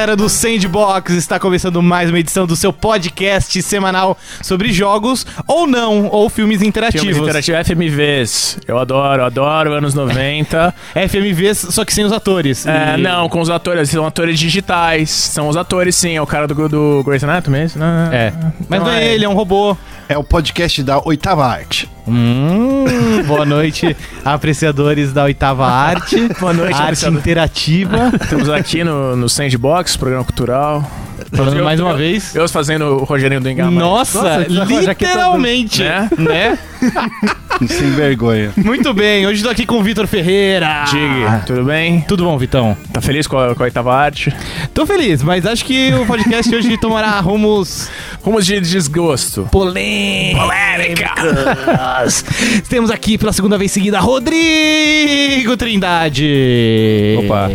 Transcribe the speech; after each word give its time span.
Galera 0.00 0.16
do 0.16 0.30
Sandbox! 0.30 1.12
Está 1.12 1.38
começando 1.38 1.82
mais 1.82 2.08
uma 2.08 2.18
edição 2.18 2.46
do 2.46 2.56
seu 2.56 2.72
podcast 2.72 3.60
semanal 3.60 4.16
sobre 4.40 4.72
jogos 4.72 5.26
ou 5.46 5.66
não, 5.66 6.06
ou 6.06 6.30
filmes 6.30 6.62
interativos. 6.62 7.02
Filmes 7.06 7.22
interativos, 7.22 7.66
FMVs. 7.66 8.58
Eu 8.66 8.78
adoro, 8.78 9.22
adoro 9.22 9.74
anos 9.74 9.92
90. 9.92 10.74
FMVs, 11.06 11.66
só 11.68 11.84
que 11.84 11.92
sem 11.92 12.06
os 12.06 12.12
atores. 12.12 12.66
É, 12.66 12.94
E- 12.96 13.02
não, 13.02 13.28
com 13.28 13.42
os 13.42 13.50
atores, 13.50 13.90
são 13.90 14.06
atores 14.06 14.38
digitais. 14.38 15.10
São 15.10 15.48
os 15.50 15.56
atores, 15.58 15.94
sim. 15.96 16.16
É 16.16 16.22
o 16.22 16.26
cara 16.26 16.48
do, 16.48 16.66
do 16.66 17.02
Grey's 17.04 17.22
Anatomy? 17.22 17.66
Não, 17.76 18.10
É, 18.10 18.32
mas 18.70 18.80
não 18.80 18.90
é 18.90 19.06
ele, 19.06 19.26
é 19.26 19.28
um 19.28 19.34
robô. 19.34 19.76
É 20.08 20.16
o 20.16 20.24
podcast 20.24 20.82
da 20.82 20.98
oitava 21.04 21.46
arte. 21.46 21.86
Hum, 22.12 23.22
boa 23.24 23.46
noite, 23.46 23.96
apreciadores 24.24 25.12
da 25.12 25.22
oitava 25.22 25.64
arte. 25.64 26.28
Boa 26.40 26.52
noite, 26.52 26.74
arte 26.74 27.06
interativa. 27.06 28.10
Estamos 28.20 28.50
aqui 28.50 28.82
no, 28.82 29.14
no 29.14 29.28
Sandbox, 29.28 29.96
programa 29.96 30.24
cultural. 30.24 30.84
Falando 31.32 31.62
mais 31.64 31.78
uma 31.78 31.94
vez. 31.94 32.34
Eu 32.34 32.48
fazendo 32.48 32.84
o 32.96 33.04
Rogerinho 33.04 33.40
do 33.40 33.48
Engamar. 33.48 33.72
Nossa, 33.84 34.20
tá 34.22 34.38
literalmente, 34.48 35.82
Né? 35.82 36.10
né? 36.18 36.58
Sem 37.68 37.90
vergonha. 37.90 38.52
Muito 38.56 38.92
bem, 38.94 39.26
hoje 39.26 39.42
tô 39.42 39.50
aqui 39.50 39.66
com 39.66 39.76
o 39.78 39.82
Vitor 39.82 40.06
Ferreira. 40.06 40.84
Dig, 40.90 41.44
tudo 41.46 41.64
bem? 41.64 42.00
Tudo 42.08 42.24
bom, 42.24 42.36
Vitão? 42.38 42.76
Tá 42.92 43.00
feliz 43.02 43.26
com 43.26 43.38
a, 43.38 43.54
com 43.54 43.62
a 43.62 43.66
oitava 43.66 43.94
arte? 43.94 44.34
Tô 44.72 44.86
feliz, 44.86 45.22
mas 45.22 45.44
acho 45.44 45.64
que 45.64 45.92
o 45.92 46.06
podcast 46.06 46.54
hoje 46.54 46.76
tomará 46.78 47.20
rumos 47.20 47.88
Rumos 48.22 48.44
de 48.46 48.60
desgosto. 48.60 49.46
polêmicos. 49.52 50.42
Polêmicas. 50.42 52.24
Temos 52.68 52.90
aqui 52.90 53.16
pela 53.18 53.32
segunda 53.32 53.56
vez 53.58 53.70
seguida 53.70 54.00
Rodrigo 54.00 55.56
Trindade. 55.56 57.16
Opa. 57.24 57.50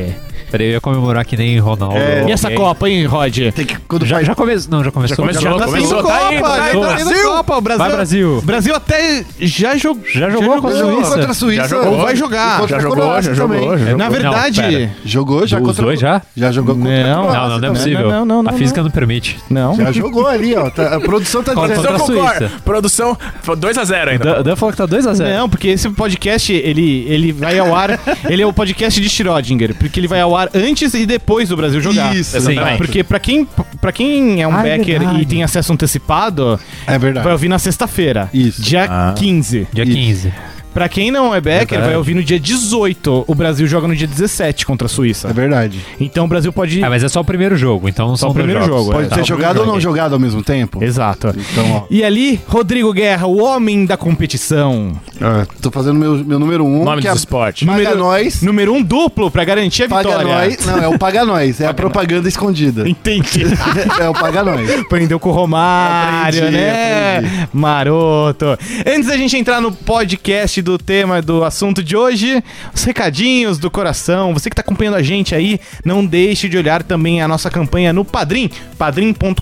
Peraí, 0.55 0.67
eu 0.69 0.73
ia 0.75 0.79
comemorar 0.81 1.25
que 1.25 1.35
nem 1.35 1.59
Ronaldo. 1.59 1.97
É. 1.97 2.23
E 2.29 2.31
essa. 2.31 2.49
Copa, 2.55 2.87
hein, 2.89 3.05
Rod? 3.05 3.37
Tem 3.53 3.65
que, 3.65 3.75
quando 3.89 4.05
Já, 4.05 4.15
faz- 4.15 4.27
já 4.27 4.33
começou. 4.35 4.71
Não, 4.71 4.83
já 4.85 4.89
começou. 4.91 5.15
Já 5.17 5.21
começou, 5.21 5.41
Já- 5.41 5.57
Tá 5.57 5.65
começou, 5.65 5.87
sendo 5.89 6.07
tá 6.07 6.13
Copa, 6.19 6.31
indo, 6.33 6.39
já 6.39 6.39
tá 6.39 6.55
tá 6.95 7.01
indo. 7.01 7.11
indo 7.11 7.23
Copa. 7.29 7.57
O 7.57 7.61
Brasil, 7.61 7.83
Vai, 7.85 7.91
Brasil. 7.91 8.41
Brasil 8.45 8.75
até 8.75 9.25
já, 9.41 9.75
jogou. 9.75 10.03
Já 10.13 10.29
jogou 10.29 10.61
com 10.61 10.67
a 10.67 10.71
Não, 10.71 10.93
Suíça. 10.93 11.11
contra 11.11 11.31
a 11.31 11.33
Suíça. 11.33 11.61
Já 11.63 11.67
jogou. 11.67 11.91
Ou 11.91 12.01
vai 12.01 12.15
jogar. 12.15 12.59
Contra 12.61 12.75
Já 12.77 12.81
jogou, 12.81 13.21
já 13.21 13.33
jogou, 13.33 13.57
também. 13.57 13.69
já 13.69 13.77
jogou. 13.85 13.97
Na 13.97 14.09
verdade, 14.09 14.61
Não. 14.61 14.89
Jogou 15.03 15.45
já 15.47 15.57
Os 15.59 15.67
contra 15.67 15.83
dois 15.83 15.99
já? 15.99 16.21
Já 16.37 16.51
jogou 16.53 16.75
contra 16.75 17.03
Não. 17.03 17.23
Não, 17.33 17.49
não, 17.49 17.59
não 17.59 17.67
é 17.67 17.71
possível. 17.71 18.09
Não, 18.09 18.25
não, 18.25 18.43
não, 18.43 18.49
a 18.51 18.53
física 18.53 18.81
não, 18.81 18.89
permite. 18.89 19.37
não. 19.49 19.75
Já 19.75 19.91
jogou 19.91 20.25
ali, 20.25 20.55
ó. 20.55 20.69
Tá- 20.69 20.95
a 20.95 20.99
produção 21.01 21.43
tá 21.43 21.51
Contra- 21.55 21.75
dizendo. 21.75 21.87
contra 21.99 22.03
a 22.03 22.05
Produção 22.05 22.15
concorda. 22.15 22.47
Suíça. 22.47 22.61
Produção 22.63 23.17
2x0 23.45 24.09
ainda. 24.09 24.23
Dan, 24.35 24.43
Dan 24.43 24.55
falou 24.55 24.71
que 24.71 24.77
tá 24.77 24.85
2x0. 24.87 25.37
Não, 25.37 25.49
porque 25.49 25.67
esse 25.67 25.89
podcast, 25.89 26.53
ele, 26.53 27.05
ele 27.09 27.33
vai 27.33 27.59
ao 27.59 27.75
ar. 27.75 27.99
ele 28.29 28.41
é 28.41 28.47
o 28.47 28.53
podcast 28.53 29.01
de 29.01 29.09
Schrödinger, 29.09 29.75
porque 29.75 29.99
ele 29.99 30.07
vai 30.07 30.21
ao 30.21 30.33
ar 30.35 30.44
antes 30.53 30.93
e 30.93 31.05
depois 31.05 31.49
do 31.49 31.57
Brasil 31.57 31.79
jogar. 31.81 32.15
Isso, 32.15 32.31
Sim. 32.31 32.51
exatamente. 32.51 32.77
Porque 32.77 33.03
pra 33.03 33.19
quem, 33.19 33.47
pra 33.81 33.91
quem 33.91 34.41
é 34.41 34.47
um 34.47 34.53
Ah, 34.55 34.67
é 34.67 34.77
backer 34.77 34.99
verdade. 34.99 35.21
e 35.21 35.25
tem 35.25 35.43
acesso 35.43 35.71
antecipado, 35.73 36.59
É 36.87 36.97
verdade. 36.97 37.23
vai 37.23 37.33
ouvir 37.33 37.47
na 37.49 37.59
sexta-feira. 37.59 38.29
Isso. 38.33 38.61
Dia 38.61 38.85
Ah. 38.89 39.13
15. 39.17 39.67
Dia 39.73 39.83
Isso. 39.83 39.93
15. 39.93 40.33
Pra 40.75 40.87
quem 40.89 41.09
não 41.09 41.33
é 41.33 41.39
backer, 41.39 41.67
Verdade. 41.69 41.87
vai 41.87 41.95
ouvir 41.95 42.13
no 42.13 42.21
dia 42.23 42.37
18. 42.39 43.23
O 43.27 43.33
Brasil 43.33 43.65
joga 43.65 43.87
no 43.87 43.95
dia 43.95 44.05
17 44.05 44.65
contra 44.65 44.87
a 44.87 44.89
Suíça. 44.89 45.29
É 45.29 45.33
verdade. 45.33 45.79
Então 45.99 46.25
o 46.25 46.27
Brasil 46.27 46.51
pode. 46.51 46.83
Ah, 46.83 46.89
mas 46.89 47.01
é 47.01 47.07
só 47.07 47.21
o 47.21 47.23
primeiro 47.23 47.55
jogo, 47.55 47.87
então 47.87 48.09
Só 48.09 48.25
são 48.25 48.29
o 48.31 48.33
primeiro 48.33 48.59
dois 48.59 48.69
jogos. 48.69 48.85
jogo, 48.87 48.97
Pode 48.97 49.07
é. 49.07 49.09
ter 49.09 49.15
Tá, 49.21 49.23
jogado 49.23 49.59
ou 49.61 49.65
não 49.65 49.79
jogado 49.79 50.11
ao 50.13 50.19
mesmo 50.19 50.43
tempo? 50.43 50.83
Exato. 50.83 51.33
Então, 51.53 51.71
ó. 51.71 51.83
E 51.89 52.03
ali, 52.03 52.41
Rodrigo 52.45 52.91
Guerra, 52.91 53.25
o 53.25 53.41
homem 53.41 53.85
da 53.85 53.95
competição. 53.95 54.91
ó, 55.21 55.45
tô 55.61 55.71
fazendo 55.71 55.97
meu, 55.97 56.15
meu 56.25 56.37
número 56.37 56.65
um. 56.65 56.83
Nome 56.83 57.01
que 57.01 57.07
do 57.07 57.13
é 57.13 57.15
esporte. 57.15 57.65
Paga 57.65 57.77
Número- 57.83 57.97
nós. 57.99 58.41
Número 58.41 58.73
um 58.73 58.83
duplo 58.83 59.31
pra 59.31 59.45
garantir 59.45 59.83
a 59.83 59.87
Paga 59.87 60.09
vitória. 60.09 60.27
nós. 60.35 60.65
Não, 60.65 60.77
é 60.83 60.87
o 60.89 60.99
Paga 60.99 61.23
Nós. 61.25 61.61
É 61.61 61.67
a 61.67 61.73
propaganda 61.73 62.27
escondida. 62.27 62.87
Entendi. 62.87 63.43
é 63.97 64.09
o 64.09 64.13
Paga 64.13 64.43
Nós. 64.43 64.69
Aprendeu 64.81 65.19
com 65.21 65.29
o 65.29 65.31
Romário, 65.31 66.39
Aprendi, 66.39 66.57
né? 66.57 67.17
aprendi. 67.17 67.49
Maroto. 67.53 68.45
Antes 68.85 69.07
da 69.07 69.15
gente 69.17 69.37
entrar 69.37 69.61
no 69.61 69.71
podcast 69.71 70.61
do 70.65 70.79
tema 70.79 71.21
do 71.21 71.43
assunto 71.43 71.83
de 71.83 71.95
hoje, 71.95 72.43
os 72.73 72.83
recadinhos 72.83 73.59
do 73.59 73.69
coração. 73.69 74.33
Você 74.33 74.49
que 74.49 74.55
tá 74.55 74.63
acompanhando 74.63 74.95
a 74.95 75.03
gente 75.03 75.35
aí, 75.35 75.59
não 75.85 76.03
deixe 76.03 76.49
de 76.49 76.57
olhar 76.57 76.81
também 76.81 77.21
a 77.21 77.27
nossa 77.27 77.51
campanha 77.51 77.93
no 77.93 78.03
Padrim, 78.03 78.49
padrim.com.br 78.75 79.39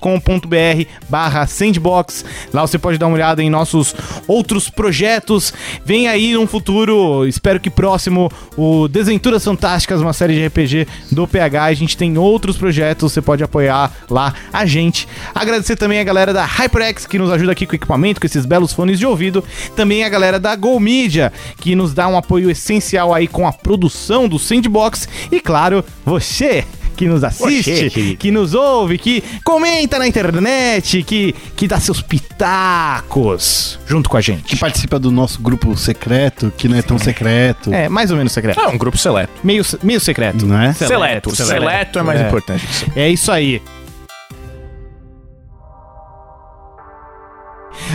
barra 1.08 1.48
sandbox. 1.48 2.26
Lá 2.54 2.62
você 2.62 2.78
pode 2.78 2.98
dar 2.98 3.08
uma 3.08 3.16
olhada 3.16 3.42
em 3.42 3.50
nossos 3.50 3.96
outros 4.28 4.70
projetos. 4.70 5.54
Vem 5.86 6.10
aí 6.10 6.34
num 6.34 6.46
futuro, 6.46 7.26
espero 7.26 7.58
que 7.58 7.70
próximo, 7.70 8.30
o 8.58 8.90
Desventuras 8.90 9.46
Fantásticas, 9.46 10.02
uma 10.02 10.12
série 10.12 10.34
de 10.34 10.46
RPG 10.46 10.88
do 11.10 11.26
PH. 11.26 11.64
A 11.64 11.74
gente 11.74 11.96
tem 11.96 12.18
outros 12.18 12.58
projetos, 12.58 13.14
você 13.14 13.22
pode 13.22 13.42
apoiar 13.42 13.90
lá 14.10 14.34
a 14.52 14.66
gente. 14.66 15.08
Agradecer 15.34 15.78
também 15.78 16.02
a 16.02 16.04
galera 16.04 16.34
da 16.34 16.44
HyperX, 16.44 17.06
que 17.06 17.18
nos 17.18 17.32
ajuda 17.32 17.54
aqui 17.54 17.66
com 17.66 17.72
o 17.72 17.76
equipamento, 17.76 18.20
com 18.20 18.28
esses 18.28 18.46
belos 18.46 18.74
fones 18.74 19.00
de 19.00 19.06
ouvido. 19.06 19.42
Também 19.74 20.04
a 20.04 20.10
galera 20.10 20.38
da 20.38 20.54
Go 20.54 20.82
Media, 21.14 21.32
que 21.60 21.76
nos 21.76 21.94
dá 21.94 22.08
um 22.08 22.18
apoio 22.18 22.50
essencial 22.50 23.14
aí 23.14 23.28
com 23.28 23.48
a 23.48 23.54
produção 23.54 24.28
do 24.28 24.40
Sandbox. 24.40 25.08
E 25.32 25.40
claro, 25.40 25.86
você 26.04 26.66
que 26.96 27.08
nos 27.08 27.24
assiste, 27.24 27.90
Você. 27.90 28.16
que 28.16 28.30
nos 28.32 28.54
ouve, 28.54 28.98
que 29.00 29.24
comenta 29.44 29.98
na 29.98 30.08
internet, 30.08 31.02
que, 31.04 31.34
que 31.56 31.68
dá 31.68 31.80
seus 31.80 32.02
pitacos 32.02 33.80
junto 33.88 34.10
com 34.10 34.18
a 34.18 34.20
Que 34.22 34.28
gente. 34.28 34.58
participa 34.58 35.00
do 35.00 35.10
nosso 35.12 35.42
grupo 35.42 35.76
secreto, 35.76 36.54
que 36.56 36.68
não 36.68 36.78
é 36.78 36.82
tão 36.84 36.98
secreto. 37.00 37.74
É, 37.74 37.90
mais 37.90 38.12
ou 38.12 38.18
menos 38.18 38.32
secreto. 38.32 38.60
É 38.60 38.68
um 38.68 38.78
grupo 38.78 38.98
seleto. 38.98 39.34
Meio, 39.44 39.64
meio 39.82 40.00
secreto. 40.00 40.46
Não 40.46 40.60
é? 40.60 40.72
Seleto. 40.74 41.36
Seleto, 41.36 41.98
é 42.00 42.04
mais 42.04 42.22
É. 42.22 42.28
importante. 42.28 42.64
É 42.96 43.10
isso 43.10 43.32
aí. 43.32 43.60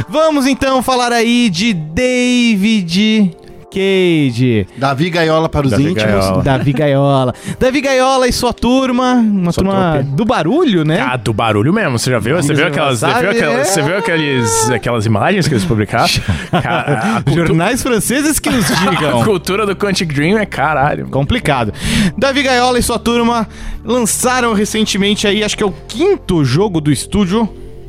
Vamos 0.08 0.46
então 0.46 0.82
falar 0.82 1.12
aí 1.12 1.48
de 1.50 1.72
David 1.72 3.32
Cage. 3.70 4.66
Davi 4.78 5.10
Gaiola 5.10 5.46
para 5.46 5.66
os 5.66 5.70
Davi 5.72 5.90
íntimos. 5.90 6.02
Gaiola. 6.02 6.42
Davi 6.42 6.72
Gaiola. 6.72 7.34
Davi 7.60 7.80
Gaiola 7.82 8.26
e 8.26 8.32
sua 8.32 8.50
turma, 8.54 9.12
uma 9.16 9.52
Sua 9.52 9.62
turma 9.62 9.92
trupe. 9.98 10.16
do 10.16 10.24
barulho, 10.24 10.84
né? 10.86 11.00
Ah, 11.06 11.16
do 11.18 11.34
barulho 11.34 11.70
mesmo. 11.72 11.98
Você 11.98 12.10
já 12.10 12.18
viu? 12.18 12.36
Você 12.36 12.54
viu 12.54 12.66
aquelas, 12.66 13.00
você 13.00 13.06
viu 13.20 13.30
aquelas, 13.30 13.54
é. 13.60 13.64
você 13.64 13.82
viu 13.82 13.98
aqueles, 13.98 14.70
aquelas 14.70 15.04
imagens 15.04 15.46
que 15.46 15.52
eles 15.52 15.66
publicaram? 15.66 16.08
Cara, 16.62 17.16
a, 17.18 17.22
cultu- 17.22 17.46
Jornais 17.46 17.82
franceses 17.82 18.38
que 18.38 18.48
nos 18.48 18.64
a 18.72 18.74
digam. 18.90 19.22
cultura 19.22 19.66
do 19.66 19.76
Quantic 19.76 20.14
Dream 20.14 20.38
é 20.38 20.46
caralho. 20.46 21.06
Complicado. 21.08 21.70
Davi 22.16 22.42
Gaiola 22.42 22.78
e 22.78 22.82
sua 22.82 22.98
turma 22.98 23.46
lançaram 23.84 24.54
recentemente 24.54 25.26
aí, 25.26 25.44
acho 25.44 25.56
que 25.56 25.62
é 25.62 25.66
o 25.66 25.74
quinto 25.86 26.42
jogo 26.42 26.80
do 26.80 26.90
estúdio 26.90 27.46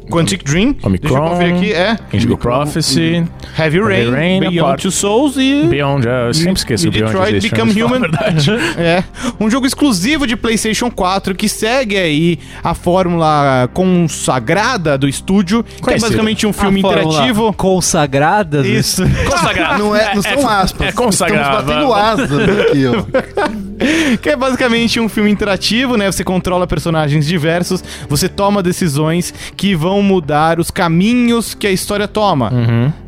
Quantic 0.09 0.43
Dream. 0.43 0.73
Deixa 0.73 0.81
eu 0.85 0.87
Omicron. 0.89 1.29
conferir 1.29 1.55
aqui, 1.55 1.73
é. 1.73 1.97
Indigo 2.13 2.37
Prophecy, 2.37 3.23
Heavy 3.57 3.79
Rain, 3.79 4.09
Rain, 4.11 4.45
a 4.45 4.49
Beyond 4.49 4.81
Two 4.81 4.91
Souls 4.91 5.35
e... 5.37 5.63
Beyond, 5.67 6.07
é, 6.07 6.27
eu 6.29 6.33
sempre 6.33 6.53
esqueço 6.53 6.85
e 6.85 6.89
o 6.89 6.91
Beyond 6.91 7.13
Detroit 7.13 7.41
Become 7.49 7.83
Human. 7.83 7.99
verdade. 8.01 8.51
É, 8.79 9.03
um 9.39 9.49
jogo 9.49 9.65
exclusivo 9.65 10.25
de 10.25 10.35
PlayStation 10.37 10.89
4 10.89 11.35
que 11.35 11.49
segue 11.49 11.97
aí 11.97 12.39
a 12.63 12.73
fórmula 12.73 13.69
consagrada 13.73 14.97
do 14.97 15.07
estúdio, 15.07 15.63
que 15.63 15.89
é 15.89 15.97
basicamente 15.99 16.45
um 16.47 16.53
filme 16.53 16.79
interativo. 16.79 17.53
Consagrada. 17.53 18.61
do- 18.63 18.67
Isso. 18.67 19.03
Consagrado. 19.29 19.79
Não, 19.83 19.95
é, 19.95 20.15
não 20.15 20.21
são 20.21 20.47
aspas. 20.47 20.87
É 20.87 20.91
consagrado. 20.91 21.69
Estamos 21.69 21.89
batendo 21.89 21.93
asas 21.93 22.31
aqui, 22.59 22.85
ó. 22.87 24.17
Que 24.21 24.29
é 24.31 24.35
basicamente 24.35 24.99
um 24.99 25.07
filme 25.07 25.31
interativo, 25.31 25.95
né? 25.97 26.11
Você 26.11 26.23
controla 26.23 26.67
personagens 26.67 27.25
diversos, 27.25 27.83
você 28.07 28.27
toma 28.27 28.61
decisões 28.63 29.33
que 29.55 29.73
vão 29.75 29.98
mudar 30.01 30.59
os 30.59 30.71
caminhos 30.71 31.53
que 31.53 31.67
a 31.67 31.71
história 31.71 32.07
toma. 32.07 32.49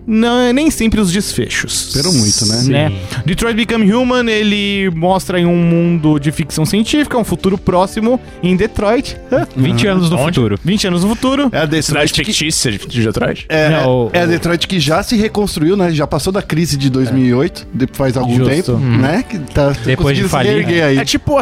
Não, 0.06 0.52
nem 0.52 0.70
sempre 0.72 1.00
os 1.00 1.12
desfechos. 1.12 1.88
Esperam 1.90 2.14
muito, 2.14 2.46
né? 2.48 2.90
né? 2.90 2.92
Detroit 3.26 3.56
Become 3.56 3.94
Human, 3.94 4.30
ele 4.30 4.90
mostra 4.96 5.40
em 5.40 5.46
um 5.46 5.56
mundo 5.56 6.20
de 6.20 6.32
ficção 6.32 6.66
científica, 6.66 7.18
um 7.18 7.24
futuro 7.24 7.58
próximo 7.58 8.20
em 8.42 8.56
Detroit. 8.56 9.16
20 9.56 9.88
anos 9.88 10.10
no 10.10 10.18
Onde? 10.18 10.36
futuro. 10.36 10.60
20 10.64 10.88
anos 10.88 11.04
no 11.04 11.10
futuro. 11.10 11.50
É 11.52 11.60
a 11.60 11.66
Detroit 11.66 12.14
que, 12.14 12.24
fictícia 12.26 12.72
de, 12.72 12.78
de 12.80 13.04
Detroit? 13.04 13.46
é, 13.48 13.70
Não, 13.70 14.10
é 14.12 14.22
a 14.22 14.26
o- 14.26 14.28
Detroit 14.28 14.68
que 14.68 14.80
já 14.80 15.04
se 15.04 15.16
reconstruiu, 15.16 15.78
né? 15.78 15.92
Já 15.92 16.08
passou 16.08 16.34
da 16.34 16.42
crise 16.42 16.78
de 16.78 16.90
2008, 16.90 17.68
de- 17.74 17.88
faz 17.94 18.18
algum 18.18 18.36
Justo. 18.38 18.50
tempo, 18.74 18.78
né? 18.80 19.24
Que 19.28 19.38
tá 19.40 19.74
Depois 19.86 20.18
de 20.18 20.24
falir, 20.24 20.66
aí. 20.84 20.98
É 20.98 21.06
tipo 21.06 21.38
a 21.38 21.42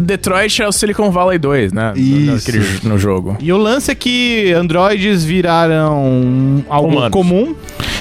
Detroit 0.00 0.60
é 0.62 0.66
o 0.68 0.72
Silicon 0.72 1.10
Valley 1.10 1.38
2, 1.38 1.72
né? 1.72 1.92
Isso. 1.96 2.50
No 2.86 2.98
jogo. 2.98 3.36
E 3.40 3.52
o 3.52 3.56
lance 3.56 3.90
é 3.90 3.94
que 3.94 4.52
androides 4.52 5.24
viraram 5.24 6.64
algo 6.68 6.88
Humanos. 6.88 7.10
comum 7.10 7.54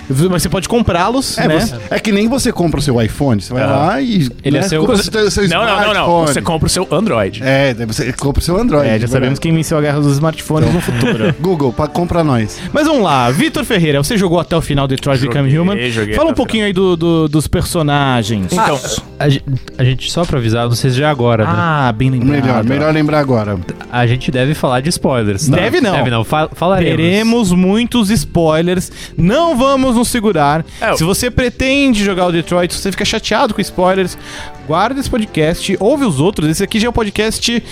Mas 0.10 0.42
você 0.44 0.50
pode 0.50 0.68
comprá-los, 0.68 1.38
É, 1.38 1.48
né? 1.48 1.60
você- 1.60 1.76
é 1.90 2.00
que 2.00 2.12
nem 2.12 2.28
você 2.28 2.52
compra 2.52 2.80
o 2.80 2.84
seu 2.84 3.02
iPhone. 3.02 3.42
Você 3.42 3.54
vai 3.54 3.66
lá 3.66 4.02
e. 4.02 4.28
Ele 4.44 4.58
é 4.58 4.62
seu- 4.64 4.82
compra 4.82 4.96
o 4.96 5.04
seu, 5.04 5.32
seu 5.32 5.48
Não, 5.50 5.66
não, 5.66 5.82
não, 5.82 5.94
não. 5.94 6.28
Você 6.28 6.42
compra 6.42 6.68
o 6.68 6.70
seu 6.70 6.88
Android. 6.92 7.42
É, 7.44 7.74
você 7.86 8.12
compra 8.14 8.40
o 8.40 8.44
seu 8.44 8.58
Android. 8.58 8.88
É, 8.88 9.00
já 9.00 9.08
sabemos 9.08 9.40
quem 9.40 9.54
venceu 9.54 9.78
a 9.78 9.82
guerra 9.82 10.00
dos 10.00 10.14
smartphones 10.14 10.74
no 10.74 10.82
futuro. 10.82 11.34
Google, 11.40 11.72
pra 11.74 11.88
comprar 11.88 12.24
nós. 12.24 12.60
Mas 12.74 12.88
vamos 12.88 13.04
lá, 13.04 13.30
Vitor 13.32 13.64
Ferreira, 13.64 14.02
você 14.04 14.18
jogou 14.18 14.40
até 14.40 14.56
o 14.56 14.62
final 14.62 14.88
de 14.88 14.96
Detroit 14.96 15.20
Joguei, 15.20 15.42
Become 15.42 15.58
Human. 15.60 15.90
joguei 15.92 16.14
Fala 16.16 16.32
um 16.32 16.34
pouquinho 16.34 16.66
aí 16.66 16.74
do, 16.74 16.96
do- 16.96 17.28
dos 17.28 17.48
personagens. 17.48 18.52
Então, 18.52 18.80
A, 19.20 19.30
gen- 19.30 19.42
a 19.78 19.84
gente, 19.84 20.12
só 20.12 20.26
pra 20.26 20.38
avisar, 20.40 20.66
não 20.68 20.76
sei 20.76 20.90
se 20.90 20.98
já 20.98 21.08
é 21.08 21.10
agora, 21.12 21.44
né? 21.46 21.52
Ah, 21.54 21.94
bem 21.96 22.10
lembrado. 22.10 22.32
Melhor, 22.42 22.64
melhor 22.64 22.94
lembrar 22.94 23.20
agora. 23.20 23.58
A 23.92 24.06
gente 24.08 24.32
deve 24.32 24.54
falar 24.54 24.82
de 24.82 24.90
spoilers. 24.90 25.48
tá? 25.48 25.56
Deve 25.56 25.80
não. 25.82 25.92
Deve 25.94 26.10
não, 26.10 26.24
fa 26.24 26.50
falaremos. 26.54 26.96
Teremos 26.98 27.52
muitos 27.52 28.10
spoilers, 28.10 28.92
não 29.18 29.58
vamos 29.58 29.91
nos 29.96 30.08
segurar. 30.10 30.66
É, 30.80 30.96
Se 30.96 31.04
você 31.04 31.30
pretende 31.30 32.04
jogar 32.04 32.28
o 32.28 32.32
Detroit, 32.32 32.74
se 32.74 32.80
você 32.80 32.92
fica 32.92 33.06
chateado 33.06 33.54
com 33.54 33.62
spoilers, 33.62 34.18
guarda 34.68 35.00
esse 35.00 35.10
podcast, 35.10 35.76
ouve 35.80 36.06
os 36.06 36.20
outros. 36.20 36.48
Esse 36.50 36.64
aqui 36.64 36.80
já 36.80 36.88
é 36.88 36.90
o 36.90 36.94
podcast 36.94 37.64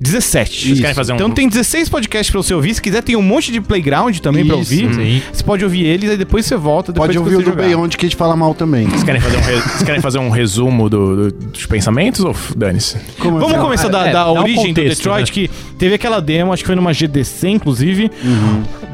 17. 0.00 0.66
Vocês 0.68 0.80
querem 0.80 0.94
fazer 0.94 1.12
um- 1.12 1.16
Então 1.16 1.30
tem 1.30 1.48
16 1.48 1.88
podcasts 1.88 2.30
pra 2.30 2.42
você 2.42 2.52
ouvir. 2.54 2.74
Se 2.74 2.82
quiser, 2.82 3.02
tem 3.02 3.16
um 3.16 3.22
monte 3.22 3.50
de 3.52 3.60
playground 3.60 4.18
também 4.18 4.46
pra 4.46 4.56
Isso, 4.56 4.72
ouvir. 4.74 4.94
sim. 4.94 5.22
Você 5.32 5.42
pode 5.42 5.64
ouvir 5.64 5.84
eles, 5.84 6.10
aí 6.10 6.16
depois 6.16 6.44
você 6.46 6.56
volta. 6.56 6.92
Depois 6.92 7.08
Pode 7.08 7.18
que 7.18 7.22
ouvir 7.22 7.36
o 7.36 7.38
você 7.38 7.44
do 7.44 7.50
jogar. 7.50 7.66
Beyond 7.68 7.96
que 7.96 8.06
a 8.06 8.08
gente 8.08 8.16
fala 8.16 8.36
mal 8.36 8.54
também. 8.54 8.86
vocês 8.88 9.02
querem 9.02 9.20
fazer 9.20 9.36
um, 9.36 9.40
re- 9.40 9.60
vocês 9.60 9.82
querem 9.82 10.00
fazer 10.00 10.18
um 10.18 10.30
resumo 10.30 10.88
do- 10.90 11.30
do- 11.30 11.32
dos 11.50 11.66
pensamentos 11.66 12.20
ou 12.24 12.32
f- 12.32 12.54
dane-se? 12.56 12.96
Como 13.18 13.38
Vamos 13.38 13.54
assim? 13.54 13.62
começar 13.62 13.88
da, 13.88 14.06
é, 14.06 14.12
da 14.12 14.24
dá 14.24 14.32
um 14.32 14.38
origem 14.40 14.62
do 14.64 14.68
contexto, 14.80 14.96
Detroit, 14.98 15.28
né? 15.28 15.32
que 15.32 15.50
teve 15.78 15.94
aquela 15.94 16.20
demo, 16.20 16.52
acho 16.52 16.62
que 16.62 16.66
foi 16.66 16.76
numa 16.76 16.92
GDC, 16.92 17.48
inclusive. 17.48 18.10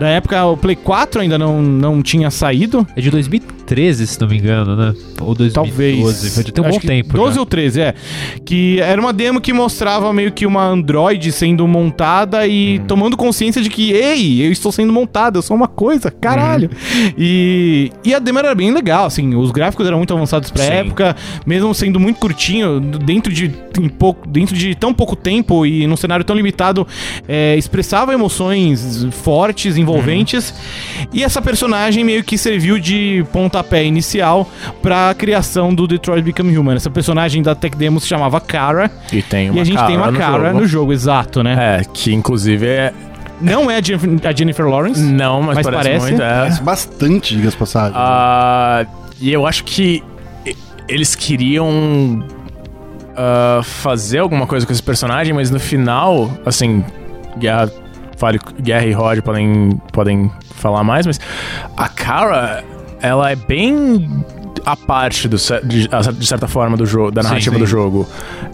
Na 0.01 0.09
época, 0.09 0.45
o 0.47 0.57
Play 0.57 0.77
4 0.77 1.21
ainda 1.21 1.39
não, 1.39 1.61
não 1.63 2.03
tinha 2.03 2.31
saído. 2.31 2.87
É 2.97 3.01
de 3.01 3.11
2013, 3.67 4.07
se 4.07 4.21
não 4.21 4.29
me 4.29 4.39
engano, 4.39 4.77
né? 4.77 4.95
Ou 5.21 5.35
2012. 5.35 5.53
Talvez. 5.53 6.35
Foi- 6.35 6.45
Tem 6.45 6.65
um 6.65 6.69
Acho 6.69 6.81
bom 6.81 6.87
tempo. 6.87 7.15
12 7.15 7.35
já. 7.35 7.41
ou 7.41 7.47
13, 7.47 7.81
é. 7.81 7.95
Que 8.45 8.81
era 8.81 9.01
uma 9.01 9.13
demo 9.13 9.41
que 9.41 9.53
mostrava 9.53 10.13
meio 10.13 10.33
que 10.33 10.45
uma 10.47 10.65
Android 10.65 11.31
sendo 11.33 11.67
montada 11.67 12.47
e 12.47 12.79
Uhum. 12.79 12.87
tomando 12.87 13.17
consciência 13.17 13.63
de 13.63 13.71
que, 13.71 13.93
ei, 13.93 14.45
eu 14.47 14.53
estou 14.53 14.71
sendo 14.73 14.93
montada, 14.93 15.39
eu 15.39 15.43
sou 15.43 15.57
uma 15.57 15.69
coisa, 15.69 16.11
caralho. 16.11 16.71
Uhum. 16.73 17.13
E, 17.17 17.91
e 18.05 18.15
a 18.15 18.19
demo 18.19 18.39
era 18.39 18.55
bem 18.55 18.73
legal, 18.73 19.07
assim, 19.07 19.35
os 19.35 19.51
gráficos 19.51 19.87
eram 19.87 19.99
muito 19.99 20.13
avançados 20.13 20.51
pra 20.51 20.65
Sim. 20.65 20.73
época, 20.73 21.17
mesmo 21.47 21.73
sendo 21.75 21.99
muito 22.01 22.19
curtinho, 22.19 22.81
dentro 22.81 23.33
de, 23.33 23.49
pouco, 23.99 24.27
dentro 24.29 24.55
de 24.57 24.75
tão 24.75 24.93
pouco 24.93 25.15
tempo 25.17 25.65
e 25.65 25.87
num 25.87 25.97
cenário 25.97 26.25
tão 26.25 26.35
limitado, 26.37 26.87
é, 27.29 27.57
expressava 27.57 28.13
emoções 28.13 29.07
fortes, 29.23 29.77
envolventes. 29.77 30.55
E 31.13 31.23
essa 31.23 31.41
personagem 31.41 32.05
meio 32.05 32.25
que 32.25 32.37
serviu 32.37 32.79
de 32.79 33.25
pontapé 33.53 33.85
inicial 33.85 34.49
pra 34.81 35.15
criação 35.15 35.75
do 35.75 35.87
Detroit 35.87 36.23
Become 36.23 36.57
Human. 36.57 36.75
Essa 36.75 36.91
personagem 36.91 37.43
da 37.43 37.55
Tech 37.55 37.77
Demo 37.77 38.01
se 38.01 38.09
chamava 38.09 38.41
Kara. 38.41 38.91
E 39.13 39.21
tem 39.21 39.51
uma 39.51 39.59
e 39.59 39.61
a 39.61 39.65
gente 39.65 39.85
tem 39.85 39.97
uma 39.97 40.11
no 40.11 40.19
Kara 40.19 40.49
jogo. 40.49 40.61
no 40.61 40.67
jogo, 40.67 40.93
exato, 40.93 41.43
né? 41.43 41.81
É, 41.81 41.85
que 41.85 42.13
inclusive 42.13 42.67
é. 42.67 42.93
Não 43.41 43.71
é 43.71 43.79
a 43.79 44.33
Jennifer, 44.33 44.65
a 44.65 44.69
Lawrence. 44.69 45.01
Não, 45.01 45.43
mas, 45.43 45.57
Mas 45.57 45.67
parece, 45.67 45.83
parece. 45.83 46.07
muito. 46.07 46.23
É. 46.23 46.35
Parece 46.39 46.63
bastante, 46.63 47.37
diga 47.37 47.49
as 47.49 47.55
passagens. 47.55 47.95
Ah, 47.97 48.87
e 49.21 49.33
eu 49.33 49.47
acho 49.47 49.65
que 49.65 50.03
eles 50.89 51.15
queriam 51.15 52.25
ah, 53.17 53.61
fazer 53.65 54.19
alguma 54.19 54.47
coisa 54.47 54.65
com 54.65 54.73
esse 54.73 54.83
personagem, 54.83 55.35
mas 55.35 55.51
no 55.51 55.59
final, 55.59 56.31
assim, 56.47 56.85
Guerra, 57.37 57.71
Guerra 58.61 58.87
e 58.87 58.93
Rod 58.93 59.21
podem, 59.21 59.81
podem 59.93 60.31
falar 60.55 60.85
mais, 60.85 61.05
mas 61.05 61.19
a 61.77 61.89
Kara, 61.89 62.65
ela 63.03 63.31
é 63.31 63.37
bem 63.37 64.25
a 64.65 64.77
parte 64.77 65.29
do, 65.29 65.37
de, 65.37 65.89
de 66.19 66.27
certa 66.27 66.47
forma 66.47 66.77
do 66.77 66.87
jogo, 66.87 67.11
da 67.11 67.23
Sim, 67.23 67.29
narrativa 67.29 67.57
sim. 67.57 67.61
do 67.61 67.67
jogo. 67.67 68.09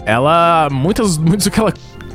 Ela, 0.07 0.69
muitas, 0.71 1.19
muitos 1.19 1.47
que 1.49 1.61
ela 1.61 1.73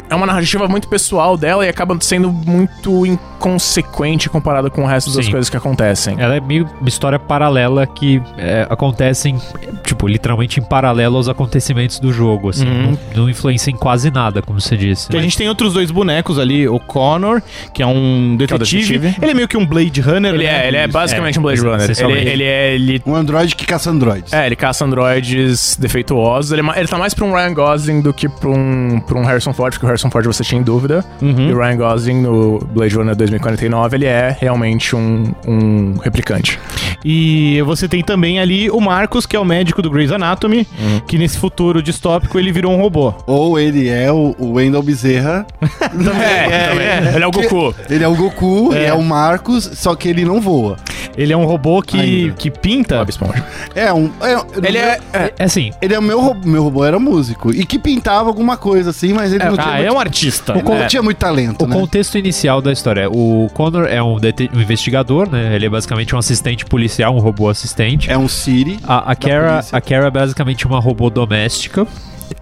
é 0.10 0.16
uma 0.16 0.26
narrativa 0.26 0.68
muito 0.68 0.88
pessoal 0.88 1.38
dela 1.38 1.66
e 1.66 1.70
acaba 1.70 1.96
sendo 2.02 2.32
muito 2.32 3.06
inconsequente 3.44 4.30
comparada 4.30 4.70
com 4.70 4.84
o 4.84 4.88
resto 4.88 5.14
das 5.14 5.26
Sim. 5.26 5.32
coisas 5.32 5.50
que 5.50 5.58
acontecem. 5.58 6.16
Ela 6.18 6.36
é 6.36 6.40
meio 6.40 6.68
uma 6.80 6.88
história 6.88 7.20
paralela 7.20 7.86
que 7.86 8.22
é, 8.38 8.66
acontecem, 8.70 9.38
tipo, 9.84 10.08
literalmente 10.08 10.60
em 10.60 10.64
paralelo 10.64 11.18
aos 11.18 11.28
acontecimentos 11.28 12.00
do 12.00 12.14
jogo, 12.14 12.50
assim. 12.50 12.66
Uhum. 12.68 12.98
Não, 13.14 13.24
não 13.24 13.30
influencia 13.30 13.72
em 13.72 13.76
quase 13.76 14.10
nada, 14.10 14.42
como 14.42 14.62
você 14.62 14.78
disse. 14.78 15.10
Que 15.10 15.18
a 15.18 15.22
gente 15.22 15.38
tem 15.38 15.50
outros 15.50 15.74
dois 15.74 15.92
bonecos 15.92 16.40
ali, 16.40 16.68
o 16.68 16.80
Connor, 16.80 17.42
que 17.74 17.84
é 17.84 17.88
um 17.88 18.36
detetive. 18.38 18.98
detetive. 18.98 19.16
Ele 19.22 19.32
é 19.32 19.34
meio 19.34 19.48
que 19.48 19.58
um 19.58 19.66
Blade 19.66 20.00
Runner. 20.00 20.34
Ele 20.34 20.44
né? 20.46 20.64
é, 20.64 20.68
ele 20.68 20.78
é 20.78 20.88
basicamente 20.88 21.38
um 21.38 21.42
Blade 21.42 21.60
É, 21.60 21.70
Runner. 21.70 21.90
Ele, 22.00 22.30
ele 22.30 22.44
é. 22.44 22.76
Ele, 22.76 23.02
Um 23.06 23.16
Android 23.16 23.56
que 23.56 23.66
caça 23.66 23.90
androids. 23.90 24.32
é, 24.32 24.46
ele 24.46 24.56
caça 24.56 24.86
androides 24.86 25.76
defeituosos. 25.76 26.52
Ele, 26.52 26.62
é 26.62 26.80
ele 26.80 26.88
tá 26.88 26.98
mais 26.98 27.14
pra 27.14 27.26
um 27.26 27.34
Ryan 27.34 27.54
Gosling 27.54 28.02
do 28.02 28.14
que 28.14 28.30
pra 28.30 28.50
um, 28.50 29.02
pra 29.06 29.18
um 29.18 29.24
Harrison 29.24 29.54
Ford, 29.54 29.74
porque 29.74 29.86
o 29.86 29.88
Harrison 29.88 30.10
Ford 30.10 30.26
você 30.26 30.44
tinha 30.44 30.60
em 30.60 30.64
dúvida. 30.64 31.04
Uhum. 31.22 31.50
E 31.50 31.54
o 31.54 31.58
Ryan 31.58 31.78
Gosling 31.78 32.22
no 32.22 32.60
Blade 32.60 32.96
Runner 32.96 33.16
2049, 33.34 33.98
ele 33.98 34.06
é 34.06 34.36
realmente 34.40 34.96
um, 34.96 35.34
um 35.48 35.98
replicante. 35.98 36.60
E 37.04 37.62
você 37.64 37.88
tem 37.88 38.02
também 38.04 38.40
ali 38.40 38.70
o 38.70 38.80
Marcos, 38.80 39.26
que 39.26 39.36
é 39.36 39.40
o 39.40 39.46
médico 39.46 39.82
do 39.82 39.90
Grey's 39.90 40.12
Anatomy, 40.12 40.68
Uhum. 40.80 41.00
que 41.08 41.18
nesse 41.18 41.38
futuro 41.38 41.82
distópico 41.82 42.38
ele 42.40 42.52
virou 42.52 42.72
um 42.74 42.82
robô. 42.82 43.14
Ou 43.28 43.60
ele 43.60 43.88
é 43.90 44.12
o, 44.12 44.36
o 44.38 44.54
Wendell 44.54 44.82
Bezerra. 44.84 45.46
É, 45.94 46.68
também. 46.70 47.16
Ele 47.16 47.24
é 47.24 47.28
o 47.28 47.32
Goku. 47.32 47.76
Ele 47.90 48.04
é 48.04 48.08
o 48.08 48.16
Goku, 48.16 48.74
É. 48.74 48.86
é. 48.88 48.94
o 48.94 49.02
Marcos, 49.04 49.70
só 49.74 49.96
que 49.96 50.08
ele 50.10 50.24
não 50.26 50.40
voa. 50.42 50.78
Ele 51.18 51.32
é 51.32 51.38
um 51.38 51.46
robô 51.46 51.82
que, 51.82 52.00
Ainda. 52.00 52.34
que 52.34 52.50
pinta. 52.50 52.98
Bob 52.98 53.10
Esponja. 53.10 53.46
É 53.76 53.94
um. 53.94 54.10
é- 54.22 54.68
Ele 54.68 54.78
é. 54.78 55.00
é- 55.14 55.34
É 55.38 55.44
assim, 55.44 55.72
Ele 55.82 55.94
é 55.94 56.00
o 56.00 56.02
meu 56.02 56.20
robô. 56.20 56.48
Meu 56.50 56.64
robô 56.64 56.84
era 56.86 56.98
músico. 57.00 57.52
E 57.54 57.66
que 57.66 57.78
pintava 57.78 58.30
alguma 58.30 58.58
coisa 58.58 58.90
assim, 58.90 59.14
mas 59.14 59.32
ele 59.32 59.44
não 59.44 59.54
tinha. 59.56 59.68
Ah, 59.68 59.78
é 59.80 59.82
muito, 59.84 59.96
um 59.96 60.00
artista. 60.00 60.54
ele 60.54 60.64
não 60.64 60.74
É. 60.78 60.86
tinha 60.88 61.02
muito 61.04 61.18
talento, 61.18 61.64
o 61.64 61.68
né? 61.68 61.76
contexto 61.76 62.18
inicial 62.18 62.62
da 62.62 62.72
história. 62.72 63.10
O 63.10 63.48
Connor 63.54 63.86
é 63.86 64.02
um, 64.02 64.16
um 64.16 64.60
investigador, 64.62 65.30
né? 65.30 65.56
Ele 65.56 65.66
é 65.68 65.70
basicamente 65.70 66.16
um 66.16 66.18
assistente 66.18 66.66
policial, 66.84 67.16
um 67.16 67.20
robô 67.20 67.48
assistente. 67.50 68.12
É 68.12 68.18
um 68.18 68.28
Siri. 68.28 68.78
A, 68.84 69.12
a, 69.12 69.16
Kara, 69.16 69.64
a 69.72 69.82
Kara 69.82 70.08
é 70.08 70.12
basicamente 70.12 70.68
uma 70.68 70.80
robô 70.80 71.10
doméstica. 71.10 71.88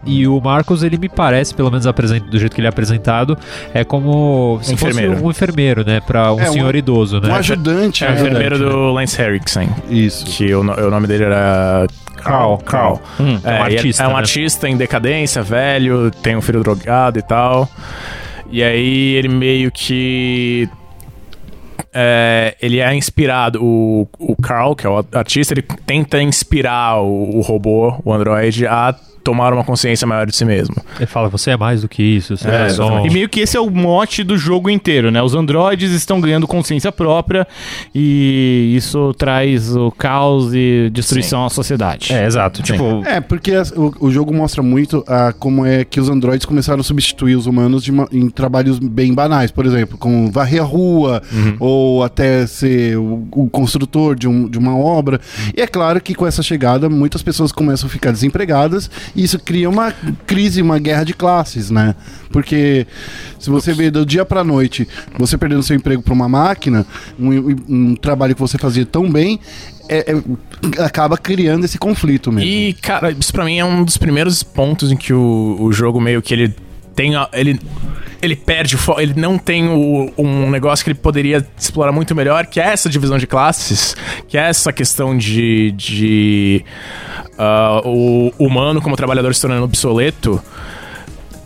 E 0.06 0.28
o 0.28 0.40
Marcos, 0.42 0.82
ele 0.84 0.98
me 0.98 1.08
parece, 1.10 1.54
pelo 1.54 1.70
menos 1.70 1.86
do 1.86 2.40
jeito 2.40 2.56
que 2.56 2.60
ele 2.62 2.66
é 2.66 2.70
apresentado, 2.70 3.38
é 3.74 3.84
como 3.84 4.60
se 4.64 4.74
Enfermeiro. 4.74 5.12
fosse 5.14 5.24
um 5.26 5.30
enfermeiro, 5.30 5.86
né? 5.86 6.00
Pra 6.00 6.34
um 6.34 6.40
É, 6.40 6.50
um- 6.50 6.54
senhor 6.54 6.76
idoso, 6.76 7.20
né? 7.20 7.30
Um 7.30 7.36
ajudante. 7.36 8.04
É 8.04 8.08
o 8.08 8.12
né? 8.14 8.22
enfermeiro 8.22 8.58
do 8.58 8.92
Lance 8.94 9.22
Henriksen. 9.22 9.70
Isso. 9.90 10.26
Que 10.26 10.54
o, 10.56 10.62
o 10.62 10.90
nome 10.90 11.06
dele 11.08 11.26
era. 11.26 11.86
Carl, 12.18 12.58
Carl. 12.60 13.00
Hum. 13.20 13.40
É, 13.44 13.58
É 13.58 13.62
um 13.62 13.64
e 13.64 13.68
ele 13.68 13.76
artista, 13.78 14.04
É 14.04 14.08
um 14.08 14.12
né? 14.12 14.16
artista 14.18 14.70
em 14.70 14.78
decadência, 14.78 15.44
velho, 15.44 16.10
tem 16.10 16.36
um 16.36 16.42
filho 16.42 16.62
drogado 16.64 17.20
e 17.20 17.22
tal. 17.22 17.70
E 18.50 18.64
aí 18.64 19.16
ele 19.16 19.28
meio 19.28 19.72
que. 19.72 20.68
É, 21.94 22.56
ele 22.62 22.80
é 22.80 22.94
inspirado, 22.96 23.64
o, 23.64 24.08
o 24.18 24.36
Carl, 24.42 24.76
que 24.76 24.86
é 24.86 24.90
o 24.90 25.06
artista, 25.14 25.54
ele 25.54 25.64
tenta 25.86 26.22
inspirar 26.22 27.02
o, 27.02 27.38
o 27.38 27.42
robô, 27.42 27.96
o 28.04 28.14
android, 28.14 28.66
a 28.66 28.96
tomar 29.24 29.54
uma 29.54 29.64
consciência 29.64 30.06
maior 30.08 30.26
de 30.26 30.36
si 30.36 30.44
mesmo. 30.46 30.76
Ele 30.98 31.06
fala, 31.06 31.30
você 31.30 31.52
é 31.52 31.58
mais 31.58 31.82
do 31.82 31.90
que 31.90 32.02
isso, 32.02 32.36
você 32.38 32.48
É, 32.50 32.66
é, 32.66 32.70
só... 32.70 33.06
E 33.06 33.10
meio 33.10 33.30
que 33.30 33.40
esse 33.40 33.56
é 33.56 33.60
o 33.60 33.70
mote 33.70 34.24
do 34.24 34.38
jogo 34.38 34.70
inteiro, 34.70 35.12
né? 35.12 35.22
Os 35.22 35.34
androides 35.36 35.92
estão 35.92 36.20
ganhando 36.20 36.48
consciência 36.48 36.92
própria 36.92 37.48
e 37.94 38.74
isso 38.76 39.14
traz 39.18 39.76
o 39.76 39.92
caos 39.92 40.54
e 40.54 40.90
destruição 40.92 41.46
à 41.46 41.50
sociedade. 41.50 42.14
É, 42.14 42.26
exato. 42.26 42.58
Sim. 42.66 42.74
Tipo, 42.74 43.04
É, 43.06 43.20
porque 43.22 43.52
o, 43.76 44.08
o 44.08 44.12
jogo 44.12 44.34
mostra 44.34 44.62
muito 44.64 45.04
a, 45.08 45.34
como 45.34 45.66
é 45.66 45.84
que 45.84 46.00
os 46.00 46.10
androides 46.10 46.46
começaram 46.46 46.80
a 46.82 46.84
substituir 46.84 47.36
os 47.36 47.46
humanos 47.46 47.84
de 47.84 47.92
uma- 47.92 48.08
em 48.12 48.30
trabalhos 48.30 48.80
bem 48.80 49.14
banais, 49.14 49.52
por 49.52 49.66
exemplo, 49.66 49.98
como 49.98 50.32
varrer 50.32 50.62
a 50.62 50.66
rua, 50.66 51.22
ou 51.60 52.04
até 52.04 52.46
ser 52.48 52.98
o, 52.98 53.28
o 53.32 53.50
construtor 53.50 54.16
de, 54.16 54.28
um- 54.28 54.50
de 54.50 54.58
uma 54.58 54.76
obra. 54.78 55.20
E 55.56 55.62
é 55.62 55.68
claro 55.68 56.00
que 56.02 56.14
com 56.16 56.26
essa 56.26 56.42
chegada, 56.42 56.90
muitas 56.90 57.22
pessoas 57.22 57.52
começam 57.52 57.88
a 57.88 57.90
ficar 57.92 58.12
desempregadas 58.12 58.90
isso 59.16 59.38
cria 59.40 59.70
uma 59.70 59.92
crise, 60.26 60.62
uma 60.62 60.80
guerra 60.80 61.04
de 61.04 61.14
classes, 61.14 61.70
né? 61.70 61.96
Porque 62.32 62.86
se 63.40 63.50
você 63.50 63.74
vê 63.74 63.92
do 63.92 64.06
dia 64.06 64.24
pra 64.26 64.44
noite, 64.44 64.88
você 65.18 65.38
perdendo 65.38 65.64
seu 65.64 65.76
emprego 65.76 66.02
pra 66.02 66.14
uma 66.14 66.30
máquina, 66.30 66.86
um, 67.20 67.56
um 67.68 67.96
trabalho 67.96 68.34
que 68.36 68.42
você 68.42 68.58
fazia 68.58 68.86
tão 68.86 69.10
bem, 69.12 69.40
é- 69.90 70.14
é- 70.14 70.82
acaba 70.84 71.18
criando 71.18 71.66
esse 71.66 71.78
conflito 71.78 72.32
mesmo. 72.32 72.50
E, 72.50 72.74
cara, 72.74 73.12
isso 73.12 73.34
pra 73.34 73.44
mim 73.44 73.60
é 73.60 73.66
um 73.66 73.84
dos 73.84 73.98
primeiros 73.98 74.42
pontos 74.44 74.92
em 74.92 74.96
que 74.96 75.14
o, 75.14 75.58
o 75.60 75.74
jogo 75.74 76.00
meio 76.00 76.22
que 76.22 76.34
ele 76.34 76.56
tem. 76.96 77.16
a- 77.16 77.30
Ele, 77.34 77.60
ele 78.22 78.36
perde 78.36 78.78
Ele 79.00 79.14
não 79.16 79.38
tem 79.38 79.68
o- 79.70 80.12
um 80.18 80.50
negócio 80.50 80.84
que 80.84 80.92
ele 80.92 81.00
poderia 81.00 81.46
explorar 81.58 81.92
muito 81.92 82.14
melhor, 82.16 82.46
que 82.46 82.60
é 82.60 82.66
essa 82.68 82.90
divisão 82.90 83.18
de 83.18 83.26
classes, 83.28 83.96
que 84.28 84.38
é 84.38 84.50
essa 84.50 84.72
questão 84.74 85.18
de. 85.18 85.72
de 85.72 86.64
ah, 87.38 87.82
o 87.84 88.32
humano 88.38 88.82
como 88.82 88.96
trabalhador 88.96 89.34
se 89.34 89.42
tornando 89.42 89.64
obsoleto. 89.64 90.42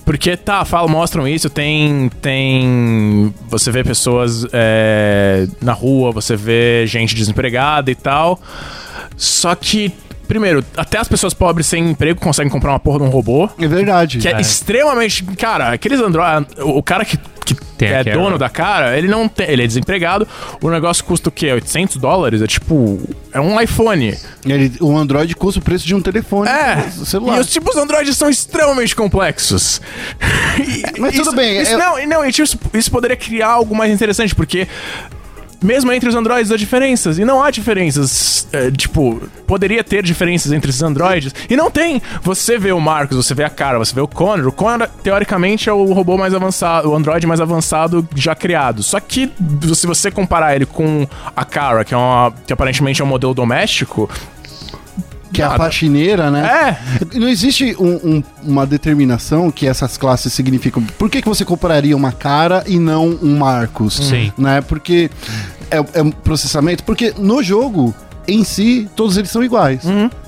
Porque, 0.05 0.37
tá, 0.37 0.63
falam, 0.65 0.87
mostram 0.87 1.27
isso, 1.27 1.49
tem. 1.49 2.09
Tem. 2.21 3.33
Você 3.49 3.71
vê 3.71 3.83
pessoas 3.83 4.45
é, 4.53 5.47
na 5.59 5.73
rua, 5.73 6.11
você 6.11 6.35
vê 6.35 6.85
gente 6.85 7.15
desempregada 7.15 7.89
e 7.89 7.95
tal. 7.95 8.39
Só 9.17 9.55
que, 9.55 9.91
primeiro, 10.25 10.63
até 10.75 10.98
as 10.98 11.08
pessoas 11.08 11.34
pobres 11.34 11.67
sem 11.67 11.89
emprego 11.89 12.20
conseguem 12.20 12.51
comprar 12.51 12.72
uma 12.72 12.79
porra 12.79 13.00
de 13.00 13.05
um 13.05 13.10
robô. 13.10 13.50
É 13.60 13.67
verdade. 13.67 14.17
Que 14.20 14.27
é, 14.27 14.39
extremamente. 14.41 15.24
Cara, 15.38 15.70
aqueles 15.74 16.00
Android. 16.00 16.48
O 16.60 16.82
cara 16.84 17.05
que, 17.05 17.17
que 17.46 17.55
Tem 17.77 17.89
é 17.89 18.03
dono 18.03 18.38
da 18.38 18.50
cara, 18.50 18.98
ele 18.98 19.08
não 19.08 19.27
tem. 19.27 19.50
Ele 19.50 19.63
é 19.63 19.67
desempregado. 19.67 20.27
O 20.62 20.70
negócio 20.70 21.03
custa 21.03 21.29
o 21.29 21.32
quê? 21.32 21.51
800 21.51 21.98
dólares? 21.98 22.41
É 22.41 22.48
tipo. 22.48 23.00
É 23.32 23.39
um 23.39 23.60
iPhone. 23.62 24.17
Ele, 24.46 24.72
o 24.82 24.96
Android 24.98 25.36
custa 25.36 25.60
o 25.60 25.63
preço 25.63 25.86
de 25.86 25.94
um 25.96 26.01
telefone 26.01 26.50
É. 26.50 26.89
celular. 26.89 27.38
E 27.38 27.39
os 27.41 27.50
tipos 27.50 27.75
Android 27.77 28.13
são 28.13 28.29
extremamente 28.29 28.96
complexos. 28.96 29.82
E- 30.58 31.00
Mas 31.00 31.12
tudo 31.15 31.27
isso- 31.27 31.36
bem, 31.36 31.62
Isso, 31.62 31.74
é- 31.74 31.77
Não, 31.77 32.00
e 32.00 32.05
não, 32.05 32.25
e, 32.25 32.32
tipo, 32.32 32.44
isso, 32.46 32.58
isso 32.74 32.89
poderia 32.91 33.17
criar 33.17 33.48
algo 33.50 33.75
mais 33.75 33.91
interessante, 33.91 34.34
porque. 34.34 34.67
Mesmo 35.62 35.91
entre 35.91 36.09
os 36.09 36.15
androides 36.15 36.51
há 36.51 36.57
diferenças. 36.57 37.17
E 37.17 37.25
não 37.25 37.41
há 37.41 37.51
diferenças. 37.51 38.47
é, 38.51 38.69
tipo, 38.71 39.21
poderia 39.47 39.83
ter 39.83 40.03
diferenças 40.03 40.51
entre 40.51 40.69
esses 40.69 40.81
androides. 40.81 41.33
E 41.50 41.55
não 41.55 41.71
tem. 41.71 42.01
Você 42.21 42.57
vê 42.57 42.71
o 42.71 42.79
Marcos, 42.79 43.17
você 43.17 43.33
vê 43.33 43.43
a 43.43 43.50
cara, 43.50 43.77
você 43.77 43.93
vê 43.93 44.01
o 44.01 44.07
Connor. 44.07 44.47
O 44.47 44.51
Connor, 44.51 44.88
teoricamente, 45.03 45.69
é 45.69 45.74
o 45.74 45.93
robô 45.93 46.17
mais 46.17 46.33
avançado, 46.33 46.89
o 46.89 46.95
androide 46.95 47.27
mais 47.27 47.41
avançado 47.41 48.07
já 48.15 48.35
criado. 48.35 48.83
Só 48.83 49.00
que, 49.00 49.31
se 49.74 49.88
você 49.88 50.12
comparar 50.12 50.55
ele 50.55 50.65
com 50.65 51.07
a 51.35 51.45
Kara, 51.45 51.83
que, 51.83 51.93
é 51.93 51.97
uma, 51.97 52.33
que 52.45 52.53
aparentemente 52.53 53.01
é 53.01 53.05
um 53.05 53.07
modelo 53.07 53.33
doméstico. 53.33 54.09
Que 55.35 55.41
é 55.41 55.45
a 55.45 55.57
faxineira, 55.57 56.31
né? 56.31 56.77
É, 57.13 57.17
Não 57.19 57.27
existe 57.27 57.75
um- 57.79 57.95
um- 58.17 58.23
uma 58.43 58.65
determinação 58.65 59.51
que 59.51 59.67
essas 59.67 59.97
classes 59.97 60.31
significam. 60.33 60.81
Por 60.97 61.09
que, 61.09 61.21
que 61.21 61.27
você 61.27 61.43
compraria 61.45 61.95
uma 61.95 62.11
cara 62.11 62.63
e 62.67 62.79
não 62.79 63.07
um 63.21 63.37
Marcos? 63.37 63.95
Sim. 63.95 64.31
Né? 64.37 64.61
Porque 64.61 65.09
é, 65.71 65.77
é 65.99 66.01
um 66.01 66.11
processamento. 66.11 66.83
Porque 66.83 67.13
no 67.17 67.41
jogo, 67.43 67.93
em 68.27 68.44
si, 68.44 68.89
todos 68.96 69.17
eles 69.17 69.29
são 69.32 69.44
iguais. 69.44 69.82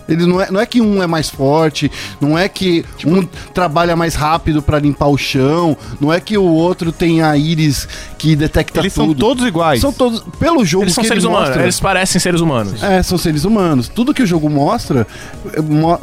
Ele 0.07 0.25
não 0.25 0.39
é, 0.41 0.49
não 0.49 0.59
é 0.59 0.65
que 0.65 0.79
um 0.79 1.03
é 1.03 1.07
mais 1.07 1.29
forte, 1.29 1.91
não 2.21 2.37
é 2.37 2.47
que 2.47 2.85
um 3.05 3.23
trabalha 3.53 3.93
mais 3.93 4.15
rápido 4.15 4.61
pra 4.61 4.79
limpar 4.79 5.07
o 5.07 5.17
chão, 5.17 5.75
não 5.99 6.13
é 6.13 6.21
que 6.21 6.37
o 6.37 6.43
outro 6.43 6.93
tem 6.93 7.21
a 7.21 7.35
íris 7.35 7.87
que 8.17 8.33
detecta 8.33 8.79
Eles 8.79 8.93
tudo. 8.93 9.07
são 9.07 9.13
todos 9.13 9.45
iguais. 9.45 9.81
São 9.81 9.91
todos. 9.91 10.23
Pelo 10.39 10.63
jogo 10.63 10.85
eles 10.85 10.93
são 10.93 11.01
que 11.01 11.09
seres 11.09 11.23
ele 11.23 11.29
humanos, 11.29 11.49
mostra, 11.49 11.63
eles 11.63 11.79
parecem 11.79 12.21
seres 12.21 12.39
humanos. 12.39 12.81
é, 12.81 13.03
são 13.03 13.17
seres 13.17 13.43
humanos. 13.43 13.89
Tudo 13.89 14.13
que 14.13 14.23
o 14.23 14.25
jogo 14.25 14.49
mostra, 14.49 15.05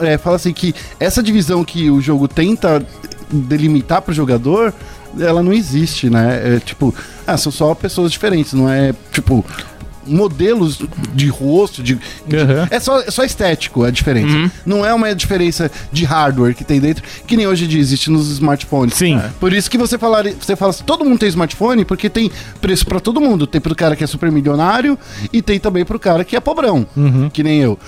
é, 0.01 0.13
é, 0.13 0.19
fala 0.19 0.37
assim 0.37 0.53
que 0.53 0.75
essa 1.01 1.23
divisão 1.23 1.65
que 1.65 1.91
o 1.91 1.99
jogo 2.01 2.29
tenta 2.29 2.87
delimitar 3.31 4.03
pro 4.03 4.13
jogador, 4.13 4.73
ela 5.19 5.43
não 5.43 5.53
existe, 5.53 6.11
né? 6.11 6.57
É 6.57 6.61
tipo, 6.61 6.95
ah, 7.27 7.39
são 7.39 7.51
só 7.51 7.75
pessoas 7.75 8.13
diferentes, 8.13 8.53
não 8.53 8.69
é 8.69 8.93
tipo 9.13 9.45
modelos 10.06 10.78
de 11.14 11.28
rosto, 11.28 11.82
de, 11.82 11.99
de- 12.26 12.37
Uhum. 12.37 12.66
é 12.70 12.80
só 12.80 13.00
é 13.00 13.11
só 13.11 13.25
estético 13.25 13.84
a 13.84 13.90
diferença. 13.90 14.50
Não 14.66 14.84
é 14.84 14.92
uma 14.92 15.14
diferença 15.14 15.70
de 15.92 16.04
hardware 16.04 16.54
que 16.54 16.64
tem 16.64 16.80
dentro, 16.80 17.02
que 17.26 17.37
nem 17.37 17.46
hoje 17.46 17.64
em 17.64 17.68
dia 17.68 17.80
existe 17.80 18.11
nos 18.11 18.30
smartphones. 18.30 18.94
Sim. 18.94 19.16
É. 19.18 19.30
Por 19.40 19.52
isso 19.52 19.70
que 19.70 19.76
você 19.78 19.96
falar, 19.99 20.25
você 20.40 20.56
fala 20.56 20.70
assim, 20.70 20.84
todo 20.84 21.04
mundo 21.04 21.18
tem 21.18 21.28
smartphone 21.28 21.84
porque 21.84 22.08
tem 22.11 22.30
preço 22.61 22.87
pra 22.87 23.00
todo 23.00 23.20
mundo. 23.20 23.46
Tem 23.46 23.61
pro 23.61 23.75
cara 23.75 23.94
que 23.96 24.04
é 24.04 24.06
super 24.06 24.30
milionário 24.32 24.99
e 25.32 25.40
tem 25.42 25.58
também 25.58 25.84
pro 25.84 25.99
cara 25.99 26.25
que 26.25 26.37
é 26.37 26.40
pobrão, 26.40 26.87
que 27.32 27.42
nem 27.42 27.61
eu. 27.61 27.78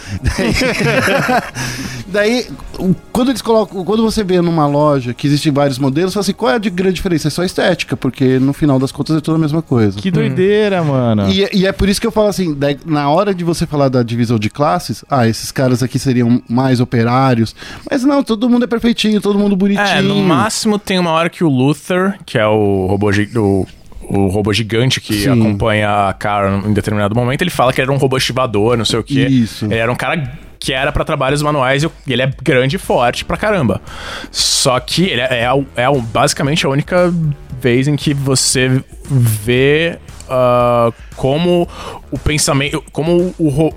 Daí, 2.09 2.47
quando 3.13 3.31
eles 3.31 3.43
colocam, 3.43 3.85
quando 3.85 4.03
você 4.03 4.23
vê 4.23 4.41
numa 4.41 4.67
loja 4.67 5.13
que 5.15 5.27
existem 5.27 5.53
vários 5.53 5.79
modelos, 5.79 6.13
você 6.13 6.15
fala 6.15 6.23
assim, 6.23 6.33
qual 6.33 6.53
é 6.53 6.55
a 6.55 6.59
de 6.59 6.71
grande 6.71 6.95
diferença? 6.95 7.29
É 7.29 7.31
só 7.31 7.45
estética, 7.45 7.97
porque 7.97 8.39
no 8.39 8.53
final 8.53 8.79
das 8.79 8.93
contas 8.93 9.17
é 9.17 9.21
tudo 9.21 9.35
a 9.37 9.39
mesma 9.39 9.63
coisa. 9.63 9.99
Que 9.99 10.11
doideira, 10.11 10.83
mano. 10.83 11.29
E, 11.31 11.45
é- 11.45 11.51
e 11.53 11.67
é 11.67 11.73
por 11.73 11.89
isso 11.89 12.01
que 12.01 12.06
eu 12.07 12.11
falo 12.13 12.29
assim, 12.29 12.57
na 12.85 13.11
hora 13.11 13.35
de 13.35 13.45
você 13.45 13.67
falar 13.67 13.89
da 13.89 14.03
divisão 14.03 14.39
de 14.39 14.49
classes, 14.51 15.05
ah, 15.11 15.27
esses 15.29 15.51
caras 15.53 15.83
aqui 15.83 15.99
seriam 15.99 16.43
mais 16.49 16.81
operários, 16.81 17.55
mas 17.91 18.05
não, 18.05 18.23
todo 18.23 18.49
mundo 18.49 18.65
é 18.65 18.67
perfeitinho, 18.69 19.21
todo 19.21 19.39
mundo 19.39 19.57
bonitinho. 19.57 19.87
É, 19.87 20.01
no 20.03 20.17
máximo 20.23 20.79
tem 20.79 20.99
uma 20.99 21.11
hora 21.11 21.29
que 21.31 21.43
o 21.45 21.49
Luther, 21.49 22.19
que 22.25 22.39
é 22.39 22.47
o 22.47 22.87
robô, 22.87 23.11
o, 23.37 23.67
o 24.09 24.27
robô 24.29 24.53
gigante 24.53 25.01
que 25.01 25.23
Sim. 25.25 25.31
acompanha 25.31 26.09
a 26.09 26.13
Kara 26.13 26.63
em 26.65 26.73
determinado 26.73 27.15
momento, 27.15 27.43
ele 27.43 27.51
fala 27.51 27.73
que 27.73 27.81
ele 27.81 27.87
era 27.91 27.93
um 27.97 28.01
robô 28.01 28.17
estivador, 28.17 28.77
não 28.77 28.85
sei 28.85 28.99
o 28.99 29.05
quê. 29.05 29.27
Isso. 29.27 29.65
Ele 29.67 29.75
era 29.77 29.91
um 29.91 29.97
cara 29.97 30.39
que 30.59 30.73
era 30.73 30.91
pra 30.91 31.05
trabalhos 31.05 31.43
manuais 31.43 31.83
e 31.83 31.91
ele 32.13 32.23
é 32.23 32.31
grande 32.43 32.77
e 32.77 32.79
forte 32.79 33.25
pra 33.25 33.37
caramba. 33.37 33.81
Só 34.31 34.81
que 34.81 35.05
ele 35.05 35.21
é, 35.21 35.45
é, 35.45 35.83
é 35.83 35.89
o- 35.89 36.01
basicamente 36.01 36.65
a 36.65 36.69
única 36.69 37.13
vez 37.61 37.87
em 37.89 37.95
que 37.97 38.13
você 38.15 38.83
vê 39.11 39.99
ah, 40.29 40.91
como 41.17 41.69
o 42.11 42.19
pensamento, 42.19 42.83
como 42.93 43.35
o, 43.39 43.73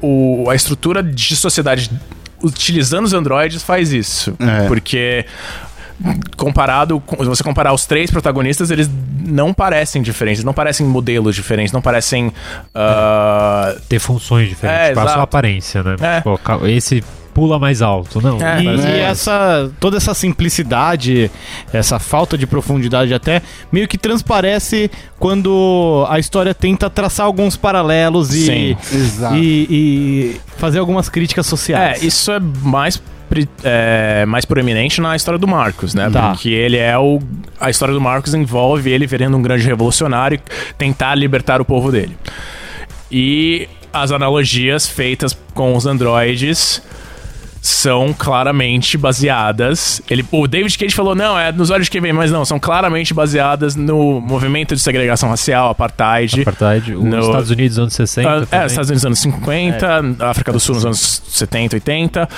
o- 0.45 0.49
a 0.49 0.55
estrutura 0.55 1.01
de 1.03 1.35
sociedade 1.35 1.89
utilizando 2.43 3.05
os 3.05 3.13
androides 3.13 3.61
faz 3.63 3.91
isso. 3.91 4.33
É. 4.39 4.67
Porque 4.67 5.25
comparado 6.37 6.99
com, 7.01 7.17
se 7.17 7.25
você 7.25 7.43
comparar 7.43 7.73
os 7.73 7.85
três 7.85 8.09
protagonistas, 8.09 8.71
eles 8.71 8.89
não 9.25 9.53
parecem 9.53 10.01
diferentes, 10.01 10.43
não 10.43 10.53
parecem 10.53 10.85
modelos 10.85 11.35
diferentes, 11.35 11.73
não 11.73 11.81
parecem 11.81 12.31
ah, 12.73 13.75
Ter 13.89 13.99
funções 13.99 14.47
diferentes, 14.47 14.81
É, 14.85 14.87
tipo, 14.89 14.99
a 15.01 15.21
aparência, 15.23 15.83
né? 15.83 15.95
É. 16.01 16.17
Tipo, 16.17 16.37
ca- 16.37 16.59
esse 16.69 17.03
pula 17.39 17.57
mais 17.57 17.81
alto, 17.81 18.21
não. 18.21 18.37
É. 18.45 18.61
E, 18.61 18.65
parece- 18.65 18.87
e 18.87 18.99
essa 18.99 19.71
toda 19.79 19.95
essa 19.95 20.13
simplicidade, 20.13 21.31
essa 21.71 21.97
falta 21.97 22.37
de 22.37 22.45
profundidade 22.45 23.13
até 23.13 23.41
meio 23.71 23.87
que 23.87 23.97
transparece 23.97 24.91
quando 25.17 26.05
a 26.09 26.19
história 26.19 26.53
tenta 26.53 26.89
traçar 26.89 27.25
alguns 27.25 27.55
paralelos 27.55 28.33
e, 28.33 28.45
Sim. 28.45 28.77
Exato. 28.93 29.35
e, 29.35 29.67
e 29.69 30.41
fazer 30.57 30.79
algumas 30.79 31.07
críticas 31.07 31.45
sociais. 31.47 32.03
É, 32.03 32.05
isso 32.05 32.29
é 32.31 32.39
mais 32.39 33.01
é, 33.63 34.25
mais 34.25 34.43
proeminente 34.43 34.99
na 34.99 35.15
história 35.15 35.37
do 35.37 35.47
Marcos, 35.47 35.93
né? 35.93 36.09
Tá. 36.09 36.31
Porque 36.31 36.49
ele 36.49 36.77
é 36.77 36.97
o. 36.97 37.21
A 37.59 37.69
história 37.69 37.93
do 37.93 38.01
Marcos 38.01 38.33
envolve 38.33 38.89
ele 38.89 39.05
virando 39.07 39.37
um 39.37 39.41
grande 39.41 39.65
revolucionário 39.65 40.35
e 40.37 40.73
tentar 40.77 41.15
libertar 41.15 41.61
o 41.61 41.65
povo 41.65 41.91
dele. 41.91 42.17
E 43.11 43.67
as 43.93 44.11
analogias 44.11 44.87
feitas 44.87 45.37
com 45.53 45.75
os 45.75 45.85
androides 45.85 46.81
são 47.61 48.13
claramente 48.17 48.97
baseadas. 48.97 50.01
Ele, 50.09 50.25
o 50.31 50.47
David 50.47 50.77
Cage 50.77 50.95
falou: 50.95 51.13
não, 51.15 51.37
é 51.37 51.51
nos 51.51 51.69
olhos 51.69 51.85
de 51.87 51.91
quem 51.91 52.01
vem, 52.01 52.13
mas 52.13 52.31
não, 52.31 52.45
são 52.45 52.59
claramente 52.59 53.13
baseadas 53.13 53.75
no 53.75 54.19
movimento 54.21 54.75
de 54.75 54.81
segregação 54.81 55.29
racial, 55.29 55.69
apartheid. 55.69 56.41
Apartheid, 56.41 56.95
os 56.95 57.03
No- 57.03 57.19
Estados 57.19 57.49
Unidos 57.49 57.79
anos 57.79 57.93
60. 57.93 58.29
Ah, 58.51 58.63
é. 58.63 58.65
Estados 58.65 58.89
Unidos 58.89 59.03
nos 59.03 59.05
anos 59.05 59.19
50, 59.19 60.15
África 60.19 60.51
do 60.51 60.59
Sul 60.59 60.75
nos 60.75 60.85
anos 60.85 61.21
70, 61.29 61.75
80. 61.75 62.29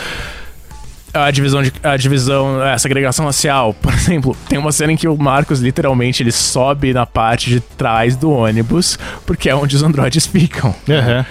A 1.14 1.30
divisão 1.30 1.62
de 1.62 1.74
a 1.84 1.98
divisão, 1.98 2.64
é, 2.64 2.72
a 2.74 2.78
segregação 2.78 3.26
racial, 3.26 3.74
por 3.82 3.94
exemplo, 3.94 4.36
tem 4.48 4.58
uma 4.58 4.72
cena 4.72 4.94
em 4.94 4.96
que 4.96 5.08
o 5.10 5.18
Marcos 5.18 5.60
literalmente 5.60 6.24
ele 6.24 6.32
sobe 6.32 6.94
na 6.94 7.06
parte 7.06 7.50
de 7.50 7.60
trás 7.60 8.16
do 8.16 8.32
ônibus, 8.32 8.98
porque 9.26 9.50
é 9.50 9.56
onde 9.56 9.76
os 9.76 9.84
androides 9.84 10.26
ficam. 10.26 10.74
Aham. 10.90 11.26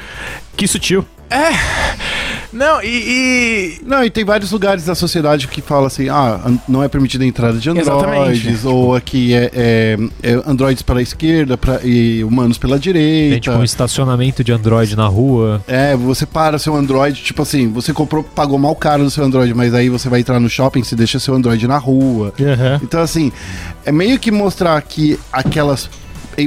Que 0.57 0.69
sutil. 0.69 1.05
Não, 2.53 2.83
e, 2.83 2.87
e- 2.87 3.81
Não, 3.87 4.05
e 4.05 4.11
tem 4.11 4.25
vários 4.25 4.51
lugares 4.51 4.85
da 4.85 4.95
sociedade 4.95 5.47
que 5.47 5.61
fala 5.63 5.87
assim, 5.87 6.09
ah, 6.09 6.41
não 6.69 6.83
é 6.83 6.89
permitida 6.89 7.23
a 7.23 7.27
entrada 7.27 7.59
de 7.59 7.71
androides, 7.71 8.45
Exatamente. 8.47 8.67
ou 8.67 8.95
aqui 8.95 9.33
é, 9.35 9.51
é- 9.55 9.99
é 10.23 10.33
androides 10.47 10.83
para 10.83 10.99
a 10.99 11.03
esquerda 11.03 11.57
pra, 11.57 11.81
e 11.85 12.25
humanos 12.25 12.59
pela 12.59 12.75
Tem 12.75 12.93
direita. 12.93 13.41
tipo 13.41 13.57
um 13.57 13.63
estacionamento 13.65 14.43
de 14.43 14.53
Android 14.53 14.97
na 14.97 15.07
rua. 15.07 15.63
É, 15.69 15.95
você 15.97 16.27
para 16.27 16.59
seu 16.59 16.75
Android, 16.75 17.23
tipo 17.23 17.43
assim, 17.43 17.69
você 17.73 17.93
comprou, 17.93 18.23
pagou 18.25 18.59
mal 18.59 18.75
caro 18.75 19.05
no 19.05 19.11
seu 19.11 19.25
Android, 19.25 19.55
mas 19.55 19.73
aí 19.73 19.89
você 19.89 20.09
vai 20.09 20.21
entrar 20.21 20.41
no 20.41 20.49
shopping, 20.49 20.83
você 20.83 20.97
deixa 20.97 21.19
seu 21.21 21.35
Android 21.35 21.67
na 21.69 21.79
rua. 21.79 22.33
Aham. 22.41 22.81
Então, 22.83 23.01
assim, 23.01 23.31
é 23.85 23.93
meio 23.93 24.19
que 24.19 24.31
mostrar 24.31 24.81
que 24.83 25.19
aquelas 25.33 25.89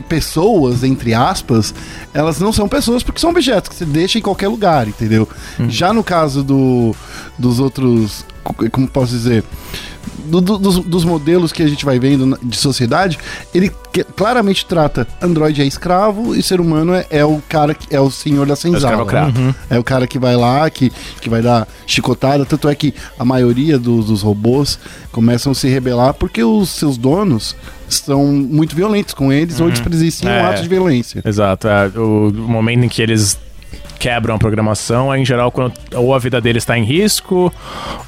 pessoas, 0.02 0.84
entre 0.84 1.14
aspas, 1.14 1.74
elas 2.14 2.40
não 2.40 2.52
são 2.54 2.68
pessoas 2.68 3.04
porque 3.04 3.20
são 3.22 3.30
objetos 3.30 3.70
que 3.70 3.76
você 3.76 3.86
deixa 3.86 4.18
em 4.18 4.22
qualquer 4.22 4.48
lugar, 4.48 4.88
entendeu? 4.88 5.28
Já 5.70 5.94
no 5.94 6.04
caso 6.04 6.44
do, 6.44 6.96
dos 7.38 7.60
outros, 7.60 8.26
co- 8.44 8.70
como 8.72 8.88
posso 8.88 9.12
dizer, 9.12 9.44
do- 10.24 10.42
do- 10.42 10.58
dos, 10.58 10.80
dos 10.80 11.06
modelos 11.06 11.52
que 11.52 11.62
a 11.64 11.68
gente 11.68 11.84
vai 11.86 12.00
vendo 12.00 12.26
na- 12.26 12.38
de 12.42 12.58
sociedade, 12.58 13.18
ele 13.54 13.72
que- 13.92 14.04
claramente 14.04 14.66
trata 14.66 15.08
Android 15.22 15.62
é 15.62 15.66
escravo 15.66 16.34
e 16.36 16.42
ser 16.42 16.60
humano 16.60 16.94
é, 16.94 17.06
é 17.10 17.24
o 17.26 17.42
cara 17.48 17.74
que 17.74 17.94
é 17.96 18.00
o 18.00 18.10
senhor 18.10 18.46
da 18.48 18.56
senzala. 18.56 18.78
escravocrata. 19.04 19.40
né? 19.40 19.56
É 19.70 19.78
o 19.80 19.84
cara 19.84 20.08
que 20.08 20.18
vai 20.18 20.36
lá, 20.36 20.70
que, 20.70 20.92
que 21.22 21.30
vai 21.30 21.42
dar 21.42 21.68
chicotada. 21.86 22.46
Tanto 22.46 22.68
é 22.70 22.76
que 22.76 22.94
a 23.20 23.24
maioria 23.26 23.78
dos, 23.78 24.06
dos 24.08 24.22
robôs 24.22 24.80
começam 25.12 25.52
a 25.52 25.56
se 25.56 25.68
rebelar 25.68 26.14
porque 26.14 26.44
os 26.44 26.70
seus 26.70 26.98
donos 26.98 27.56
são 27.88 28.26
muito 28.26 28.76
violentos 28.76 29.14
com 29.14 29.32
eles 29.32 29.60
ou 29.60 29.68
eles 29.68 29.80
presenciam 29.80 30.32
É. 30.32 30.42
atos 30.42 30.64
de 30.64 30.68
violência. 30.70 31.22
Exato, 31.24 31.68
é, 31.68 31.88
o 31.96 32.32
momento 32.34 32.86
em 32.86 32.90
que 32.90 33.02
eles 33.02 33.38
quebram 34.04 34.36
a 34.36 34.38
programação 34.38 35.14
é 35.14 35.18
em 35.18 35.24
geral 35.24 35.50
quando 35.50 35.72
ou 35.96 36.14
a 36.14 36.20
vida 36.20 36.42
deles 36.42 36.64
está 36.64 36.78
em 36.78 36.84
risco, 36.84 37.54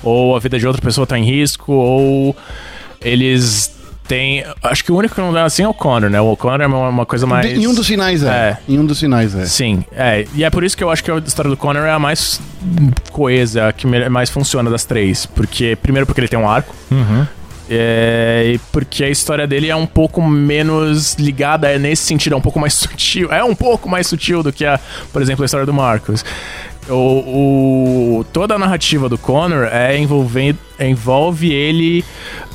ou 0.04 0.36
a 0.36 0.40
vida 0.40 0.60
de 0.60 0.68
outra 0.68 0.82
pessoa 0.82 1.04
está 1.04 1.18
em 1.18 1.24
risco, 1.24 1.72
ou 1.72 2.36
eles 3.00 3.74
tem. 4.06 4.44
Acho 4.62 4.84
que 4.84 4.92
o 4.92 4.98
único 4.98 5.16
que 5.16 5.22
não 5.22 5.32
dá 5.32 5.46
assim 5.46 5.64
é 5.64 5.68
o 5.70 5.74
Connor, 5.74 6.10
né? 6.10 6.20
O 6.20 6.36
Connor 6.36 6.60
é 6.60 6.68
uma, 6.68 6.90
uma 6.90 7.06
coisa 7.06 7.25
mais. 7.25 7.46
Em 7.46 7.66
um 7.66 7.74
dos 7.74 7.88
finais 7.88 8.24
é. 8.24 8.28
É. 8.28 8.58
Em 8.68 8.78
um 8.78 8.86
dos 8.86 9.00
finais 9.00 9.34
é. 9.34 9.46
Sim, 9.46 9.86
é. 9.94 10.28
E 10.36 10.44
é 10.44 10.50
por 10.50 10.66
isso 10.66 10.75
que 10.75 10.84
eu 10.84 10.92
acho 10.92 11.02
que 11.02 11.10
a 11.10 11.18
história 11.20 11.50
do 11.50 11.56
Connor 11.56 11.86
é 11.86 11.92
a 11.92 12.00
mais 12.00 12.42
coesa, 13.14 13.70
a 13.70 13.74
que 13.74 13.88
mais 13.88 14.30
funciona 14.30 14.70
das 14.70 14.84
três. 14.84 15.25
Porque, 15.25 15.78
primeiro, 15.82 16.06
porque 16.06 16.20
ele 16.20 16.28
tem 16.28 16.38
um 16.38 16.50
arco. 16.50 16.75
É, 17.69 18.60
porque 18.72 19.03
a 19.03 19.10
história 19.10 19.48
dele 19.48 19.69
é 19.69 19.75
um 19.75 19.88
pouco 19.88 20.22
menos 20.22 21.15
ligada 21.15 21.69
é 21.69 21.79
nesse 21.79 22.03
sentido, 22.03 22.34
é 22.34 22.38
um 22.38 22.41
pouco 22.41 22.60
mais 22.60 22.74
sutil. 22.75 23.31
É 23.31 23.43
um 23.43 23.55
pouco 23.55 23.89
mais 23.89 24.07
sutil 24.07 24.43
do 24.43 24.53
que 24.53 24.65
a, 24.65 24.79
por 25.12 25.22
exemplo, 25.22 25.43
a 25.43 25.45
história 25.45 25.65
do 25.65 25.74
Marcos. 25.74 26.24
O, 26.88 28.20
o- 28.20 28.24
toda 28.32 28.56
a 28.56 28.60
narrativa 28.60 29.10
do 29.10 29.18
Connor 29.18 29.68
é 29.72 29.98
envolvendo, 29.98 30.60
envolve 30.80 31.51
ele 31.51 32.06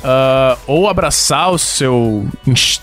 ah, 0.03 0.57
ou 0.65 0.87
abraçar 0.87 1.51
o 1.51 1.57
seu, 1.57 2.25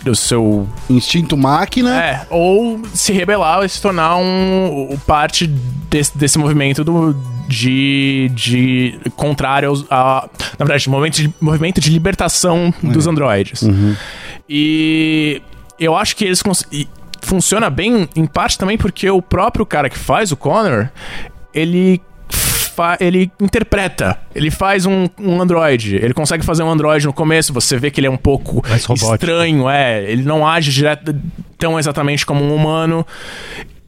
o 0.06 0.14
seu 0.14 0.68
Instinto 0.90 1.36
máquina. 1.36 1.96
é, 2.02 2.26
ou 2.28 2.82
se 2.92 3.12
rebelar 3.12 3.64
e 3.64 3.68
se 3.68 3.80
tornar 3.80 4.16
um, 4.16 4.88
o 4.92 4.98
parte 5.06 5.46
desse, 5.46 6.16
desse 6.18 6.38
movimento 6.38 6.84
do, 6.84 7.14
de, 7.48 8.30
de 8.34 8.98
contrário 9.16 9.70
aos, 9.70 9.86
a, 9.90 10.28
na 10.58 10.66
verdade, 10.66 10.88
movimento 10.90 11.16
de, 11.22 11.32
movimento 11.40 11.80
de 11.80 11.88
libertação 11.90 12.72
dos 12.82 13.06
androides. 13.06 13.62
E 14.48 15.42
eu 15.78 15.96
acho 15.96 16.14
que 16.16 16.24
eles 16.24 16.42
e 16.72 16.88
funciona 17.22 17.68
bem 17.68 18.08
em 18.16 18.26
parte 18.26 18.58
também 18.58 18.78
porque 18.78 19.08
o 19.10 19.20
próprio 19.20 19.66
cara 19.66 19.90
que 19.90 19.98
faz 19.98 20.32
o 20.32 20.36
Connor, 20.36 20.88
ele 21.52 22.00
ele 23.00 23.30
interpreta, 23.40 24.16
ele 24.32 24.52
faz 24.52 24.86
um, 24.86 25.08
um 25.18 25.42
androide, 25.42 25.96
ele 25.96 26.14
consegue 26.14 26.44
fazer 26.44 26.62
um 26.62 26.70
androide 26.70 27.06
no 27.06 27.12
começo, 27.12 27.52
você 27.52 27.76
vê 27.76 27.90
que 27.90 27.98
ele 27.98 28.06
é 28.06 28.10
um 28.10 28.16
pouco 28.16 28.62
estranho, 28.94 29.68
é, 29.68 30.04
ele 30.08 30.22
não 30.22 30.46
age 30.46 30.70
direto, 30.70 31.12
tão 31.58 31.76
exatamente 31.76 32.24
como 32.24 32.44
um 32.44 32.54
humano. 32.54 33.04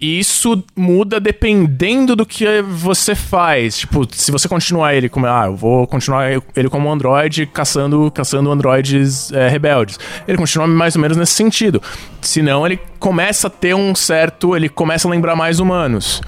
E 0.00 0.18
isso 0.18 0.64
muda 0.74 1.20
dependendo 1.20 2.16
do 2.16 2.24
que 2.24 2.62
você 2.62 3.14
faz. 3.14 3.76
Tipo, 3.76 4.08
se 4.10 4.32
você 4.32 4.48
continuar 4.48 4.94
ele 4.94 5.10
como. 5.10 5.26
Ah, 5.26 5.44
eu 5.44 5.54
vou 5.54 5.86
continuar 5.86 6.42
ele 6.56 6.70
como 6.70 6.88
um 6.88 6.92
androide 6.92 7.44
caçando, 7.44 8.10
caçando 8.10 8.50
androides 8.50 9.30
é, 9.30 9.46
rebeldes. 9.46 10.00
Ele 10.26 10.38
continua 10.38 10.66
mais 10.66 10.96
ou 10.96 11.02
menos 11.02 11.18
nesse 11.18 11.34
sentido. 11.34 11.82
Senão 12.22 12.64
ele 12.64 12.80
começa 12.98 13.48
a 13.48 13.50
ter 13.50 13.74
um 13.74 13.94
certo. 13.94 14.56
Ele 14.56 14.70
começa 14.70 15.06
a 15.06 15.10
lembrar 15.10 15.36
mais 15.36 15.60
humanos. 15.60 16.22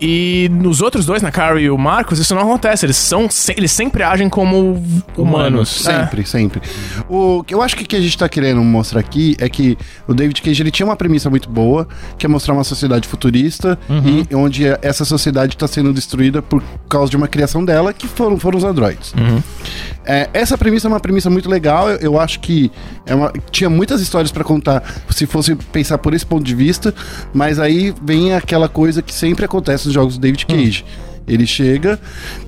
E 0.00 0.48
nos 0.52 0.80
outros 0.82 1.06
dois, 1.06 1.22
na 1.22 1.30
Carrie 1.30 1.64
e 1.64 1.70
o 1.70 1.78
Marcos, 1.78 2.18
isso 2.18 2.34
não 2.34 2.42
acontece. 2.42 2.84
Eles 2.84 2.96
são 2.96 3.30
se- 3.30 3.54
eles 3.56 3.72
sempre 3.72 4.02
agem 4.02 4.28
como 4.28 4.82
humanos. 5.16 5.86
É. 5.86 6.00
Sempre, 6.00 6.26
sempre. 6.26 6.60
O 7.08 7.42
que 7.42 7.54
eu 7.54 7.62
acho 7.62 7.74
que 7.76 7.84
o 7.84 7.86
que 7.86 7.96
a 7.96 8.00
gente 8.00 8.16
tá 8.18 8.28
querendo 8.28 8.62
mostrar 8.62 9.00
aqui 9.00 9.34
é 9.38 9.48
que 9.48 9.78
o 10.06 10.12
David 10.12 10.42
Cage 10.42 10.62
ele 10.62 10.70
tinha 10.70 10.84
uma 10.86 10.96
premissa 10.96 11.30
muito 11.30 11.48
boa, 11.48 11.88
que 12.18 12.26
é 12.26 12.28
mostrar 12.28 12.52
uma 12.52 12.64
sociedade 12.64 13.08
futurista 13.08 13.78
e 14.30 14.34
onde 14.34 14.64
essa 14.82 15.04
sociedade 15.04 15.54
está 15.54 15.66
sendo 15.66 15.92
destruída 15.92 16.42
por 16.42 16.62
causa 16.88 17.10
de 17.10 17.16
uma 17.16 17.26
criação 17.28 17.64
dela, 17.64 17.92
que 17.92 18.06
foram, 18.06 18.38
foram 18.38 18.58
os 18.58 18.64
androides. 18.64 19.14
É, 20.04 20.28
essa 20.32 20.56
premissa 20.56 20.86
é 20.86 20.90
uma 20.90 21.00
premissa 21.00 21.28
muito 21.30 21.48
legal. 21.48 21.88
Eu, 21.90 21.96
eu 21.98 22.20
acho 22.20 22.38
que 22.40 22.70
é 23.06 23.14
uma- 23.14 23.32
tinha 23.50 23.68
muitas 23.70 24.00
histórias 24.00 24.30
pra 24.30 24.44
contar 24.44 24.82
se 25.10 25.26
fosse 25.26 25.54
pensar 25.56 25.98
por 25.98 26.14
esse 26.14 26.24
ponto 26.24 26.44
de 26.44 26.54
vista, 26.54 26.94
mas 27.34 27.58
aí 27.58 27.92
vem 28.02 28.32
aquela 28.34 28.68
coisa 28.68 29.00
que 29.02 29.12
sempre 29.12 29.44
acontece 29.44 29.85
nos 29.86 29.94
jogos 29.94 30.14
do 30.14 30.20
David 30.20 30.46
Cage. 30.46 30.84
Ele 31.26 31.46
chega, 31.46 31.98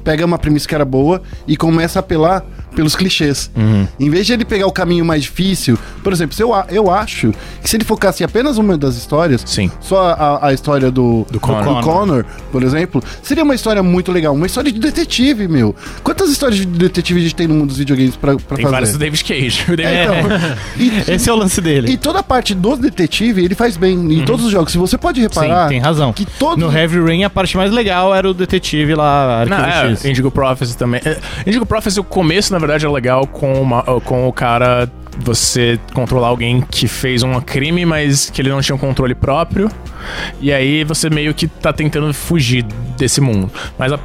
pega 0.05 0.25
uma 0.25 0.39
premissa 0.39 0.69
que 0.69 0.75
era 0.75 0.85
boa 0.85 1.21
e 1.47 1.57
começa 1.57 1.99
a 1.99 2.01
apelar 2.01 2.45
pelos 2.75 2.95
clichês. 2.95 3.51
Em 3.99 4.11
vez 4.11 4.27
de 4.27 4.33
ele 4.33 4.45
pegar 4.45 4.67
o 4.67 4.73
caminho 4.73 5.05
mais 5.05 5.23
difícil, 5.23 5.79
por 6.03 6.13
exemplo, 6.13 6.35
se 6.37 6.43
eu, 6.43 6.51
eu 6.71 6.91
acho 6.91 7.33
que 7.63 7.69
se 7.69 7.77
ele 7.77 7.85
focasse 7.85 8.23
em 8.23 8.27
apenas 8.27 8.57
uma 8.59 8.77
das 8.79 8.97
histórias, 8.97 9.43
Sim. 9.47 9.71
só 9.81 10.11
a, 10.11 10.47
a 10.49 10.53
história 10.53 10.91
do, 10.91 11.27
do, 11.31 11.41
Connor. 11.41 11.83
Connor, 11.83 12.25
por 12.53 12.63
exemplo, 12.63 13.03
seria 13.23 13.43
uma 13.45 13.55
história 13.55 13.83
muito 13.83 14.13
legal. 14.13 14.35
Uma 14.35 14.47
história 14.47 14.71
de 14.71 14.79
detetive, 14.79 15.49
meu. 15.49 15.75
Quantas 16.03 16.31
histórias 16.31 16.59
de 16.59 16.67
detetive 16.67 17.19
a 17.21 17.23
gente 17.23 17.35
tem 17.35 17.47
no 17.47 17.55
mundo 17.55 17.69
dos 17.69 17.79
videogames 17.79 18.17
pra, 18.17 18.37
pra 18.37 18.57
Tem 18.57 18.65
fazer? 18.65 18.71
vários 18.73 18.93
do 18.93 18.99
David 18.99 19.25
Cage. 19.25 19.65
David- 19.69 19.83
É, 19.83 20.05
então, 20.05 20.59
e, 21.11 21.13
Esse 21.15 21.29
é 21.29 21.33
o 21.33 21.37
lance 21.37 21.61
dele. 21.61 21.91
e 21.91 21.97
toda 21.97 22.21
a 22.21 22.23
parte 22.23 22.55
do 22.55 22.77
detetive 22.77 23.45
ele 23.45 23.55
faz 23.55 23.77
bem 23.77 23.95
em 24.15 24.25
todos 24.25 24.45
os 24.45 24.53
jogos. 24.53 24.71
Se 24.73 24.79
você 24.79 24.97
pode 24.97 25.21
Sim, 25.21 25.27
reparar 25.29 25.69
tem 25.69 25.81
razão. 25.81 26.13
que 26.13 26.27
todos 26.27 26.59
No 26.63 26.71
Heavy 26.77 27.01
Rain, 27.01 27.25
a 27.25 27.31
parte 27.31 27.57
mais 27.57 27.73
legal 27.73 28.15
era 28.15 28.29
o 28.29 28.35
detetive 28.35 28.95
lá, 28.95 29.45
Não, 29.49 29.57
é, 29.65 29.91
X. 29.91 30.05
Indigo 30.05 30.31
Prophecy 30.31 30.77
também. 30.77 31.01
É, 31.05 31.19
Indigo 31.47 31.65
Prophecy, 31.67 31.99
o 32.01 32.05
começo, 32.05 32.53
na 32.53 32.59
verdade, 32.59 32.68
é 32.73 32.89
legal 32.89 33.27
com, 33.27 33.53
uma- 33.61 33.83
com 33.83 34.27
o 34.29 34.33
cara 34.33 34.91
você 35.21 35.79
controlar 35.95 36.29
alguém 36.29 36.61
que 36.71 36.87
fez 36.87 37.23
um 37.23 37.41
crime, 37.41 37.85
mas 37.85 38.31
que 38.31 38.41
ele 38.41 38.51
não 38.51 38.61
tinha 38.61 38.75
um 38.77 38.79
controle 38.79 39.15
próprio. 39.15 39.69
E 40.41 40.53
aí 40.53 40.85
você 40.85 41.11
meio 41.11 41.35
que 41.35 41.49
tá 41.49 41.73
tentando 41.73 42.13
fugir 42.15 42.63
desse 42.97 43.21
mundo. 43.21 43.51
Mas 43.79 43.93
a. 43.93 43.99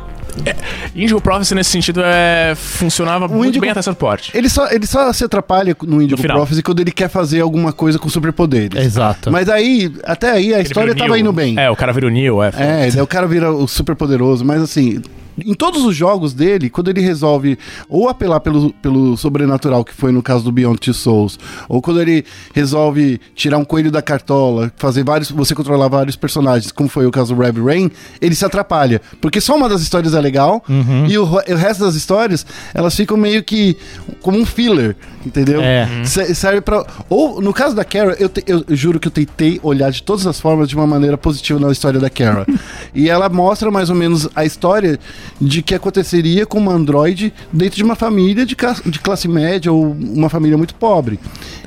É, 0.47 0.55
Indigo 0.95 1.21
Prophecy, 1.21 1.53
nesse 1.53 1.69
sentido, 1.69 2.01
é, 2.03 2.55
funcionava 2.55 3.27
muito 3.27 3.49
Indigo- 3.49 3.61
bem 3.61 3.69
até 3.69 3.83
certo 3.83 3.97
porte. 3.97 4.31
Ele 4.35 4.49
só, 4.49 4.67
ele 4.71 4.87
só 4.87 5.13
se 5.13 5.23
atrapalha 5.23 5.77
no 5.83 6.01
Indigo 6.01 6.19
final. 6.19 6.37
Prophecy 6.37 6.63
quando 6.63 6.79
ele 6.79 6.91
quer 6.91 7.07
fazer 7.07 7.41
alguma 7.41 7.71
coisa 7.71 7.99
com 7.99 8.09
superpoderes. 8.09 8.83
Exato. 8.83 9.31
Mas 9.31 9.47
aí, 9.47 9.93
até 10.03 10.31
aí, 10.31 10.51
a 10.55 10.59
história 10.61 10.87
Ele 10.89 10.95
o 10.95 10.97
tava 10.97 11.13
Neo. 11.13 11.19
indo 11.21 11.31
bem. 11.31 11.59
É, 11.59 11.69
o 11.69 11.75
cara 11.75 11.93
vira 11.93 12.07
o 12.07 12.09
Neo, 12.09 12.41
é. 12.41 12.47
É, 12.57 12.89
daí 12.89 13.01
o 13.03 13.05
cara 13.05 13.27
vira 13.27 13.51
o 13.53 13.67
super 13.67 13.95
poderoso, 13.95 14.43
mas 14.43 14.59
assim. 14.63 15.03
Em 15.43 15.53
todos 15.53 15.83
os 15.83 15.95
jogos 15.95 16.33
dele, 16.33 16.69
quando 16.69 16.89
ele 16.89 17.01
resolve 17.01 17.57
ou 17.89 18.07
apelar 18.09 18.39
pelo, 18.39 18.71
pelo 18.73 19.17
sobrenatural, 19.17 19.83
que 19.83 19.93
foi 19.93 20.11
no 20.11 20.21
caso 20.21 20.43
do 20.43 20.51
Beyond 20.51 20.79
Two 20.79 20.93
Souls, 20.93 21.39
ou 21.67 21.81
quando 21.81 22.01
ele 22.01 22.23
resolve 22.53 23.19
tirar 23.35 23.57
um 23.57 23.65
coelho 23.65 23.91
da 23.91 24.01
cartola, 24.01 24.71
fazer 24.77 25.03
vários. 25.03 25.31
você 25.31 25.55
controlar 25.55 25.87
vários 25.87 26.15
personagens, 26.15 26.71
como 26.71 26.87
foi 26.87 27.05
o 27.07 27.11
caso 27.11 27.33
do 27.35 27.41
Red 27.41 27.53
Rain, 27.63 27.89
ele 28.21 28.35
se 28.35 28.45
atrapalha. 28.45 29.01
Porque 29.21 29.41
só 29.41 29.55
uma 29.55 29.67
das 29.67 29.81
histórias 29.81 30.13
é 30.13 30.21
legal, 30.21 30.63
e 31.09 31.17
o, 31.17 31.23
o 31.23 31.55
resto 31.55 31.83
das 31.83 31.95
histórias, 31.95 32.45
elas 32.73 32.95
ficam 32.95 33.17
meio 33.17 33.43
que 33.43 33.75
como 34.21 34.37
um 34.37 34.45
filler, 34.45 34.95
entendeu? 35.25 35.61
É. 35.61 35.87
Se- 36.05 36.33
Serve 36.35 36.61
pra. 36.61 36.85
Ou, 37.09 37.41
no 37.41 37.53
caso 37.53 37.75
da 37.75 37.83
Kara, 37.85 38.15
eu, 38.19 38.29
te- 38.29 38.43
eu 38.47 38.63
juro 38.69 38.99
que 38.99 39.07
eu 39.07 39.11
tentei 39.11 39.59
olhar 39.63 39.91
de 39.91 40.03
todas 40.03 40.27
as 40.27 40.39
formas 40.39 40.67
de 40.69 40.75
uma 40.75 40.85
maneira 40.85 41.17
positiva 41.17 41.59
na 41.59 41.71
história 41.71 41.99
da 41.99 42.09
Kara. 42.09 42.45
e 42.93 43.09
ela 43.09 43.29
mostra 43.29 43.71
mais 43.71 43.89
ou 43.89 43.95
menos 43.95 44.27
a 44.35 44.45
história 44.45 44.99
de 45.39 45.61
que 45.61 45.75
aconteceria 45.75 46.45
com 46.45 46.57
uma 46.57 46.73
androide 46.73 47.33
dentro 47.51 47.77
de 47.77 47.83
uma 47.83 47.95
família 47.95 48.45
de, 48.45 48.55
de 48.85 48.99
classe 48.99 49.27
média 49.27 49.71
ou 49.71 49.91
uma 49.91 50.29
família 50.29 50.57
muito 50.57 50.75
pobre. 50.75 51.19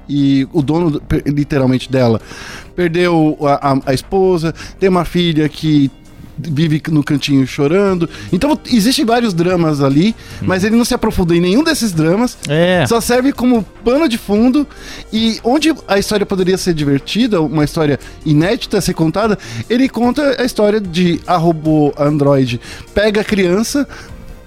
E 0.08 0.46
o 0.52 0.62
dono, 0.62 1.00
literalmente, 1.26 1.90
dela 1.90 2.20
perdeu 2.74 3.36
a, 3.40 3.72
a- 3.72 3.80
a 3.86 3.94
esposa, 3.94 4.54
tem 4.78 4.88
uma 4.88 5.04
filha 5.04 5.48
que 5.48 5.90
vive 6.38 6.82
no 6.88 7.02
cantinho 7.02 7.46
chorando. 7.46 8.08
Então 8.32 8.58
existem 8.66 9.04
vários 9.04 9.32
dramas 9.32 9.80
ali, 9.80 10.14
mas 10.42 10.64
ele 10.64 10.76
não 10.76 10.84
se 10.84 10.94
aprofunda 10.94 11.34
em 11.34 11.40
nenhum 11.40 11.62
desses 11.62 11.92
dramas. 11.92 12.36
É. 12.48 12.84
Só 12.86 13.00
serve 13.00 13.32
como 13.32 13.62
pano 13.84 14.08
de 14.08 14.18
fundo 14.18 14.66
e 15.12 15.38
onde 15.42 15.74
a 15.88 15.98
história 15.98 16.26
poderia 16.26 16.58
ser 16.58 16.74
divertida, 16.74 17.40
uma 17.40 17.64
história 17.64 17.98
inédita 18.24 18.78
a 18.78 18.80
ser 18.80 18.94
contada, 18.94 19.38
ele 19.68 19.88
conta 19.88 20.40
a 20.40 20.44
história 20.44 20.80
de 20.80 21.20
a 21.26 21.36
robô 21.36 21.92
android 21.98 22.60
pega 22.94 23.20
a 23.20 23.24
criança 23.24 23.86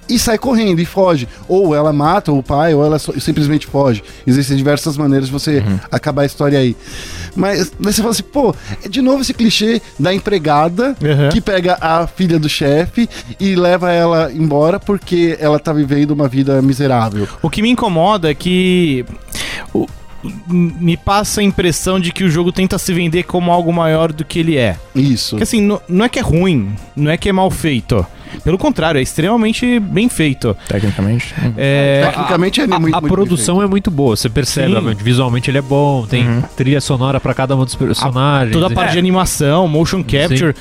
e 0.10 0.18
sai 0.20 0.38
correndo 0.38 0.80
e 0.82 0.86
foge. 0.86 1.28
Ou 1.48 1.76
ela 1.76 1.94
mata 1.94 2.32
o 2.32 2.42
pai, 2.44 2.74
ou 2.74 2.84
ela 2.84 2.98
só- 3.00 3.14
simplesmente 3.20 3.68
foge. 3.68 4.04
Existem 4.26 4.58
diversas 4.58 4.98
maneiras 4.98 5.28
de 5.28 5.32
você 5.32 5.64
acabar 5.92 6.24
a 6.24 6.26
história 6.26 6.58
aí. 6.60 6.76
Mas, 7.36 7.72
mas 7.80 7.96
você 7.96 8.02
fala 8.02 8.12
assim, 8.12 8.24
pô, 8.24 8.54
é 8.84 8.90
de 8.90 9.02
novo 9.02 9.22
esse 9.22 9.34
clichê 9.34 9.82
da 10.00 10.14
empregada 10.14 10.96
Uhum. 11.02 11.30
que 11.32 11.40
pega 11.40 11.78
a 11.80 12.08
filha 12.08 12.40
do 12.40 12.50
chefe 12.50 13.08
e 13.40 13.56
leva 13.56 13.92
ela 13.92 14.32
embora 14.34 14.80
porque 14.80 15.38
ela 15.40 15.60
tá 15.60 15.72
vivendo 15.72 16.12
uma 16.12 16.28
vida 16.28 16.62
miserável. 16.62 17.28
O 17.42 17.50
que 17.50 17.62
me 17.62 17.70
incomoda 17.70 18.30
é 18.32 18.34
que 18.34 19.06
o- 19.74 19.88
me 20.48 20.98
passa 20.98 21.42
a 21.42 21.44
impressão 21.44 22.00
de 22.00 22.12
que 22.12 22.24
o 22.24 22.30
jogo 22.30 22.52
tenta 22.52 22.78
se 22.78 22.94
vender 22.94 23.24
como 23.24 23.52
algo 23.52 23.72
maior 23.72 24.12
do 24.12 24.26
que 24.26 24.40
ele 24.40 24.58
é. 24.58 24.76
Isso. 24.96 25.32
Porque 25.32 25.44
assim, 25.44 25.62
não, 25.62 25.82
não 25.88 26.06
é 26.06 26.10
que 26.10 26.20
é 26.20 26.22
ruim, 26.22 26.74
não 26.96 27.10
é 27.12 27.18
que 27.18 27.30
é 27.30 27.32
mal 27.34 27.50
feito. 27.50 28.06
Pelo 28.44 28.60
contrário, 28.60 29.00
é 29.00 29.02
extremamente 29.02 29.80
bem 29.80 30.08
feito. 30.08 30.56
Tecnicamente. 30.68 31.34
É, 31.58 32.04
Tecnicamente 32.12 32.62
é 32.62 32.64
A, 32.66 32.80
muito 32.80 32.96
a 32.96 33.02
muito 33.02 33.12
produção 33.14 33.60
é 33.64 33.66
muito 33.66 33.90
boa, 33.90 34.16
você 34.16 34.30
percebe, 34.30 34.76
Sim. 34.76 34.94
visualmente 35.04 35.50
ele 35.50 35.58
é 35.58 35.62
bom, 35.64 36.06
tem 36.06 36.44
trilha 36.56 36.80
sonora 36.80 37.20
pra 37.20 37.34
cada 37.34 37.56
um 37.56 37.66
dos 37.66 37.74
personagens. 37.74 38.54
toda 38.54 38.68
a 38.68 38.70
parte 38.70 38.90
É. 38.90 38.94
de 38.94 39.00
animação, 39.00 39.68
motion 39.68 40.04
capture. 40.04 40.54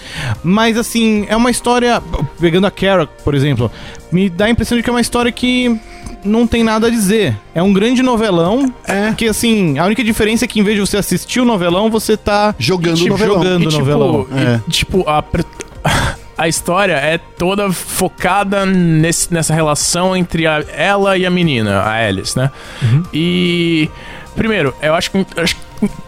Mas 0.42 0.78
assim, 0.78 1.26
é 1.28 1.36
uma 1.36 1.50
história. 1.50 2.02
Pegando 2.40 2.66
a 2.66 2.70
Kara, 2.70 3.06
por 3.06 3.34
exemplo, 3.34 3.70
me 4.10 4.30
dá 4.30 4.46
a 4.46 4.50
impressão 4.50 4.76
de 4.78 4.82
que 4.82 4.88
é 4.88 4.92
uma 4.92 5.00
história 5.02 5.30
que 5.30 5.78
não 6.24 6.46
tem 6.46 6.62
nada 6.64 6.86
a 6.86 6.90
dizer. 6.90 7.36
É 7.54 7.62
um 7.62 7.72
grande 7.72 8.02
novelão. 8.02 8.72
É. 8.86 9.12
Que 9.16 9.26
assim, 9.28 9.78
a 9.78 9.84
única 9.84 10.02
diferença 10.04 10.44
é 10.44 10.48
que 10.48 10.60
em 10.60 10.62
vez 10.62 10.76
de 10.76 10.80
você 10.80 10.96
assistir 10.96 11.40
o 11.40 11.44
novelão, 11.44 11.90
você 11.90 12.16
tá 12.16 12.54
Jogando 12.58 12.96
tipo, 12.96 13.10
novelão. 13.10 13.34
jogando 13.36 13.62
E, 13.64 13.68
tipo, 13.68 13.78
novelão. 13.78 14.26
e, 14.32 14.38
É. 14.40 14.60
tipo, 14.70 15.04
a, 15.08 15.22
a 16.36 16.48
história 16.48 16.92
é 16.94 17.18
toda 17.18 17.70
focada 17.72 18.64
nesse- 18.66 19.32
nessa 19.32 19.54
relação 19.54 20.16
entre 20.16 20.46
a- 20.46 20.64
ela 20.76 21.16
e 21.18 21.24
a 21.26 21.30
menina, 21.30 21.80
a 21.80 21.92
Alice, 22.06 22.36
né? 22.36 22.50
E 23.12 23.88
primeiro, 24.36 24.74
eu 24.82 24.94
acho 24.94 25.10
que, 25.10 25.18
eu 25.18 25.42
acho 25.42 25.54
que 25.56 25.60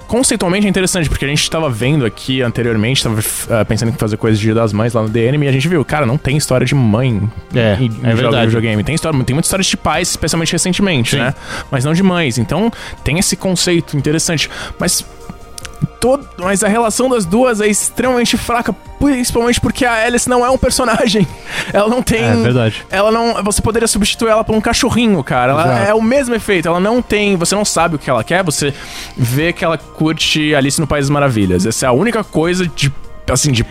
conceitualmente 0.06 0.66
é 0.66 0.70
interessante, 0.70 1.08
porque 1.08 1.24
a 1.24 1.28
gente 1.28 1.48
tava 1.50 1.70
vendo 1.70 2.04
aqui 2.04 2.42
anteriormente, 2.42 3.02
tava 3.02 3.20
uh, 3.20 3.64
pensando 3.66 3.90
em 3.90 3.92
fazer 3.92 4.16
coisas 4.16 4.38
de 4.38 4.46
Dia 4.46 4.54
das 4.54 4.72
Mães 4.72 4.92
lá 4.92 5.02
no 5.02 5.08
DN, 5.08 5.44
e 5.44 5.48
a 5.48 5.52
gente 5.52 5.68
viu, 5.68 5.84
cara, 5.84 6.04
não 6.06 6.18
tem 6.18 6.36
história 6.36 6.66
de 6.66 6.74
mãe 6.74 7.22
É, 7.54 7.76
em, 7.80 7.90
é 8.02 8.14
verdade. 8.14 8.46
videogame. 8.46 8.82
Tem, 8.82 8.94
história, 8.94 9.22
tem 9.24 9.34
muita 9.34 9.46
história 9.46 9.62
de 9.64 9.76
pais, 9.76 10.10
especialmente 10.10 10.52
recentemente, 10.52 11.16
né? 11.16 11.34
Mas 11.70 11.84
não 11.84 11.92
de 11.92 12.02
mães. 12.02 12.38
Então, 12.38 12.70
tem 13.04 13.18
esse 13.18 13.36
conceito 13.36 13.96
interessante. 13.96 14.50
Mas. 14.78 15.04
Todo, 16.00 16.26
mas 16.38 16.64
a 16.64 16.68
relação 16.68 17.10
das 17.10 17.26
duas 17.26 17.60
é 17.60 17.66
extremamente 17.66 18.38
fraca, 18.38 18.72
principalmente 18.98 19.60
porque 19.60 19.84
a 19.84 20.06
Alice 20.06 20.26
não 20.26 20.44
é 20.44 20.50
um 20.50 20.56
personagem. 20.56 21.28
Ela 21.74 21.88
não 21.88 22.02
tem. 22.02 22.24
É 22.24 22.34
verdade. 22.36 22.86
Ela 22.90 23.12
não. 23.12 23.44
Você 23.44 23.60
poderia 23.60 23.86
substituir 23.86 24.30
ela 24.30 24.42
por 24.42 24.54
um 24.54 24.60
cachorrinho, 24.62 25.22
cara. 25.22 25.52
Ela 25.52 25.62
Exato. 25.62 25.90
é 25.90 25.94
o 25.94 26.00
mesmo 26.00 26.34
efeito. 26.34 26.66
Ela 26.68 26.80
não 26.80 27.02
tem. 27.02 27.36
Você 27.36 27.54
não 27.54 27.66
sabe 27.66 27.96
o 27.96 27.98
que 27.98 28.08
ela 28.08 28.24
quer, 28.24 28.42
você 28.42 28.72
vê 29.14 29.52
que 29.52 29.62
ela 29.62 29.76
curte 29.76 30.54
Alice 30.54 30.80
no 30.80 30.86
País 30.86 31.04
das 31.04 31.10
Maravilhas. 31.10 31.66
Essa 31.66 31.84
é 31.84 31.88
a 31.88 31.92
única 31.92 32.24
coisa 32.24 32.66
de. 32.66 32.90
Assim, 33.30 33.52
de 33.52 33.64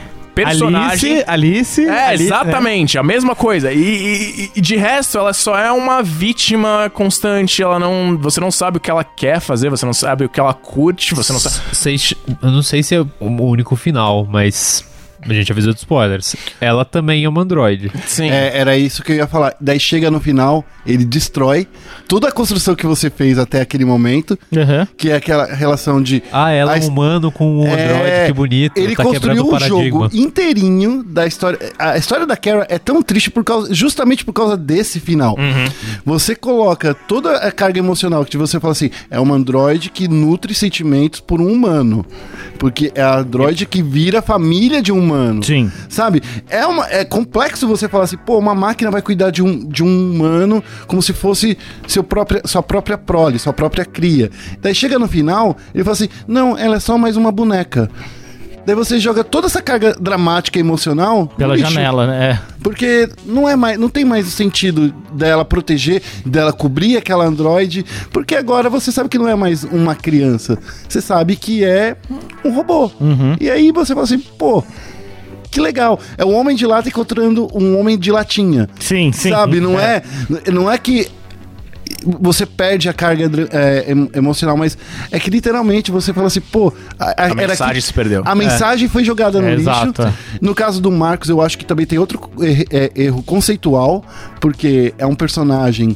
personagem. 0.46 1.12
Alice, 1.12 1.24
Alice. 1.28 1.86
É, 1.86 2.08
Alice, 2.08 2.24
exatamente, 2.26 2.98
a 2.98 3.04
mesma 3.04 3.36
coisa. 3.36 3.72
E, 3.72 3.80
e- 3.80 4.52
e 4.56 4.62
de 4.62 4.76
resto, 4.76 5.18
ela 5.18 5.34
só 5.34 5.58
é 5.58 5.72
uma 5.72 6.02
vítima 6.02 6.90
constante. 6.94 7.62
Ela 7.62 7.80
não. 7.80 8.18
Você 8.22 8.40
não 8.40 8.52
sabe 8.52 8.78
o 8.78 8.80
que 8.80 8.90
ela 8.90 9.04
quer 9.04 9.40
fazer, 9.40 9.70
você 9.70 9.86
não 9.86 9.94
sabe 9.94 10.26
o 10.26 10.30
que 10.30 10.40
ela 10.40 10.54
curte, 10.54 11.14
você 11.16 11.32
não 11.34 11.40
sabe. 11.40 11.56
Sei- 11.74 11.98
eu 12.42 12.52
não 12.52 12.62
sei 12.62 12.82
se 12.84 12.96
é 12.96 13.02
o 13.02 13.08
único 13.42 13.76
final, 13.76 14.28
mas 14.30 14.84
a 15.28 15.34
gente 15.34 15.52
avisou 15.52 15.74
de 15.74 15.80
spoilers. 15.80 16.36
Ela 16.62 16.84
também 16.86 17.24
é 17.24 17.30
uma 17.30 17.42
androide. 17.42 17.92
Sim. 18.06 18.30
É, 18.30 18.58
era 18.58 18.78
isso 18.78 19.04
que 19.04 19.12
eu 19.12 19.18
ia 19.18 19.28
falar. 19.28 19.56
Daí 19.60 19.80
chega 19.80 20.10
no 20.12 20.20
final, 20.20 20.64
ele 20.86 21.04
destrói 21.06 21.68
toda 22.08 22.28
a 22.30 22.32
construção 22.32 22.76
que 22.76 22.86
você 22.86 23.10
fez 23.10 23.38
até 23.38 23.62
aquele 23.62 23.86
momento? 23.86 24.38
Aham. 24.56 24.88
que 24.98 25.10
é 25.10 25.16
aquela 25.16 25.46
relação 25.46 26.02
de. 26.02 26.24
Ah, 26.32 26.52
ela 26.52 26.78
é 26.78 26.82
um 26.82 26.88
humano 26.88 27.32
com 27.32 27.60
um 27.60 27.62
androide, 27.64 28.10
É, 28.10 28.26
que 28.28 28.34
bonito. 28.34 28.78
Ele 28.78 28.96
tá 28.96 29.04
construiu 29.04 29.48
paradigma. 29.50 29.78
jogo 29.78 30.10
inteirinho 30.14 31.04
da 31.04 31.26
história. 31.28 31.60
A 31.78 31.98
história 31.98 32.26
da 32.26 32.36
Kara 32.38 32.66
é 32.70 32.78
tão 32.80 33.02
triste 33.02 33.30
por 33.30 33.44
causa, 33.44 33.74
justamente 33.74 34.24
por 34.26 34.34
causa 34.34 34.56
desse 34.58 35.00
final. 35.00 35.36
Você 36.06 36.36
coloca 36.36 36.94
toda 36.94 37.38
a 37.38 37.52
carga 37.52 37.80
emocional 37.80 38.24
que 38.26 38.38
você 38.38 38.60
fala 38.60 38.72
assim, 38.72 38.90
é 39.10 39.20
uma 39.20 39.36
androide 39.36 39.90
que 39.90 40.08
nutre 40.08 40.54
sentimentos 40.54 41.20
por 41.20 41.42
um 41.42 41.52
humano. 41.52 42.06
Porque 42.60 42.92
é 42.94 43.02
a 43.02 43.20
androide 43.20 43.66
que 43.66 43.82
vira 43.82 44.22
família 44.22 44.82
de 44.82 44.92
um 44.92 45.00
humano. 45.00 45.44
Sim. 45.44 45.72
Sabe? 45.88 46.22
É, 46.50 46.66
uma, 46.68 46.88
é 46.90 47.06
complexo 47.06 47.68
você 47.68 47.88
falar 47.88 48.04
assim, 48.04 48.18
pô, 48.18 48.38
uma 48.38 48.54
máquina 48.54 48.92
vai 48.92 49.02
cuidar 49.02 49.32
de 49.32 49.42
um, 49.42 49.66
de 49.66 49.84
um 49.84 50.12
humano 50.12 50.64
como 50.86 51.02
se 51.02 51.14
fosse 51.14 51.58
seu 51.88 52.04
própria, 52.04 52.42
sua 52.46 52.62
própria 52.62 52.98
prole, 52.98 53.40
sua 53.40 53.54
própria 53.54 53.86
cria. 53.86 54.30
Daí 54.62 54.76
chega 54.76 55.00
no 55.00 55.08
final, 55.08 55.58
ele 55.74 55.84
fala 55.84 55.94
assim, 55.94 56.10
não, 56.28 56.58
ela 56.58 56.76
é 56.76 56.80
só 56.80 56.98
mais 56.98 57.16
uma 57.16 57.32
boneca. 57.32 57.90
Daí 58.70 58.76
você 58.76 59.00
joga 59.00 59.24
toda 59.24 59.48
essa 59.48 59.64
carga 59.64 59.96
dramática 60.00 60.60
e 60.60 60.62
emocional 60.62 61.26
Pela 61.36 61.56
lixo. 61.56 61.72
janela, 61.72 62.06
né? 62.06 62.40
Porque 62.62 63.10
não 63.26 63.50
é 63.50 63.56
mais, 63.56 63.80
não 63.80 63.90
tem 63.90 64.06
mais 64.06 64.28
o 64.28 64.30
sentido 64.30 64.94
dela 65.12 65.44
proteger, 65.44 66.04
dela 66.24 66.54
cobrir 66.54 66.96
aquela 66.96 67.26
androide, 67.26 67.84
porque 68.12 68.36
agora 68.36 68.70
você 68.70 68.92
sabe 68.92 69.10
que 69.10 69.18
não 69.18 69.28
é 69.28 69.34
mais 69.34 69.64
uma 69.64 69.96
criança. 69.96 70.56
Você 70.88 71.02
sabe 71.02 71.36
que 71.36 71.66
é 71.66 71.98
um 72.46 72.54
robô. 72.54 72.92
E 73.42 73.50
aí 73.50 73.72
você 73.72 73.96
fala 73.96 74.04
assim, 74.04 74.20
pô, 74.20 74.64
que 75.50 75.60
legal. 75.60 76.00
É 76.16 76.24
um 76.24 76.36
homem 76.36 76.56
de 76.56 76.68
lata 76.68 76.90
encontrando 76.90 77.48
um 77.52 77.76
homem 77.76 77.98
de 77.98 78.12
latinha. 78.12 78.70
É. 78.80 78.84
Sim, 78.84 79.12
sim. 79.12 79.32
Sabe? 79.32 79.60
Não 79.60 79.80
é, 79.80 80.04
não 80.54 80.72
é 80.72 80.78
que 80.78 81.08
você 82.20 82.46
perde 82.46 82.88
a 82.90 82.94
carga 82.94 83.30
é, 83.52 83.92
em- 83.92 84.10
emocional, 84.14 84.56
mas 84.58 84.78
é 85.12 85.20
que 85.20 85.30
literalmente 85.30 85.92
você 85.92 86.14
fala 86.14 86.28
assim, 86.28 86.42
pô, 86.42 86.74
a, 87.00 87.26
A 87.26 87.36
mensagem 87.36 87.82
se 87.82 87.94
perdeu. 87.94 88.22
A 88.26 88.36
mensagem 88.36 88.88
foi 88.88 89.04
jogada 89.04 89.40
no 89.42 89.48
É, 89.48 89.56
lixo. 89.56 89.70
exato. 89.70 90.14
No 90.42 90.54
caso 90.56 90.82
do 90.82 90.92
Marcos, 90.92 91.30
eu 91.30 91.42
acho 91.42 91.58
que 91.58 91.66
também 91.66 91.86
tem 91.86 92.00
outro 92.00 92.20
é, 92.72 92.92
erro 92.96 93.22
conceitual, 93.24 94.04
porque 94.40 94.94
é 94.98 95.06
um 95.06 95.16
personagem 95.16 95.96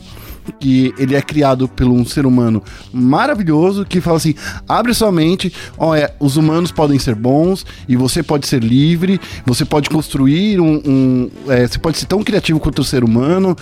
que 0.59 0.93
ele 0.97 1.15
é 1.15 1.21
criado 1.21 1.67
por 1.67 1.87
um 1.87 2.05
ser 2.05 2.25
humano 2.25 2.61
maravilhoso 2.91 3.85
que 3.85 4.01
fala 4.01 4.17
assim: 4.17 4.35
abre 4.67 4.93
sua 4.93 5.11
mente, 5.11 5.53
olha, 5.77 6.13
os 6.19 6.37
humanos 6.37 6.71
podem 6.71 6.97
ser 6.99 7.15
bons 7.15 7.65
e 7.87 7.95
você 7.95 8.21
pode 8.23 8.47
ser 8.47 8.63
livre, 8.63 9.19
você 9.45 9.65
pode 9.65 9.89
construir 9.89 10.59
um. 10.59 10.81
um- 10.85 11.31
é, 11.47 11.67
você 11.67 11.79
pode 11.79 11.97
ser 11.97 12.05
tão 12.05 12.23
criativo 12.23 12.59
quanto 12.59 12.79
o 12.79 12.83
ser 12.83 13.03
humano. 13.03 13.55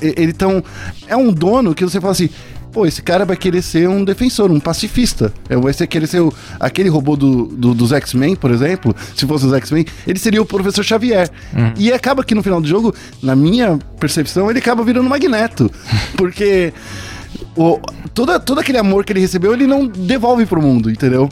Ele 0.00 0.32
tão. 0.32 0.62
É 1.06 1.16
um 1.16 1.32
dono 1.32 1.74
que 1.74 1.84
você 1.84 2.00
fala 2.00 2.12
assim. 2.12 2.28
Pô, 2.74 2.84
esse 2.84 3.00
cara 3.00 3.24
vai 3.24 3.36
querer 3.36 3.62
ser 3.62 3.88
um 3.88 4.04
defensor, 4.04 4.50
um 4.50 4.58
pacifista. 4.58 5.32
Vai 5.62 5.72
ser, 5.72 5.86
querer 5.86 6.08
ser 6.08 6.20
o- 6.20 6.32
aquele 6.58 6.88
robô 6.88 7.16
do, 7.16 7.46
do- 7.46 7.72
dos 7.72 7.92
X-Men, 7.92 8.34
por 8.34 8.50
exemplo. 8.50 8.94
Se 9.14 9.24
fosse 9.26 9.46
os 9.46 9.52
X-Men, 9.52 9.86
ele 10.06 10.18
seria 10.18 10.42
o 10.42 10.44
professor 10.44 10.82
Xavier. 10.82 11.30
E 11.78 11.92
acaba 11.92 12.24
que 12.24 12.34
no 12.34 12.42
final 12.42 12.60
do 12.60 12.66
jogo, 12.66 12.92
na 13.22 13.36
minha 13.36 13.78
percepção, 14.00 14.50
ele 14.50 14.58
acaba 14.58 14.82
virando 14.82 15.06
um 15.06 15.08
magneto. 15.08 15.70
Porque 16.18 16.72
o, 17.56 17.78
toda, 18.12 18.38
todo 18.40 18.58
aquele 18.60 18.78
amor 18.78 19.04
que 19.04 19.12
ele 19.12 19.20
recebeu, 19.20 19.52
ele 19.52 19.66
não 19.66 19.86
devolve 19.86 20.44
pro 20.46 20.60
mundo, 20.60 20.90
entendeu? 20.90 21.28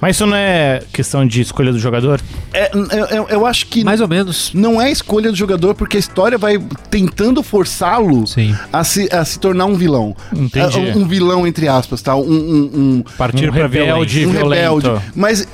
Mas 0.00 0.16
isso 0.16 0.26
não 0.26 0.36
é 0.36 0.82
questão 0.92 1.26
de 1.26 1.40
escolha 1.40 1.72
do 1.72 1.78
jogador? 1.78 2.20
É, 2.52 2.70
eu, 2.74 3.06
eu- 3.06 3.28
eu 3.28 3.46
acho 3.46 3.66
que 3.66 3.84
Mais 3.84 4.00
ou 4.00 4.08
menos. 4.08 4.50
não 4.54 4.80
é 4.80 4.90
escolha 4.90 5.30
do 5.30 5.36
jogador, 5.36 5.74
porque 5.74 5.96
a 5.96 6.00
história 6.00 6.38
vai 6.38 6.58
tentando 6.90 7.42
forçá-lo 7.42 8.24
a 8.72 8.84
se, 8.84 9.08
a 9.12 9.24
se 9.24 9.38
tornar 9.38 9.66
um 9.66 9.74
vilão. 9.74 10.16
Entendi. 10.34 10.76
É, 10.76 10.78
Um, 10.96 11.02
um 11.02 11.08
vilão, 11.08 11.46
entre 11.46 11.68
aspas, 11.68 12.00
tá? 12.02 12.14
Um, 12.16 12.20
um- 12.22 12.70
um- 12.74 13.04
Partir 13.16 13.48
Um 13.48 13.52
pra 13.52 13.62
rebelde. 13.66 14.26
um 14.26 14.30
violento. 14.32 14.80
rebelde. 14.88 15.02
Mas 15.14 15.46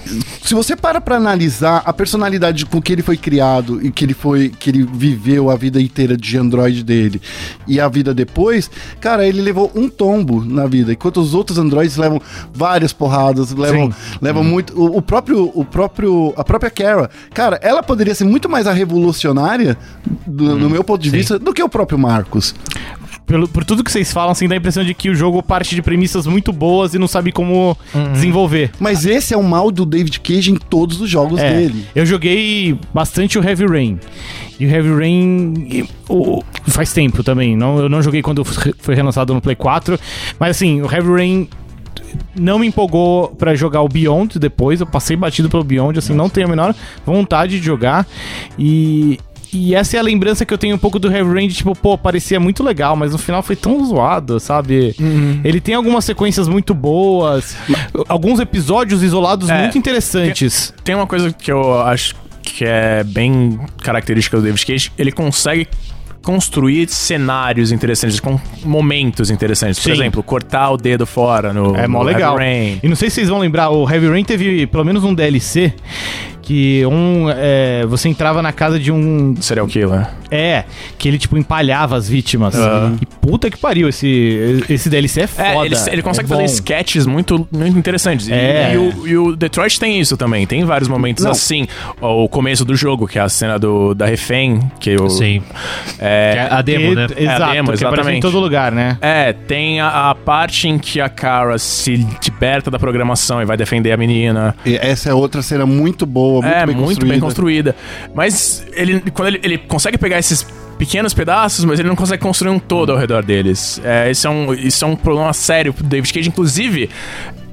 se 0.42 0.54
você 0.54 0.76
para 0.76 1.00
pra 1.00 1.16
analisar 1.16 1.82
a 1.84 1.92
personalidade 1.92 2.66
com 2.66 2.80
que 2.80 2.92
ele 2.92 3.02
foi 3.02 3.16
criado 3.16 3.84
e 3.84 3.90
que 3.90 4.04
ele 4.04 4.14
foi 4.14 4.48
que 4.50 4.70
ele 4.70 4.82
viveu 4.92 5.50
a 5.50 5.56
vida 5.56 5.80
inteira 5.80 6.16
de 6.16 6.36
androide 6.38 6.82
dele 6.84 7.20
e 7.66 7.80
a 7.80 7.88
vida 7.88 8.14
depois, 8.14 8.70
cara, 9.00 9.26
ele 9.26 9.40
levou 9.40 9.70
um 9.74 9.88
tombo 10.04 10.44
na 10.44 10.66
vida, 10.66 10.92
enquanto 10.92 11.18
os 11.18 11.32
outros 11.32 11.56
androides 11.56 11.96
levam 11.96 12.20
várias 12.52 12.92
porradas, 12.92 13.52
levam, 13.52 13.88
levam 14.20 14.44
muito 14.44 14.78
o, 14.78 14.98
o 14.98 15.02
próprio 15.02 15.50
o 15.54 15.64
próprio 15.64 16.34
a 16.36 16.44
própria 16.44 16.70
Kara. 16.70 17.08
Cara, 17.32 17.58
ela 17.62 17.82
poderia 17.82 18.14
ser 18.14 18.24
muito 18.24 18.48
mais 18.48 18.66
a 18.66 18.72
revolucionária 18.72 19.78
do- 20.26 20.56
no 20.58 20.68
meu 20.68 20.84
ponto 20.84 21.00
de 21.00 21.08
vista 21.10 21.38
do 21.38 21.54
que 21.54 21.62
o 21.62 21.68
próprio 21.68 21.98
Marcos. 21.98 22.54
Pelo- 23.26 23.48
por 23.48 23.64
tudo 23.64 23.82
que 23.82 23.90
vocês 23.90 24.12
falam, 24.12 24.32
assim, 24.32 24.46
dá 24.46 24.54
a 24.54 24.58
impressão 24.58 24.84
de 24.84 24.92
que 24.92 25.08
o 25.08 25.14
jogo 25.14 25.42
parte 25.42 25.74
de 25.74 25.80
premissas 25.80 26.26
muito 26.26 26.52
boas 26.52 26.92
e 26.94 26.98
não 26.98 27.08
sabe 27.08 27.32
como 27.32 27.76
desenvolver. 28.12 28.70
Mas 28.78 29.06
esse 29.06 29.32
é 29.32 29.36
o 29.36 29.42
mal 29.42 29.70
do 29.70 29.86
David 29.86 30.20
Cage 30.20 30.50
em 30.52 30.56
todos 30.56 31.00
os 31.00 31.08
jogos 31.08 31.40
É, 31.40 31.50
dele. 31.52 31.86
eu 31.94 32.04
joguei 32.04 32.78
bastante 32.92 33.38
o 33.38 33.42
Heavy 33.42 33.64
Rain. 33.66 33.98
E 34.60 34.66
o 34.66 34.70
Heavy 34.70 34.94
Rain 34.94 35.88
o- 36.08 36.42
faz 36.66 36.92
tempo 36.92 37.24
também. 37.24 37.56
Não, 37.56 37.78
eu 37.78 37.88
não 37.88 38.02
joguei 38.02 38.20
quando 38.22 38.44
foi 38.44 38.94
relançado 38.94 39.32
no 39.32 39.40
Play 39.40 39.56
4. 39.56 39.98
Mas 40.38 40.50
assim, 40.50 40.82
o 40.82 40.92
Heavy 40.92 41.10
Rain 41.10 41.48
não 42.38 42.58
me 42.58 42.66
empolgou 42.66 43.28
pra 43.28 43.54
jogar 43.54 43.80
o 43.82 43.88
Beyond 43.88 44.38
depois. 44.38 44.80
Eu 44.80 44.86
passei 44.86 45.16
batido 45.16 45.48
pelo 45.48 45.64
Beyond, 45.64 45.98
assim, 45.98 46.12
não 46.14 46.28
tenho 46.28 46.46
a 46.46 46.50
menor 46.50 46.74
vontade 47.06 47.58
de 47.58 47.64
jogar. 47.66 48.06
E. 48.58 49.18
E 49.54 49.74
essa 49.74 49.96
é 49.96 50.00
a 50.00 50.02
lembrança 50.02 50.44
que 50.44 50.52
eu 50.52 50.58
tenho 50.58 50.74
um 50.74 50.78
pouco 50.78 50.98
do 50.98 51.10
Heavy 51.10 51.32
Rain, 51.32 51.48
de 51.48 51.54
tipo, 51.54 51.74
pô, 51.76 51.96
parecia 51.96 52.40
muito 52.40 52.62
legal, 52.64 52.96
mas 52.96 53.12
no 53.12 53.18
final 53.18 53.42
foi 53.42 53.54
tão 53.56 53.84
zoado, 53.84 54.40
sabe? 54.40 54.94
Ele 55.44 55.60
tem 55.60 55.74
algumas 55.74 56.04
sequências 56.04 56.48
muito 56.48 56.74
boas, 56.74 57.56
alguns 58.08 58.40
episódios 58.40 59.02
isolados 59.02 59.48
É. 59.48 59.60
muito 59.60 59.78
interessantes. 59.78 60.74
Tem 60.82 60.94
uma 60.94 61.06
coisa 61.06 61.32
que 61.32 61.52
eu 61.52 61.80
acho 61.82 62.14
que 62.42 62.64
é 62.64 63.02
bem 63.04 63.58
característica 63.82 64.36
do 64.36 64.42
David 64.42 64.66
Cage, 64.66 64.92
ele 64.98 65.10
consegue 65.12 65.66
construir 66.22 66.88
cenários 66.88 67.70
interessantes, 67.70 68.18
com 68.18 68.40
momentos 68.64 69.30
interessantes. 69.30 69.78
Por 69.78 69.90
Sim. 69.90 70.00
exemplo, 70.00 70.22
cortar 70.22 70.70
o 70.70 70.76
dedo 70.78 71.04
fora 71.06 71.52
no, 71.52 71.76
É 71.76 71.86
mó 71.86 71.98
no 72.00 72.04
legal. 72.06 72.38
Heavy 72.40 72.44
Rain. 72.70 72.80
E 72.82 72.88
não 72.88 72.96
sei 72.96 73.10
se 73.10 73.16
vocês 73.16 73.28
vão 73.28 73.38
lembrar, 73.38 73.68
o 73.70 73.88
Heavy 73.88 74.08
Rain 74.08 74.24
teve 74.24 74.66
pelo 74.66 74.84
menos 74.84 75.04
um 75.04 75.12
DLC 75.14 75.74
que 76.44 76.84
um 76.86 77.26
é, 77.30 77.86
você 77.86 78.08
entrava 78.08 78.42
na 78.42 78.52
casa 78.52 78.78
de 78.78 78.92
um 78.92 79.34
Serial 79.40 79.66
Killer. 79.66 80.06
é 80.30 80.64
que 80.98 81.08
ele 81.08 81.18
tipo 81.18 81.36
empalhava 81.38 81.96
as 81.96 82.08
vítimas. 82.08 82.54
E 83.00 83.06
puta 83.20 83.50
que 83.50 83.56
pariu 83.56 83.88
esse 83.88 84.62
esse 84.68 84.90
DLC 84.90 85.22
é 85.22 85.26
foda. 85.26 85.48
É, 85.48 85.66
ele, 85.66 85.76
ele 85.90 86.02
consegue 86.02 86.26
é 86.26 86.36
fazer 86.36 86.44
sketches 86.44 87.06
muito, 87.06 87.48
muito 87.50 87.78
interessantes. 87.78 88.28
E- 88.28 88.32
É. 88.32 88.72
E, 88.74 88.76
o, 88.78 89.06
e 89.08 89.16
o 89.16 89.36
Detroit 89.36 89.78
tem 89.80 89.98
isso 89.98 90.16
também. 90.16 90.46
Tem 90.46 90.64
vários 90.64 90.88
momentos 90.88 91.24
Não. 91.24 91.30
assim. 91.30 91.66
O 92.00 92.28
começo 92.28 92.64
do 92.64 92.76
jogo, 92.76 93.06
que 93.08 93.18
é 93.18 93.22
a 93.22 93.28
cena 93.28 93.58
do, 93.58 93.94
da 93.94 94.04
refém, 94.06 94.60
que 94.78 94.94
o. 94.96 95.08
Sim. 95.08 95.40
É, 95.98 96.46
a 96.50 96.60
demo, 96.62 96.92
E- 96.92 96.94
né? 96.94 97.06
Exato, 97.16 97.20
É 97.20 97.26
a 97.26 97.52
demo, 97.52 97.72
que 97.72 97.84
aparece 97.84 97.84
em 97.84 97.86
exatamente. 97.86 98.22
todo 98.22 98.38
lugar, 98.38 98.70
né? 98.72 98.98
É, 99.00 99.32
tem 99.32 99.80
a, 99.80 100.10
a 100.10 100.14
parte 100.14 100.68
em 100.68 100.78
que 100.78 101.00
a 101.00 101.08
Kara 101.08 101.56
se 101.58 101.96
liberta 101.96 102.70
da 102.70 102.78
programação 102.78 103.40
e 103.40 103.44
vai 103.44 103.56
defender 103.56 103.92
a 103.92 103.96
menina. 103.96 104.54
E 104.66 104.76
essa 104.76 105.08
é 105.10 105.14
outra 105.14 105.40
cena 105.42 105.64
muito 105.64 106.04
boa, 106.04 106.33
muito 106.42 106.54
é, 106.54 106.66
bem 106.66 106.74
muito 106.76 106.86
construída. 106.88 107.12
bem 107.12 107.20
construída. 107.20 107.76
Mas 108.14 108.66
ele, 108.72 109.00
quando 109.12 109.28
ele, 109.28 109.40
ele 109.42 109.58
consegue 109.58 109.98
pegar 109.98 110.18
esses 110.18 110.46
pequenos 110.78 111.14
pedaços, 111.14 111.64
mas 111.64 111.78
ele 111.78 111.88
não 111.88 111.96
consegue 111.96 112.22
construir 112.22 112.50
um 112.50 112.58
todo 112.58 112.90
ao 112.92 112.98
redor 112.98 113.22
deles. 113.24 113.80
É, 113.84 114.10
isso, 114.10 114.26
é 114.26 114.30
um, 114.30 114.52
isso 114.54 114.84
é 114.84 114.88
um 114.88 114.96
problema 114.96 115.32
sério 115.32 115.72
pro 115.72 115.84
David 115.84 116.12
Cage. 116.12 116.28
Inclusive, 116.28 116.90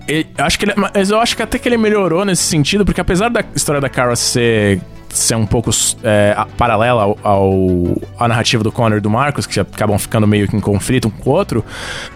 ele- 0.08 0.28
acho 0.38 0.58
que 0.60 0.66
ele, 0.66 0.74
mas 0.76 1.10
eu 1.10 1.20
acho 1.20 1.36
que 1.36 1.44
até 1.44 1.60
que 1.60 1.70
ele 1.70 1.78
melhorou 1.78 2.26
nesse 2.26 2.44
sentido, 2.44 2.84
porque 2.84 3.00
apesar 3.02 3.30
da 3.30 3.44
história 3.56 3.80
da 3.80 3.90
Kara 3.90 4.16
ser 4.16 4.82
ser 5.18 5.36
um 5.36 5.46
pouco 5.46 5.70
é, 6.04 6.36
paralela 6.58 7.04
ao, 7.04 7.18
ao- 7.24 8.02
à 8.20 8.28
narrativa 8.28 8.64
do 8.64 8.72
Connor 8.72 8.98
e 8.98 9.02
do 9.02 9.10
Marcos, 9.10 9.46
que 9.46 9.60
acabam 9.60 9.98
ficando 9.98 10.28
meio 10.28 10.48
que 10.48 10.56
em 10.56 10.60
conflito 10.60 11.08
um 11.08 11.12
com 11.12 11.30
o 11.30 11.34
outro, 11.34 11.64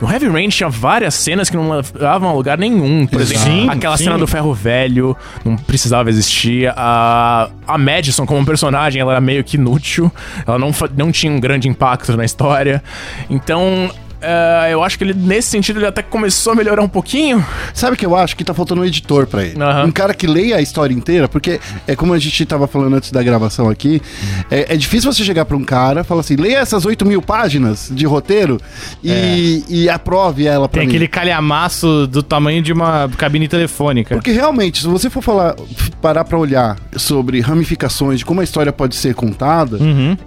no 0.01 0.11
Heavy 0.11 0.27
Rain 0.27 0.49
tinha 0.49 0.69
várias 0.69 1.13
cenas 1.15 1.49
que 1.49 1.55
não 1.57 1.69
levavam 1.69 2.29
a 2.29 2.33
lugar 2.33 2.57
nenhum. 2.57 3.05
Por 3.07 3.21
exemplo, 3.21 3.43
Sim, 3.43 3.69
aquela 3.69 3.97
sim. 3.97 4.05
cena 4.05 4.17
do 4.17 4.27
ferro 4.27 4.53
velho 4.53 5.15
não 5.43 5.55
precisava 5.57 6.09
existir. 6.09 6.71
A, 6.75 7.49
a 7.67 7.77
Madison, 7.77 8.25
como 8.25 8.45
personagem, 8.45 9.01
ela 9.01 9.11
era 9.13 9.21
meio 9.21 9.43
que 9.43 9.57
inútil. 9.57 10.11
Ela 10.47 10.57
não, 10.59 10.71
não 10.97 11.11
tinha 11.11 11.31
um 11.31 11.39
grande 11.39 11.67
impacto 11.67 12.15
na 12.15 12.25
história. 12.25 12.83
Então. 13.29 13.89
É, 14.25 14.73
eu 14.73 14.83
acho 14.83 14.97
que 14.97 15.03
ele, 15.03 15.13
nesse 15.13 15.49
sentido, 15.49 15.79
ele 15.79 15.85
até 15.87 16.01
começou 16.01 16.53
a 16.53 16.55
melhorar 16.55 16.81
um 16.81 16.87
pouquinho. 16.89 17.45
Sabe 17.73 17.95
o 17.95 17.97
que 17.97 18.05
eu 18.05 18.15
acho? 18.15 18.35
Que 18.35 18.43
tá 18.43 18.53
faltando 18.53 18.81
um 18.81 18.85
editor 18.85 19.27
pra 19.27 19.43
ele. 19.43 19.61
Aham. 19.61 19.85
Um 19.85 19.91
cara 19.91 20.13
que 20.13 20.25
leia 20.27 20.57
a 20.57 20.61
história 20.61 20.93
inteira, 20.93 21.27
porque 21.27 21.59
é 21.87 21.95
como 21.95 22.13
a 22.13 22.19
gente 22.19 22.45
tava 22.45 22.67
falando 22.67 22.95
antes 22.95 23.11
da 23.11 23.21
gravação 23.23 23.69
aqui, 23.69 24.01
é, 24.49 24.73
é 24.73 24.77
difícil 24.77 25.11
você 25.13 25.23
chegar 25.23 25.45
pra 25.45 25.55
um 25.55 25.63
cara 25.63 26.01
e 26.01 26.03
falar 26.03 26.21
assim, 26.21 26.35
leia 26.35 26.57
essas 26.57 26.85
8 26.85 27.05
mil 27.05 27.21
páginas 27.21 27.89
de 27.93 28.05
roteiro 28.05 28.59
e, 29.03 29.63
e 29.69 29.89
aprove 29.89 30.45
ela 30.47 30.67
pra 30.67 30.79
Tem 30.79 30.87
mim. 30.87 30.93
aquele 30.93 31.07
calhamaço 31.07 32.07
do 32.07 32.23
tamanho 32.23 32.61
de 32.61 32.73
uma 32.73 33.09
cabine 33.17 33.47
telefônica. 33.47 34.15
Porque 34.15 34.31
realmente, 34.31 34.81
se 34.81 34.87
você 34.87 35.09
for 35.09 35.21
falar, 35.21 35.55
parar 36.01 36.23
pra 36.23 36.37
olhar 36.37 36.77
sobre 36.97 37.39
ramificações 37.41 38.19
de 38.19 38.25
como 38.25 38.41
a 38.41 38.43
história 38.43 38.71
pode 38.73 38.95
ser 38.95 39.13
contada, 39.13 39.77
Uhum. 39.77 40.17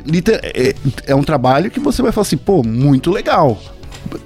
é, 0.42 0.74
é 1.06 1.14
um 1.14 1.22
trabalho 1.22 1.70
que 1.70 1.80
você 1.80 2.02
vai 2.02 2.12
falar 2.12 2.22
assim, 2.22 2.36
pô, 2.36 2.62
muito 2.62 3.10
legal. 3.10 3.60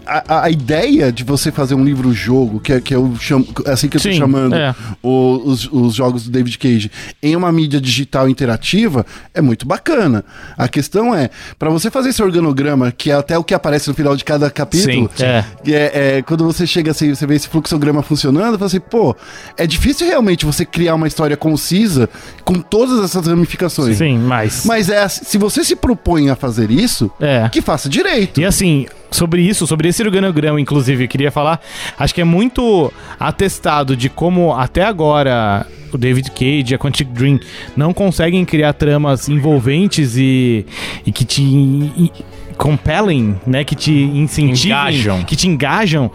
A, 0.06 0.44
a- 0.44 0.50
ideia 0.50 1.10
de 1.12 1.24
você 1.24 1.50
fazer 1.50 1.74
um 1.74 1.84
livro-jogo, 1.84 2.60
que 2.60 2.72
é, 2.72 2.80
que 2.80 2.94
eu 2.94 3.14
chamo, 3.18 3.46
assim 3.66 3.88
que 3.88 3.96
eu 3.96 4.00
tô 4.00 4.08
Sim, 4.10 4.18
chamando 4.18 4.54
é. 4.54 4.74
os, 5.02 5.68
os 5.72 5.94
jogos 5.94 6.24
do 6.24 6.30
David 6.30 6.58
Cage, 6.58 6.90
em 7.22 7.34
uma 7.34 7.50
mídia 7.50 7.80
digital 7.80 8.28
interativa, 8.28 9.04
é 9.34 9.40
muito 9.40 9.66
bacana. 9.66 10.24
A 10.56 10.68
questão 10.68 11.14
é, 11.14 11.30
pra 11.58 11.70
você 11.70 11.90
fazer 11.90 12.10
esse 12.10 12.22
organograma, 12.22 12.92
que 12.92 13.10
é 13.10 13.14
até 13.14 13.36
o 13.38 13.44
que 13.44 13.54
aparece 13.54 13.88
no 13.88 13.94
final 13.94 14.14
de 14.16 14.24
cada 14.24 14.50
capítulo, 14.50 15.10
Sim, 15.16 15.24
É. 15.24 15.44
é, 15.66 16.16
é, 16.18 16.22
quando 16.22 16.44
você 16.44 16.66
chega 16.66 16.90
assim, 16.90 17.14
você 17.14 17.26
vê 17.26 17.34
esse 17.36 17.48
fluxograma 17.48 18.02
funcionando, 18.02 18.52
você 18.52 18.58
fala 18.58 18.66
assim, 18.66 18.80
pô, 18.80 19.16
é 19.56 19.66
difícil 19.66 20.06
realmente 20.06 20.44
você 20.46 20.64
criar 20.64 20.94
uma 20.94 21.08
história 21.08 21.36
concisa 21.36 22.08
com 22.44 22.54
todas 22.54 23.02
essas 23.04 23.26
ramificações. 23.26 23.96
Sim, 23.98 24.18
mas. 24.18 24.64
Mas 24.64 24.88
é, 24.88 25.08
se 25.08 25.38
você 25.38 25.64
se 25.64 25.74
propõe 25.76 26.30
a 26.30 26.36
fazer 26.36 26.70
isso, 26.70 27.10
É. 27.20 27.48
que 27.48 27.60
faça 27.60 27.88
direito. 27.88 28.40
E 28.40 28.44
assim, 28.44 28.86
sobre 29.12 29.42
isso, 29.42 29.66
sobre 29.66 29.88
esse 29.88 30.02
organograma, 30.02 30.60
inclusive, 30.60 31.04
eu 31.04 31.08
queria 31.08 31.30
falar, 31.30 31.60
acho 31.98 32.14
que 32.14 32.20
é 32.20 32.24
muito 32.24 32.92
atestado 33.18 33.96
de 33.96 34.08
como 34.08 34.52
até 34.52 34.84
agora 34.84 35.66
o 35.92 35.98
David 35.98 36.30
Cage 36.30 36.72
e 36.72 36.74
a 36.74 36.78
Quantic 36.78 37.08
Dream 37.10 37.38
não 37.76 37.92
conseguem 37.92 38.44
criar 38.44 38.72
tramas 38.72 39.28
envolventes 39.28 40.16
e, 40.16 40.64
e 41.06 41.12
que 41.12 41.24
te 41.24 41.42
e- 41.42 42.10
compelling, 42.56 43.36
né, 43.46 43.64
que 43.64 43.74
te 43.74 43.92
incentivem, 43.92 44.70
Engajam. 44.70 45.24
que 45.24 45.36
te 45.36 45.48
engajam, 45.48 46.10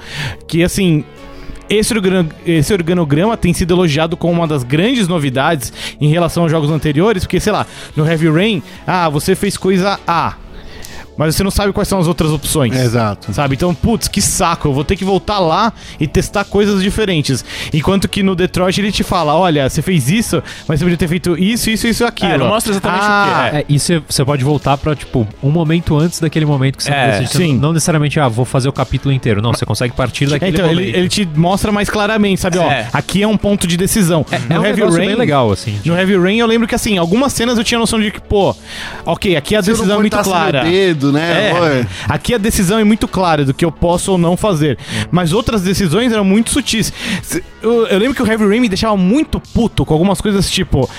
que 0.47 0.63
assim, 0.63 1.03
esse, 1.69 1.93
esse 2.45 2.73
organograma 2.73 3.35
tem 3.35 3.53
sido 3.53 3.73
elogiado 3.73 4.15
como 4.15 4.33
uma 4.33 4.47
das 4.47 4.63
grandes 4.63 5.07
novidades 5.07 5.73
em 5.99 6.09
relação 6.09 6.43
aos 6.43 6.51
jogos 6.51 6.71
anteriores, 6.71 7.23
porque, 7.23 7.39
sei 7.39 7.51
lá, 7.51 7.65
no 7.95 8.07
Heavy 8.07 8.29
Rain, 8.29 8.63
ah, 8.85 9.09
você 9.09 9.35
fez 9.35 9.57
coisa 9.57 9.99
A, 10.07 10.35
mas 11.17 11.35
você 11.35 11.43
não 11.43 11.51
sabe 11.51 11.73
quais 11.73 11.87
são 11.87 11.99
as 11.99 12.07
outras 12.07 12.31
opções. 12.31 12.75
Exato. 12.75 13.33
Sabe? 13.33 13.55
Então, 13.55 13.73
putz, 13.73 14.07
que 14.07 14.21
saco. 14.21 14.67
Eu 14.67 14.73
vou 14.73 14.83
ter 14.83 14.95
que 14.95 15.03
voltar 15.05 15.39
lá 15.39 15.73
e 15.99 16.07
testar 16.07 16.43
coisas 16.45 16.81
diferentes. 16.81 17.43
Enquanto 17.73 18.07
que 18.07 18.21
no 18.23 18.35
Detroit 18.35 18.79
ele 18.79 18.91
te 18.91 19.03
fala: 19.03 19.35
olha, 19.35 19.69
você 19.69 19.81
fez 19.81 20.09
isso, 20.09 20.41
mas 20.67 20.79
você 20.79 20.85
podia 20.85 20.97
ter 20.97 21.07
feito 21.07 21.37
isso, 21.37 21.69
isso, 21.69 21.87
isso 21.87 22.03
e 22.03 22.05
aquilo. 22.05 22.31
É, 22.33 22.37
não 22.37 22.47
mostra 22.47 22.71
exatamente 22.71 23.03
o 23.03 23.07
ah, 23.07 23.47
que 23.51 23.55
é. 23.55 23.59
É, 23.61 23.65
e 23.67 23.79
você 23.79 24.01
você 24.07 24.23
pode 24.23 24.43
voltar 24.43 24.77
pra, 24.77 24.95
tipo, 24.95 25.27
um 25.43 25.49
momento 25.49 25.97
antes 25.97 26.19
daquele 26.19 26.45
momento 26.45 26.77
que 26.77 26.83
você 26.83 26.91
É, 26.91 27.19
decide. 27.19 27.37
sim. 27.37 27.57
Não 27.57 27.73
necessariamente, 27.73 28.19
ah, 28.19 28.27
vou 28.27 28.45
fazer 28.45 28.69
o 28.69 28.73
capítulo 28.73 29.13
inteiro. 29.13 29.41
Não, 29.41 29.53
você 29.53 29.65
consegue 29.65 29.93
partir 29.93 30.25
É, 30.25 30.27
daquele 30.29 30.51
então, 30.51 30.67
momento. 30.67 30.81
ele, 30.87 30.97
ele 30.97 31.09
te 31.09 31.25
mostra 31.35 31.71
mais 31.71 31.89
claramente, 31.89 32.41
sabe? 32.41 32.57
Ó, 32.57 32.69
É. 32.69 32.87
aqui 32.93 33.23
é 33.23 33.27
um 33.27 33.37
ponto 33.37 33.65
de 33.67 33.75
decisão. 33.77 34.25
é 34.49 34.59
um 34.59 34.61
negócio 34.61 34.97
bem 34.97 35.15
legal, 35.15 35.51
assim. 35.51 35.79
No 35.85 35.97
Heavy 35.97 36.17
Rain 36.17 36.37
eu 36.39 36.47
lembro 36.47 36.67
que, 36.67 36.75
assim, 36.75 36.97
algumas 36.97 37.33
cenas 37.33 37.57
eu 37.57 37.63
tinha 37.63 37.79
noção 37.79 37.99
de 37.99 38.11
que, 38.11 38.19
pô, 38.21 38.55
ok, 39.05 39.35
aqui 39.35 39.55
a 39.55 39.63
Se 39.63 39.69
eu 39.69 39.73
não 39.73 39.77
decisão 39.79 39.97
é 39.97 40.01
muito 40.01 40.17
clara. 40.19 40.63
meu 40.63 40.71
dedo, 41.07 41.11
né? 41.11 41.81
É, 41.81 41.87
aqui 42.07 42.33
a 42.33 42.37
decisão 42.37 42.79
é 42.79 42.83
muito 42.83 43.07
clara 43.07 43.45
do 43.45 43.53
que 43.53 43.63
eu 43.63 43.71
posso 43.71 44.13
ou 44.13 44.17
não 44.17 44.35
fazer. 44.35 44.77
Mas 45.11 45.33
outras 45.33 45.61
decisões 45.61 46.11
eram 46.11 46.23
muito 46.23 46.51
sutis. 46.51 46.91
Eu, 47.61 47.87
eu 47.87 47.99
lembro 47.99 48.15
que 48.15 48.21
o 48.21 48.27
Heavy 48.27 48.47
Rain 48.47 48.59
me 48.59 48.69
deixava 48.69 48.95
muito 48.97 49.39
puto 49.39 49.85
com 49.85 49.93
algumas 49.93 50.21
coisas 50.21 50.49
tipo: 50.49 50.89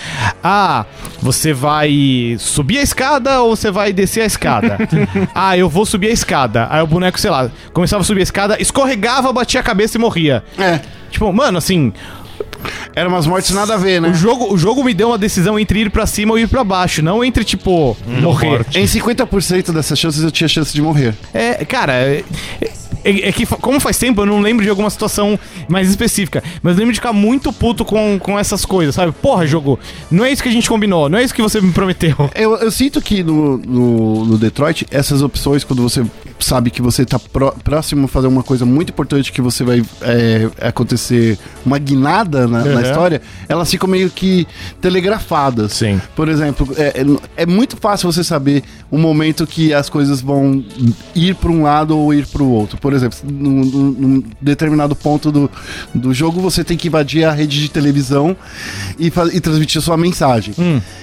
Ah, 0.43 0.87
você 1.21 1.53
vai 1.53 2.37
subir 2.39 2.79
a 2.79 2.83
escada 2.83 3.43
ou 3.43 3.55
você 3.55 3.71
vai 3.71 3.93
descer 3.93 4.23
a 4.23 4.27
escada? 4.27 4.79
ah, 5.35 5.57
eu 5.57 5.69
vou 5.69 5.85
subir 5.87 6.09
a 6.09 6.13
escada. 6.13 6.67
Aí 6.71 6.83
o 6.83 6.87
boneco, 6.87 7.19
sei 7.19 7.31
lá, 7.31 7.51
começava 7.73 8.03
a 8.03 8.05
subir 8.05 8.21
a 8.21 8.25
escada, 8.25 8.61
escorregava, 8.61 9.33
batia 9.33 9.61
a 9.61 9.63
cabeça 9.63 9.97
e 9.97 10.01
morria. 10.01 10.43
É. 10.59 10.81
Tipo, 11.11 11.33
mano, 11.33 11.57
assim, 11.59 11.93
Eram 12.95 13.11
umas 13.11 13.27
mortes 13.27 13.51
nada 13.53 13.75
a 13.75 13.77
ver, 13.77 14.01
né? 14.01 14.09
o 14.09 14.15
jogo, 14.15 14.53
o 14.53 14.59
jogo 14.59 14.83
me 14.83 14.93
deu 14.93 15.09
uma 15.09 15.19
decisão 15.19 15.59
entre 15.59 15.81
ir 15.81 15.91
pra 15.91 16.07
cima 16.07 16.33
ou 16.33 16.39
ir 16.39 16.49
pra 16.49 16.65
baixo, 16.65 17.01
não 17.03 17.23
entre, 17.23 17.45
tipo, 17.45 17.97
morrer. 18.21 18.67
Em 18.75 18.85
50% 18.85 19.73
dessas 19.73 19.99
chances 19.99 20.23
eu 20.23 20.31
tinha 20.31 20.49
chance 20.49 20.73
de 20.73 20.83
morrer. 20.83 21.15
É, 21.33 21.65
cara, 21.65 21.93
é, 21.95 22.25
é- 22.61 22.71
é 23.11 23.33
que 23.33 23.45
fa- 23.47 23.57
como 23.57 23.79
faz 23.81 23.99
tempo 23.99 24.23
eu 24.23 24.27
não 24.27 24.41
lembro 24.41 24.65
de 24.65 24.71
alguma 24.71 24.91
situação 24.91 25.39
mais 25.69 25.89
específica, 25.89 26.43
mas 26.63 26.75
eu 26.75 26.79
lembro 26.81 26.93
de 26.93 26.99
ficar 27.01 27.13
muito 27.13 27.53
puto 27.53 27.85
com, 27.85 28.19
com 28.19 28.39
essas 28.39 28.65
coisas, 28.65 28.95
sabe? 28.95 29.13
Porra, 29.13 29.47
jogo, 29.47 29.79
não 30.11 30.25
é 30.25 30.33
isso 30.33 30.43
que 30.43 30.49
a 30.49 30.53
gente 30.53 30.69
combinou, 30.69 31.09
não 31.09 31.19
é 31.19 31.23
isso 31.25 31.35
que 31.35 31.43
você 31.43 31.61
me 31.61 31.73
prometeu. 31.73 32.17
Eu, 32.35 32.57
eu 32.57 32.71
sinto 32.71 33.01
que 33.01 33.23
no, 33.23 33.59
no, 33.59 34.25
no 34.25 34.39
Detroit, 34.39 34.87
essas 34.91 35.23
opções, 35.23 35.65
quando 35.65 35.83
você 35.83 36.05
sabe 36.39 36.71
que 36.71 36.81
você 36.81 37.05
tá 37.05 37.19
pró- 37.19 37.51
próximo 37.65 38.05
a 38.05 38.09
fazer 38.09 38.29
uma 38.29 38.43
coisa 38.45 38.65
muito 38.65 38.91
importante 38.91 39.33
que 39.33 39.41
você 39.43 39.65
vai 39.65 39.83
é, 40.03 40.49
acontecer 40.61 41.37
uma 41.67 41.79
guinada 41.79 42.47
na, 42.47 42.65
na 42.65 42.75
Uhum. 42.75 42.81
história, 42.83 43.21
elas 43.49 43.69
ficam 43.71 43.89
meio 43.89 44.09
que 44.11 44.47
telegrafadas. 44.81 45.73
Sim. 45.73 46.01
Por 46.17 46.29
exemplo, 46.29 46.69
é, 46.77 47.01
é- 47.37 47.43
é 47.43 47.47
muito 47.47 47.77
fácil 47.77 48.11
você 48.11 48.25
saber 48.25 48.63
o 48.91 48.99
momento 48.99 49.47
que 49.47 49.73
as 49.75 49.89
coisas 49.89 50.21
vão 50.21 50.65
ir 51.15 51.35
para 51.35 51.51
um 51.51 51.63
lado 51.63 51.97
ou 51.97 52.13
ir 52.15 52.27
para 52.27 52.43
o 52.43 52.51
outro. 52.51 52.79
Por 52.79 52.93
exemplo, 52.99 53.19
num, 53.25 53.65
num- 53.65 54.23
determinado 54.41 54.95
ponto 54.95 55.33
do, 55.33 55.51
do 55.95 56.13
jogo, 56.13 56.41
você 56.41 56.63
tem 56.63 56.77
que 56.77 56.89
invadir 56.89 57.25
a 57.25 57.33
rede 57.33 57.61
de 57.61 57.69
televisão 57.71 58.37
e, 58.99 59.07
e 59.33 59.41
transmitir 59.41 59.81
sua 59.81 59.97
mensagem. 59.97 60.55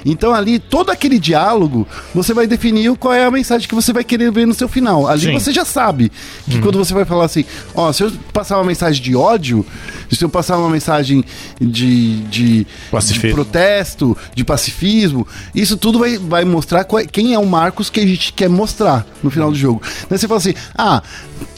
Então 0.05 0.33
ali, 0.33 0.59
todo 0.59 0.89
aquele 0.91 1.17
diálogo, 1.19 1.87
você 2.13 2.33
vai 2.33 2.45
definir 2.47 2.95
qual 2.97 3.13
é 3.13 3.25
a 3.25 3.31
mensagem 3.31 3.67
que 3.67 3.75
você 3.75 3.91
vai 3.91 4.03
querer 4.03 4.31
ver 4.31 4.45
no 4.45 4.53
seu 4.53 4.67
final. 4.67 5.07
Ali 5.07 5.21
Sim. 5.23 5.33
você 5.33 5.51
já 5.51 5.65
sabe 5.65 6.11
que 6.49 6.59
quando 6.59 6.77
você 6.77 6.93
vai 6.93 7.05
falar 7.05 7.25
assim, 7.25 7.43
ó, 7.73 7.91
se 7.91 8.03
eu 8.03 8.11
passar 8.31 8.57
uma 8.57 8.65
mensagem 8.65 9.01
de 9.01 9.15
ódio, 9.15 9.65
se 10.11 10.23
eu 10.23 10.29
passar 10.29 10.57
uma 10.57 10.69
mensagem 10.69 11.23
de, 11.59 12.21
de, 12.23 12.67
de 12.99 13.33
protesto, 13.33 14.17
de 14.33 14.43
pacifismo, 14.43 15.27
isso 15.53 15.77
tudo 15.77 15.99
vai, 15.99 16.17
vai 16.17 16.45
mostrar 16.45 16.83
qual 16.83 17.01
é- 17.01 17.05
quem 17.05 17.33
é 17.33 17.39
o 17.39 17.45
Marcos 17.45 17.89
que 17.89 17.99
a 17.99 18.07
gente 18.07 18.33
quer 18.33 18.49
mostrar 18.49 19.05
no 19.23 19.29
final 19.29 19.51
do 19.51 19.57
jogo. 19.57 19.81
Daí 20.09 20.17
você 20.19 20.27
fala 20.27 20.39
assim, 20.39 20.53
ah, 20.77 21.01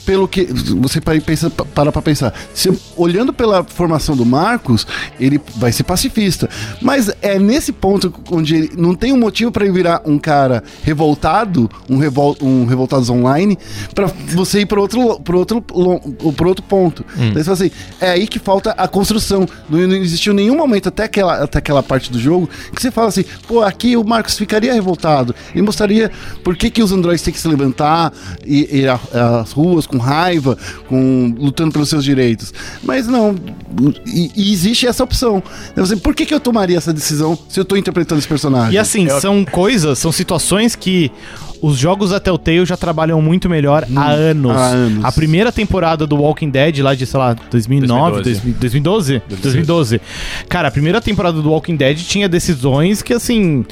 pelo 0.06 0.26
que. 0.26 0.46
Você 0.80 1.02
para 1.02 1.20
pensa, 1.20 1.50
para 1.50 1.92
pra 1.92 2.02
pensar. 2.02 2.34
Se 2.54 2.72
olhando 2.96 3.34
pela 3.34 3.62
formação 3.66 4.16
do 4.16 4.26
Marcos, 4.26 4.88
ele 5.20 5.40
vai 5.58 5.70
ser 5.74 5.84
pacifista. 5.84 6.50
Mas 6.82 7.12
é 7.22 7.38
nesse 7.38 7.74
ponto 7.74 8.14
onde 8.32 8.56
ele 8.56 8.72
não 8.78 8.96
tem 8.96 9.12
um 9.12 9.18
motivo 9.18 9.52
para 9.52 9.66
ele 9.66 9.74
virar 9.74 10.02
um 10.06 10.18
cara 10.18 10.64
revoltado, 10.82 11.70
um, 11.90 11.98
revol, 11.98 12.38
um 12.42 12.66
revoltados 12.66 13.10
online, 13.10 13.58
para 13.94 14.08
você 14.30 14.62
ir 14.62 14.66
para 14.66 14.80
outro, 14.80 15.20
pro 15.20 15.40
outro, 15.40 15.62
pro 15.62 16.48
outro 16.48 16.64
ponto. 16.64 17.06
Daí 17.18 17.34
você 17.34 17.44
fala 17.44 17.54
assim, 17.56 17.72
é 18.00 18.12
aí 18.12 18.28
que 18.28 18.37
falta 18.40 18.72
a 18.72 18.88
construção. 18.88 19.48
Não, 19.70 19.80
não 19.80 19.96
existiu 19.96 20.34
nenhum 20.34 20.56
momento 20.56 20.90
até 20.90 21.04
aquela, 21.04 21.44
até 21.44 21.60
aquela 21.60 21.84
parte 21.84 22.12
do 22.12 22.20
jogo 22.20 22.50
que 22.74 22.82
você 22.82 22.92
fala 22.92 23.08
assim, 23.08 23.26
pô, 23.48 23.62
aqui 23.62 23.96
o 23.98 24.04
Marcos 24.04 24.38
ficaria 24.38 24.74
revoltado. 24.74 25.36
Ele 25.54 25.64
mostraria 25.64 26.12
por 26.44 26.56
que, 26.56 26.70
que 26.70 26.82
os 26.82 26.92
androides 26.92 27.22
têm 27.22 27.34
que 27.34 27.40
se 27.40 27.48
levantar 27.48 28.12
e 28.46 28.80
ir 28.82 28.90
às 28.90 29.52
ruas 29.52 29.86
com 29.86 29.98
raiva, 29.98 30.58
com, 30.88 31.36
lutando 31.38 31.72
pelos 31.72 31.90
seus 31.90 32.04
direitos. 32.04 32.54
Mas 32.84 33.08
não, 33.08 33.36
e, 34.06 34.32
e 34.36 34.54
existe 34.54 34.88
essa 34.88 35.04
opção. 35.04 35.42
Eu 35.76 35.86
sei, 35.86 35.98
por 35.98 36.16
que, 36.16 36.26
que 36.26 36.34
eu 36.34 36.40
tomaria 36.40 36.78
essa 36.78 36.94
decisão 36.94 37.38
se 37.50 37.60
eu 37.60 37.66
tô 37.66 37.76
interpretando 37.76 38.20
esse 38.20 38.28
personagem? 38.28 38.74
E 38.74 38.78
assim, 38.78 39.08
são 39.20 39.44
coisas, 39.46 40.00
são 40.00 40.12
situações 40.12 40.76
que, 40.76 41.12
os 41.62 41.78
jogos 41.78 42.12
da 42.12 42.20
Telltale 42.20 42.66
já 42.66 42.78
trabalham 42.78 43.22
muito 43.22 43.50
melhor 43.50 43.86
há 43.96 44.08
anos. 44.12 44.52
há 44.52 44.66
anos. 44.68 45.06
A 45.06 45.12
primeira 45.12 45.52
temporada 45.52 46.06
do 46.06 46.16
Walking 46.18 46.50
Dead, 46.50 46.80
lá 46.80 46.94
de, 46.96 47.06
sei 47.06 47.20
lá, 47.20 47.36
2009, 47.50 48.22
2012. 48.24 48.60
2012? 48.60 49.22
2012. 49.42 50.02
Cara, 50.50 50.68
a 50.68 50.72
primeira 50.72 51.02
temporada 51.02 51.42
do 51.42 51.50
Walking 51.52 51.76
Dead 51.76 51.98
tinha 51.98 52.28
decisões 52.30 53.02
que, 53.02 53.14
assim... 53.14 53.66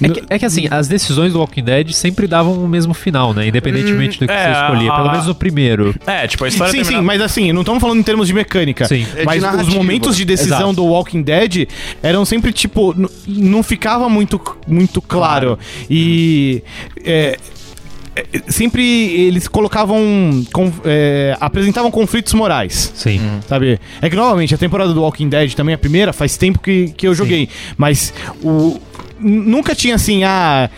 É 0.00 0.08
que, 0.08 0.22
é 0.30 0.38
que, 0.38 0.44
assim, 0.46 0.68
as 0.70 0.88
decisões 0.88 1.32
do 1.32 1.38
Walking 1.40 1.64
Dead 1.64 1.90
sempre 1.92 2.26
davam 2.26 2.54
o 2.64 2.68
mesmo 2.68 2.94
final, 2.94 3.32
né? 3.34 3.46
Independentemente 3.48 4.18
do 4.20 4.26
que 4.26 4.32
é, 4.32 4.52
você 4.54 4.60
escolhia. 4.60 4.92
Pelo 4.92 5.08
a- 5.08 5.12
menos 5.12 5.28
o 5.28 5.34
primeiro. 5.34 5.94
É, 6.06 6.26
tipo, 6.26 6.44
a 6.44 6.48
história 6.48 6.70
Sim, 6.72 6.78
sim, 6.78 6.84
terminava- 6.84 7.06
mas 7.06 7.20
assim, 7.22 7.52
não 7.52 7.62
estamos 7.62 7.80
falando 7.80 7.98
em 7.98 8.02
termos 8.02 8.26
de 8.26 8.34
mecânica. 8.34 8.86
Sim. 8.86 9.06
É 9.16 9.20
de 9.20 9.26
Mas 9.26 9.36
os 9.36 9.42
narrativa. 9.42 9.76
momentos 9.76 10.16
de 10.16 10.24
decisão 10.24 10.58
Exato. 10.58 10.72
do 10.74 10.84
Walking 10.86 11.22
Dead 11.22 11.68
eram 12.02 12.24
sempre, 12.24 12.52
tipo, 12.52 12.94
não 13.26 13.62
ficava 13.62 14.08
muito, 14.08 14.40
muito 14.66 15.00
claro. 15.00 15.58
E. 15.90 16.62
é, 17.04 17.22
é, 17.32 17.36
sempre 18.48 18.82
eles 19.26 19.48
colocavam. 19.48 20.44
com- 20.52 20.72
é, 20.84 21.36
apresentavam 21.40 21.90
conflitos 21.90 22.32
morais. 22.34 22.92
Sim. 22.94 23.20
Sabe? 23.48 23.78
É 24.00 24.10
que, 24.10 24.16
novamente, 24.16 24.54
a 24.54 24.58
temporada 24.58 24.92
do 24.92 25.00
Walking 25.02 25.28
Dead 25.28 25.54
também, 25.54 25.74
a 25.74 25.78
primeira, 25.78 26.12
faz 26.12 26.36
tempo 26.36 26.58
que, 26.58 26.88
que 26.96 27.06
eu 27.06 27.14
joguei. 27.14 27.48
Mas 27.76 28.12
o. 28.42 28.80
Nunca 29.22 29.74
tinha 29.74 29.94
assim, 29.94 30.24
ah. 30.24 30.68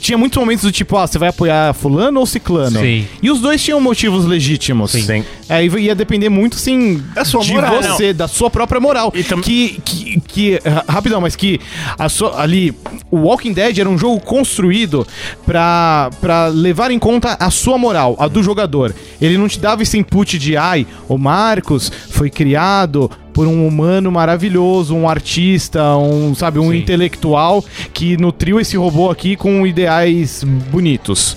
Tinha 0.00 0.18
muitos 0.18 0.38
momentos 0.38 0.64
do 0.64 0.72
tipo, 0.72 0.96
ah, 0.96 1.06
você 1.06 1.18
vai 1.18 1.28
apoiar 1.28 1.72
Fulano 1.74 2.20
ou 2.20 2.26
Ciclano? 2.26 2.80
Sim. 2.80 3.06
E 3.22 3.30
os 3.30 3.40
dois 3.40 3.62
tinham 3.62 3.80
motivos 3.80 4.24
legítimos. 4.24 4.90
Sim. 4.92 5.24
É, 5.48 5.64
e 5.64 5.68
ia 5.78 5.94
depender 5.94 6.28
muito, 6.28 6.56
sim, 6.56 7.02
Da 7.14 7.24
sua 7.24 7.42
de 7.42 7.52
moral. 7.52 7.82
você, 7.82 8.12
da 8.12 8.26
sua 8.28 8.50
própria 8.50 8.80
moral. 8.80 9.12
E 9.14 9.22
tam- 9.22 9.40
Que, 9.40 9.80
que, 9.84 10.20
que- 10.20 10.60
ra- 10.68 10.84
rapidão, 10.88 11.20
mas 11.20 11.34
que 11.36 11.60
a 11.98 12.08
sua, 12.08 12.40
ali, 12.42 12.74
o 13.10 13.18
Walking 13.20 13.52
Dead 13.52 13.78
era 13.78 13.88
um 13.88 13.96
jogo 13.96 14.20
construído 14.20 15.06
pra, 15.46 16.10
pra 16.20 16.46
levar 16.48 16.90
em 16.90 16.98
conta 16.98 17.36
a 17.40 17.50
sua 17.50 17.78
moral, 17.78 18.16
a 18.18 18.28
do 18.28 18.42
jogador. 18.42 18.94
Ele 19.20 19.38
não 19.38 19.48
te 19.48 19.58
dava 19.58 19.82
esse 19.82 19.96
input 19.96 20.38
de, 20.38 20.56
ai, 20.56 20.86
o 21.08 21.16
Marcos 21.16 21.90
foi 22.10 22.28
criado 22.30 23.10
por 23.38 23.46
um 23.46 23.68
humano 23.68 24.10
maravilhoso, 24.10 24.96
um 24.96 25.08
artista, 25.08 25.96
um, 25.96 26.34
sabe, 26.34 26.58
um 26.58 26.72
Sim. 26.72 26.78
intelectual 26.78 27.64
que 27.94 28.16
nutriu 28.16 28.58
esse 28.58 28.76
robô 28.76 29.12
aqui 29.12 29.36
com 29.36 29.64
ideais 29.64 30.42
bonitos. 30.42 31.36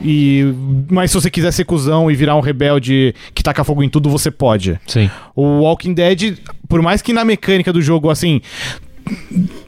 E 0.00 0.50
mas 0.88 1.10
se 1.10 1.20
você 1.20 1.30
quiser 1.30 1.52
ser 1.52 1.66
cuzão 1.66 2.10
e 2.10 2.14
virar 2.14 2.36
um 2.36 2.40
rebelde 2.40 3.14
que 3.34 3.42
taca 3.42 3.64
fogo 3.64 3.82
em 3.82 3.88
tudo, 3.90 4.08
você 4.08 4.30
pode. 4.30 4.80
Sim. 4.86 5.10
O 5.34 5.60
Walking 5.60 5.92
Dead, 5.92 6.38
por 6.70 6.80
mais 6.80 7.02
que 7.02 7.12
na 7.12 7.22
mecânica 7.22 7.70
do 7.70 7.82
jogo, 7.82 8.08
assim, 8.08 8.40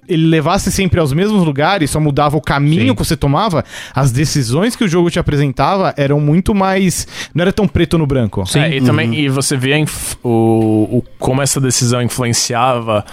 ele 0.08 0.26
levasse 0.26 0.72
sempre 0.72 0.98
aos 0.98 1.12
mesmos 1.12 1.44
lugares, 1.44 1.90
só 1.90 2.00
mudava 2.00 2.36
o 2.36 2.40
caminho 2.40 2.88
Sim. 2.88 2.94
que 2.94 3.04
você 3.04 3.16
tomava, 3.16 3.64
as 3.94 4.10
decisões 4.10 4.74
que 4.74 4.84
o 4.84 4.88
jogo 4.88 5.10
te 5.10 5.18
apresentava 5.18 5.92
eram 5.96 6.18
muito 6.20 6.54
mais. 6.54 7.06
Não 7.34 7.42
era 7.42 7.52
tão 7.52 7.68
preto 7.68 7.98
no 7.98 8.06
branco. 8.06 8.44
Sim. 8.46 8.60
É, 8.60 8.76
e 8.76 8.80
também 8.80 9.14
e 9.14 9.28
você 9.28 9.56
vê 9.56 9.76
inf- 9.78 10.16
o, 10.24 10.98
o- 10.98 11.04
como 11.18 11.42
essa 11.42 11.60
decisão 11.60 12.00
influenciava 12.02 13.04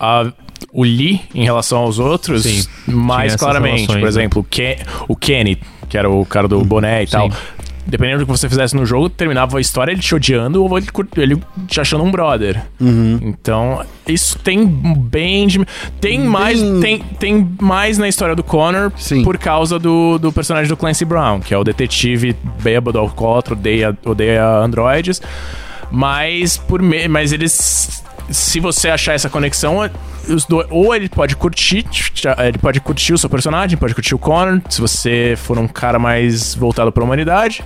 a- 0.00 0.32
o 0.72 0.82
Lee 0.82 1.20
em 1.34 1.44
relação 1.44 1.78
aos 1.78 1.98
outros 2.00 2.42
Sim, 2.42 2.64
mais 2.86 3.36
claramente. 3.36 3.82
relações, 3.86 3.96
Por 3.98 4.02
né? 4.02 4.08
exemplo, 4.08 4.40
o, 4.40 4.44
Ken, 4.44 4.76
o 5.06 5.14
Kenny, 5.16 5.56
que 5.88 5.96
era 5.96 6.10
o 6.10 6.26
cara 6.26 6.48
do 6.48 6.62
boné 6.64 7.04
e 7.04 7.06
tal. 7.06 7.30
Dependendo 7.88 8.18
do 8.18 8.26
que 8.26 8.30
você 8.38 8.48
fizesse 8.48 8.76
no 8.76 8.84
jogo, 8.84 9.08
terminava 9.08 9.56
a 9.56 9.60
história 9.60 9.90
ele 9.92 10.00
te 10.02 10.14
odiando 10.14 10.62
ou 10.62 10.76
ele, 10.76 10.86
ele 11.16 11.42
te 11.66 11.80
achando 11.80 12.04
um 12.04 12.10
brother. 12.10 12.62
Então, 12.78 13.82
isso 14.06 14.38
tem 14.38 14.66
bem. 14.66 15.46
de- 15.46 15.66
Tem 16.00 16.18
mais. 16.20 16.60
Tem, 16.80 16.98
tem 17.18 17.48
mais 17.60 17.96
na 17.96 18.06
história 18.06 18.36
do 18.36 18.42
Connor 18.42 18.92
Sim. 18.96 19.22
por 19.24 19.38
causa 19.38 19.78
do, 19.78 20.18
do 20.18 20.30
personagem 20.30 20.68
do 20.68 20.76
Clancy 20.76 21.04
Brown, 21.06 21.40
que 21.40 21.54
é 21.54 21.58
o 21.58 21.64
detetive 21.64 22.36
bêbado, 22.62 22.98
alcoólatra, 22.98 23.54
odeia, 23.54 23.96
odeia 24.04 24.46
androides. 24.58 25.22
Mas 25.90 26.56
por 26.58 26.82
me 26.82 27.08
mas 27.08 27.32
eles. 27.32 28.04
Se 28.30 28.60
você 28.60 28.88
achar 28.90 29.14
essa 29.14 29.30
conexão, 29.30 29.88
dois, 30.48 30.66
ou 30.70 30.94
ele 30.94 31.08
pode 31.08 31.34
curtir, 31.34 31.86
ele 32.46 32.58
pode 32.58 32.80
curtir 32.80 33.14
o 33.14 33.18
seu 33.18 33.30
personagem, 33.30 33.78
pode 33.78 33.94
curtir 33.94 34.14
o 34.14 34.18
Connor, 34.18 34.60
se 34.68 34.80
você 34.80 35.34
for 35.36 35.58
um 35.58 35.66
cara 35.66 35.98
mais 35.98 36.54
voltado 36.54 36.92
pra 36.92 37.02
humanidade, 37.02 37.64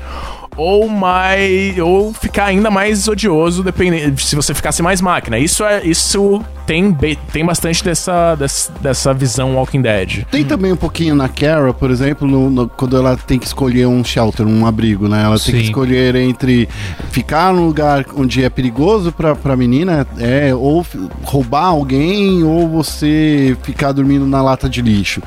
ou 0.56 0.88
mais 0.88 1.78
ou 1.78 2.12
ficar 2.12 2.46
ainda 2.46 2.70
mais 2.70 3.08
odioso 3.08 3.62
dependendo 3.62 4.20
se 4.20 4.36
você 4.36 4.52
ficasse 4.54 4.82
mais 4.82 5.00
máquina. 5.00 5.38
Isso 5.38 5.64
é 5.64 5.84
isso 5.84 6.42
tem 6.66 6.92
tem 7.32 7.44
bastante 7.44 7.82
dessa 7.82 8.34
dessa, 8.36 8.72
dessa 8.80 9.14
visão 9.14 9.56
Walking 9.56 9.82
Dead. 9.82 10.24
Tem 10.30 10.44
também 10.44 10.72
um 10.72 10.76
pouquinho 10.76 11.14
na 11.14 11.28
Kara, 11.28 11.72
por 11.72 11.90
exemplo, 11.90 12.26
no- 12.28 12.50
no- 12.50 12.68
quando 12.68 12.96
ela 12.96 13.16
tem 13.16 13.38
que 13.38 13.46
escolher 13.46 13.86
um 13.86 14.04
shelter, 14.04 14.46
um 14.46 14.66
abrigo, 14.66 15.08
né? 15.08 15.22
Ela 15.24 15.38
tem 15.38 15.54
que 15.54 15.60
Sim. 15.60 15.66
escolher 15.66 16.14
entre 16.16 16.68
ficar 17.10 17.52
num 17.52 17.66
lugar 17.66 18.04
onde 18.16 18.44
é 18.44 18.48
perigoso 18.50 19.10
pra, 19.12 19.34
pra 19.34 19.56
menina, 19.56 20.06
é, 20.18 20.54
ou 20.54 20.86
roubar 21.24 21.66
alguém, 21.66 22.42
ou 22.44 22.68
você 22.68 23.56
ficar 23.62 23.92
dormindo 23.92 24.26
na 24.26 24.42
lata 24.42 24.68
de 24.68 24.80
lixo. 24.82 25.20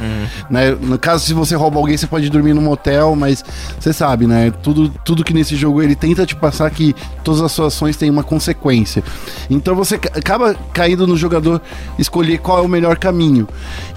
Né? 0.50 0.76
No 0.82 0.98
caso, 0.98 1.26
se 1.26 1.34
você 1.34 1.56
rouba 1.56 1.78
alguém, 1.80 1.98
você 1.98 2.08
pode 2.08 2.30
dormir 2.30 2.54
num 2.54 2.62
motel, 2.62 3.16
mas 3.16 3.44
você 3.80 3.92
sabe, 3.92 4.26
né? 4.28 4.52
Tudo, 4.64 4.90
tudo 5.04 5.15
que 5.24 5.34
nesse 5.34 5.56
jogo 5.56 5.82
ele 5.82 5.96
tenta 5.96 6.26
te 6.26 6.36
passar 6.36 6.70
que 6.72 6.96
todas 7.24 7.42
as 7.42 7.52
suas 7.52 7.74
ações 7.74 7.96
têm 7.96 8.10
uma 8.10 8.24
consequência. 8.24 9.04
Então 9.50 9.76
você 9.76 9.98
ca- 9.98 10.12
acaba 10.18 10.54
caindo 10.74 11.06
no 11.08 11.16
jogador 11.16 11.62
escolher 11.98 12.40
qual 12.40 12.60
é 12.60 12.62
o 12.62 12.68
melhor 12.68 12.98
caminho. 12.98 13.48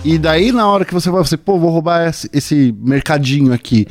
E 0.04 0.18
daí, 0.18 0.52
na 0.52 0.66
hora 0.68 0.85
que 0.85 0.94
você 0.94 1.11
vai, 1.11 1.22
você, 1.22 1.37
pô, 1.37 1.59
vou 1.59 1.70
roubar 1.70 2.09
esse, 2.09 2.28
esse 2.33 2.74
mercadinho 2.81 3.52
aqui. 3.52 3.87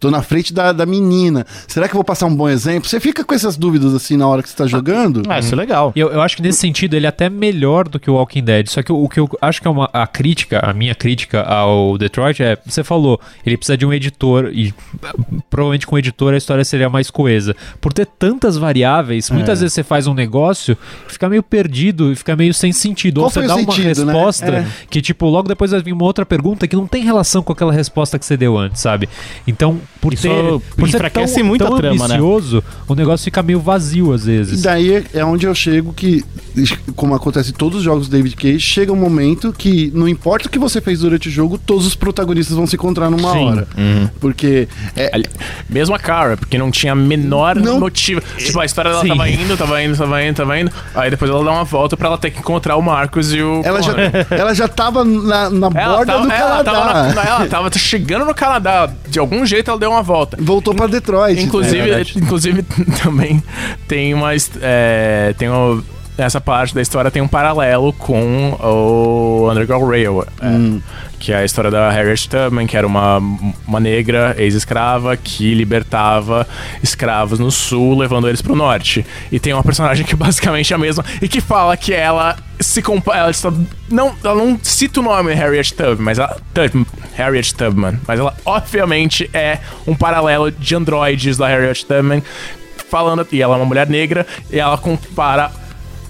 Tô 0.00 0.10
na 0.10 0.22
frente 0.22 0.54
da, 0.54 0.72
da 0.72 0.86
menina. 0.86 1.46
Será 1.68 1.86
que 1.86 1.92
eu 1.92 1.98
vou 1.98 2.04
passar 2.04 2.24
um 2.24 2.34
bom 2.34 2.48
exemplo? 2.48 2.88
Você 2.88 2.98
fica 2.98 3.22
com 3.22 3.34
essas 3.34 3.54
dúvidas 3.58 3.94
assim 3.94 4.16
na 4.16 4.26
hora 4.26 4.42
que 4.42 4.48
você 4.48 4.56
tá 4.56 4.66
jogando? 4.66 5.22
Ah, 5.28 5.38
isso 5.38 5.54
é 5.54 5.56
legal. 5.58 5.92
E 5.94 6.00
Eu, 6.00 6.10
eu 6.10 6.22
acho 6.22 6.36
que 6.36 6.42
nesse 6.42 6.58
sentido 6.58 6.94
ele 6.94 7.04
é 7.04 7.08
até 7.10 7.28
melhor 7.28 7.86
do 7.86 8.00
que 8.00 8.10
o 8.10 8.14
Walking 8.14 8.42
Dead. 8.42 8.66
Só 8.68 8.82
que 8.82 8.90
o, 8.90 9.04
o 9.04 9.08
que 9.10 9.20
eu 9.20 9.28
acho 9.42 9.60
que 9.60 9.68
é 9.68 9.70
uma, 9.70 9.90
a 9.92 10.06
crítica, 10.06 10.60
a 10.60 10.72
minha 10.72 10.94
crítica 10.94 11.42
ao 11.42 11.98
Detroit 11.98 12.42
é, 12.42 12.56
você 12.64 12.82
falou, 12.82 13.20
ele 13.44 13.58
precisa 13.58 13.76
de 13.76 13.84
um 13.84 13.92
editor 13.92 14.50
e 14.54 14.72
provavelmente 15.50 15.86
com 15.86 15.96
o 15.96 15.98
editor 15.98 16.32
a 16.32 16.38
história 16.38 16.64
seria 16.64 16.88
mais 16.88 17.10
coesa. 17.10 17.54
Por 17.78 17.92
ter 17.92 18.06
tantas 18.06 18.56
variáveis, 18.56 19.28
muitas 19.28 19.60
vezes 19.60 19.74
você 19.74 19.82
faz 19.82 20.06
um 20.06 20.14
negócio, 20.14 20.78
fica 21.08 21.28
meio 21.28 21.42
perdido 21.42 22.10
e 22.10 22.16
fica 22.16 22.34
meio 22.34 22.54
sem 22.54 22.72
sentido. 22.72 23.20
Qual 23.20 23.24
Ou 23.26 23.30
você 23.30 23.46
dá 23.46 23.54
uma 23.54 23.74
sentido, 23.74 24.06
né? 24.06 24.12
resposta 24.12 24.46
É. 24.46 24.66
que, 24.88 25.02
tipo, 25.02 25.26
logo 25.28 25.46
depois 25.46 25.70
vai 25.72 25.82
vir 25.82 25.92
uma 25.92 26.04
outra 26.04 26.24
pergunta 26.24 26.66
que 26.66 26.74
não 26.74 26.86
tem 26.86 27.04
relação 27.04 27.42
com 27.42 27.52
aquela 27.52 27.72
resposta 27.72 28.18
que 28.18 28.24
você 28.24 28.36
deu 28.36 28.56
antes, 28.56 28.80
sabe? 28.80 29.06
Então, 29.46 29.78
por 30.00 30.14
Isso 30.14 30.22
ter. 30.22 30.60
Por 30.76 30.88
ser 30.88 30.96
enfraquece 30.96 31.34
tão, 31.36 31.44
muito 31.44 31.64
a 31.64 31.68
tão 31.68 31.76
trama, 31.76 32.08
né? 32.08 32.14
ambicioso, 32.14 32.64
o 32.88 32.94
negócio 32.94 33.24
fica 33.24 33.42
meio 33.42 33.60
vazio 33.60 34.12
às 34.12 34.22
E 34.22 34.26
vezes. 34.26 34.62
daí 34.62 35.04
é 35.12 35.24
onde 35.24 35.46
eu 35.46 35.54
chego 35.54 35.92
que, 35.92 36.24
como 36.96 37.14
acontece 37.14 37.50
em 37.50 37.54
todos 37.54 37.78
os 37.78 37.84
jogos 37.84 38.08
do 38.08 38.12
David 38.16 38.34
Cage, 38.36 38.60
chega 38.60 38.92
um 38.92 38.96
momento 38.96 39.52
que 39.52 39.90
não 39.94 40.08
importa 40.08 40.48
o 40.48 40.50
que 40.50 40.58
você 40.58 40.80
fez 40.80 41.00
durante 41.00 41.28
o 41.28 41.30
jogo, 41.30 41.58
todos 41.58 41.86
os 41.86 41.94
protagonistas 41.94 42.56
vão 42.56 42.66
se 42.66 42.76
encontrar 42.76 43.10
numa 43.10 43.32
Sim. 43.32 43.44
hora. 43.46 43.68
Porque 44.20 44.68
é, 44.96 45.10
Ali- 45.14 45.26
Mesmo 45.68 45.94
a 45.94 45.98
Kara, 45.98 46.36
porque 46.36 46.56
não 46.58 46.70
tinha 46.70 46.94
menor 46.94 47.56
Não- 47.56 47.78
motivo. 47.78 48.20
Tipo, 48.38 48.60
a 48.60 48.64
história 48.64 48.90
dela 48.90 49.02
Sim. 49.02 49.08
tava 49.08 49.28
indo, 49.28 49.56
tava 49.56 49.82
indo, 49.82 49.96
tava 49.96 50.22
indo, 50.24 50.34
tava 50.36 50.58
indo. 50.60 50.70
Aí 50.94 51.10
depois 51.10 51.30
ela 51.30 51.44
dá 51.44 51.50
uma 51.52 51.64
volta 51.64 51.96
pra 51.96 52.08
ela 52.08 52.18
ter 52.18 52.30
que 52.30 52.38
encontrar 52.38 52.76
o 52.76 52.82
Marcos 52.82 53.32
e 53.34 53.40
o. 53.42 53.60
ela, 53.64 53.82
já, 53.82 53.92
ela 54.30 54.54
já 54.54 54.66
tava 54.68 55.04
na, 55.04 55.50
na 55.50 55.70
borda 55.70 56.06
tava, 56.06 56.26
do 56.26 56.32
ela, 56.32 56.64
Canadá. 56.64 56.72
tava 56.72 57.12
na- 57.14 57.24
ela 57.24 57.46
tava 57.46 57.70
chegando 57.78 58.24
no 58.24 58.34
Canadá. 58.34 58.90
De 59.08 59.18
algum 59.18 59.44
jeito 59.44 59.70
ela 59.70 59.78
deu 59.78 59.89
uma 59.90 60.02
volta. 60.02 60.36
Voltou 60.40 60.74
pra 60.74 60.86
Detroit. 60.86 61.40
Inclusive, 61.42 61.90
É 61.90 62.00
inclusive 62.16 62.62
também 63.02 63.42
tem 63.88 64.14
uma. 64.14 64.30
É, 64.60 65.34
tem 65.38 65.48
uma, 65.48 65.82
Nessa 66.18 66.38
parte 66.40 66.74
da 66.74 66.82
história 66.82 67.10
tem 67.10 67.22
um 67.22 67.28
paralelo 67.28 67.94
com 67.94 68.52
o 68.60 69.48
Underground 69.50 69.88
Railway. 69.88 70.26
é, 70.42 70.46
Hum. 70.48 70.80
Que 71.20 71.32
é 71.32 71.36
a 71.36 71.44
história 71.44 71.70
da 71.70 71.90
Harriet 71.90 72.26
Tubman, 72.28 72.66
que 72.66 72.76
era 72.76 72.86
uma, 72.86 73.18
uma 73.68 73.78
negra 73.78 74.34
ex-escrava 74.38 75.16
que 75.18 75.54
libertava 75.54 76.48
escravos 76.82 77.38
no 77.38 77.50
sul, 77.50 77.96
levando 77.98 78.26
eles 78.26 78.40
pro 78.40 78.56
norte. 78.56 79.04
E 79.30 79.38
tem 79.38 79.52
uma 79.52 79.62
personagem 79.62 80.04
que 80.04 80.16
basicamente 80.16 80.72
é 80.72 80.76
a 80.76 80.78
mesma 80.78 81.04
e 81.20 81.28
que 81.28 81.42
fala 81.42 81.76
que 81.76 81.92
ela 81.92 82.36
se 82.58 82.80
compara. 82.80 83.18
Ela, 83.20 83.30
está- 83.30 83.52
não, 83.90 84.14
ela 84.24 84.34
não 84.34 84.58
cita 84.62 85.00
o 85.00 85.02
nome 85.02 85.34
Harriet 85.34 85.74
Tubman, 85.74 85.98
mas 86.00 86.18
ela. 86.18 86.36
Tubman, 86.54 86.86
Harriet 87.14 87.54
Tubman. 87.54 88.00
Mas 88.08 88.18
ela, 88.18 88.34
obviamente, 88.44 89.28
é 89.34 89.58
um 89.86 89.94
paralelo 89.94 90.50
de 90.50 90.74
androides 90.74 91.36
da 91.36 91.46
Harriet 91.46 91.84
Tubman. 91.84 92.22
Falando, 92.88 93.24
e 93.30 93.40
ela 93.40 93.54
é 93.54 93.58
uma 93.58 93.66
mulher 93.66 93.88
negra, 93.88 94.26
e 94.50 94.58
ela 94.58 94.76
compara 94.76 95.50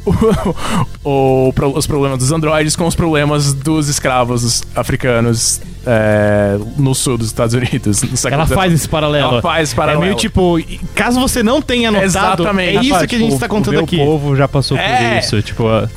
o- 1.04 1.52
o 1.52 1.52
os 1.74 1.86
problemas 1.86 2.18
dos 2.18 2.32
androides 2.32 2.74
com 2.76 2.86
os 2.86 2.94
problemas 2.94 3.52
dos 3.52 3.88
escravos 3.88 4.62
africanos 4.74 5.60
é, 5.86 6.58
no 6.76 6.94
sul 6.94 7.16
dos 7.18 7.28
Estados 7.28 7.54
Unidos. 7.54 8.02
Ela 8.24 8.46
faz 8.46 8.72
esse 8.72 8.88
paralelo. 8.88 9.32
Ela 9.32 9.42
faz 9.42 9.68
esse 9.68 9.74
paralelo. 9.76 10.03
É 10.03 10.07
meio 10.07 10.16
tipo, 10.16 10.59
caso 10.94 11.20
você 11.20 11.42
não 11.42 11.61
tenha 11.62 11.90
notado, 11.90 12.07
Exatamente. 12.07 12.76
é 12.78 12.80
isso 12.82 13.07
que 13.09 13.14
a 13.16 13.18
gente 13.18 13.26
Tipo, 13.30 13.34
está 13.34 13.46
o 13.46 13.48
contando 13.48 13.74
meu 13.74 13.84
aqui. 13.84 13.98
povo 13.98 14.36
já 14.36 14.46
passou 14.48 14.76
por 14.76 14.82
É. 14.84 15.18
isso. 15.18 15.40
Tipo, 15.42 15.68
a- 15.68 15.88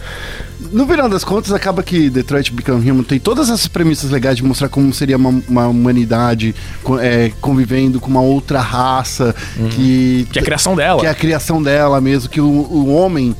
no 0.73 0.87
final 0.87 1.07
das 1.07 1.23
contas, 1.23 1.51
acaba 1.51 1.83
que 1.83 2.09
Detroit 2.09 2.51
Become 2.51 2.89
Human 2.89 3.03
tem 3.03 3.19
todas 3.19 3.49
essas 3.49 3.67
premissas 3.67 4.09
legais 4.09 4.37
de 4.37 4.43
mostrar 4.43 4.69
como 4.69 4.91
seria 4.93 5.17
uma, 5.17 5.29
uma 5.47 5.67
humanidade 5.67 6.55
é, 6.99 7.31
convivendo 7.39 7.99
com 7.99 8.09
uma 8.09 8.21
outra 8.21 8.59
raça 8.59 9.35
que, 9.71 10.27
Que 10.31 10.39
é 10.39 10.41
a 10.41 10.45
criação 10.45 10.75
dela. 10.75 10.99
que 10.99 11.05
é 11.05 11.09
a 11.09 11.15
criação 11.15 11.61
dela 11.61 12.01
mesmo, 12.01 12.29
que 12.29 12.41
o, 12.41 12.45
o 12.45 12.93
homem, 12.93 13.35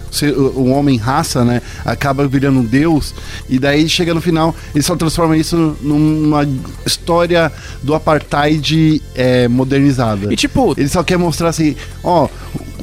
o, 0.56 0.70
homem 0.70 0.98
raça, 0.98 1.44
né, 1.44 1.62
acaba 1.84 2.28
virando 2.28 2.60
um 2.60 2.66
deus, 2.66 3.16
e 3.50 3.58
daí 3.58 3.90
chega 3.90 4.14
no 4.14 4.22
final, 4.22 4.56
ele 4.74 4.84
só 4.84 4.96
transforma 4.96 5.36
isso 5.36 5.76
numa 5.82 6.48
história 6.86 7.52
do 7.82 7.96
apartheid 7.96 9.02
é, 9.16 9.48
modernizada. 9.48 10.32
E 10.32 10.36
tipo, 10.36 10.74
Ele 10.78 10.88
só 10.88 11.04
quer 11.04 11.18
mostrar 11.18 11.50
assim, 11.50 11.76
ó, 12.04 12.28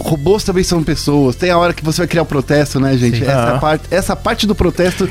robôs 0.00 0.42
também 0.42 0.64
são 0.64 0.82
pessoas. 0.82 1.36
Tem 1.36 1.50
a 1.50 1.58
hora 1.58 1.72
que 1.72 1.84
você 1.84 1.98
vai 2.02 2.08
criar 2.08 2.22
o 2.22 2.26
protesto, 2.26 2.80
né, 2.80 2.96
gente? 2.96 3.22
Essa, 3.22 3.50
Aham. 3.50 3.58
parte, 3.60 3.84
essa 3.90 4.16
parte 4.16 4.39
do 4.46 4.54
protesto 4.54 5.08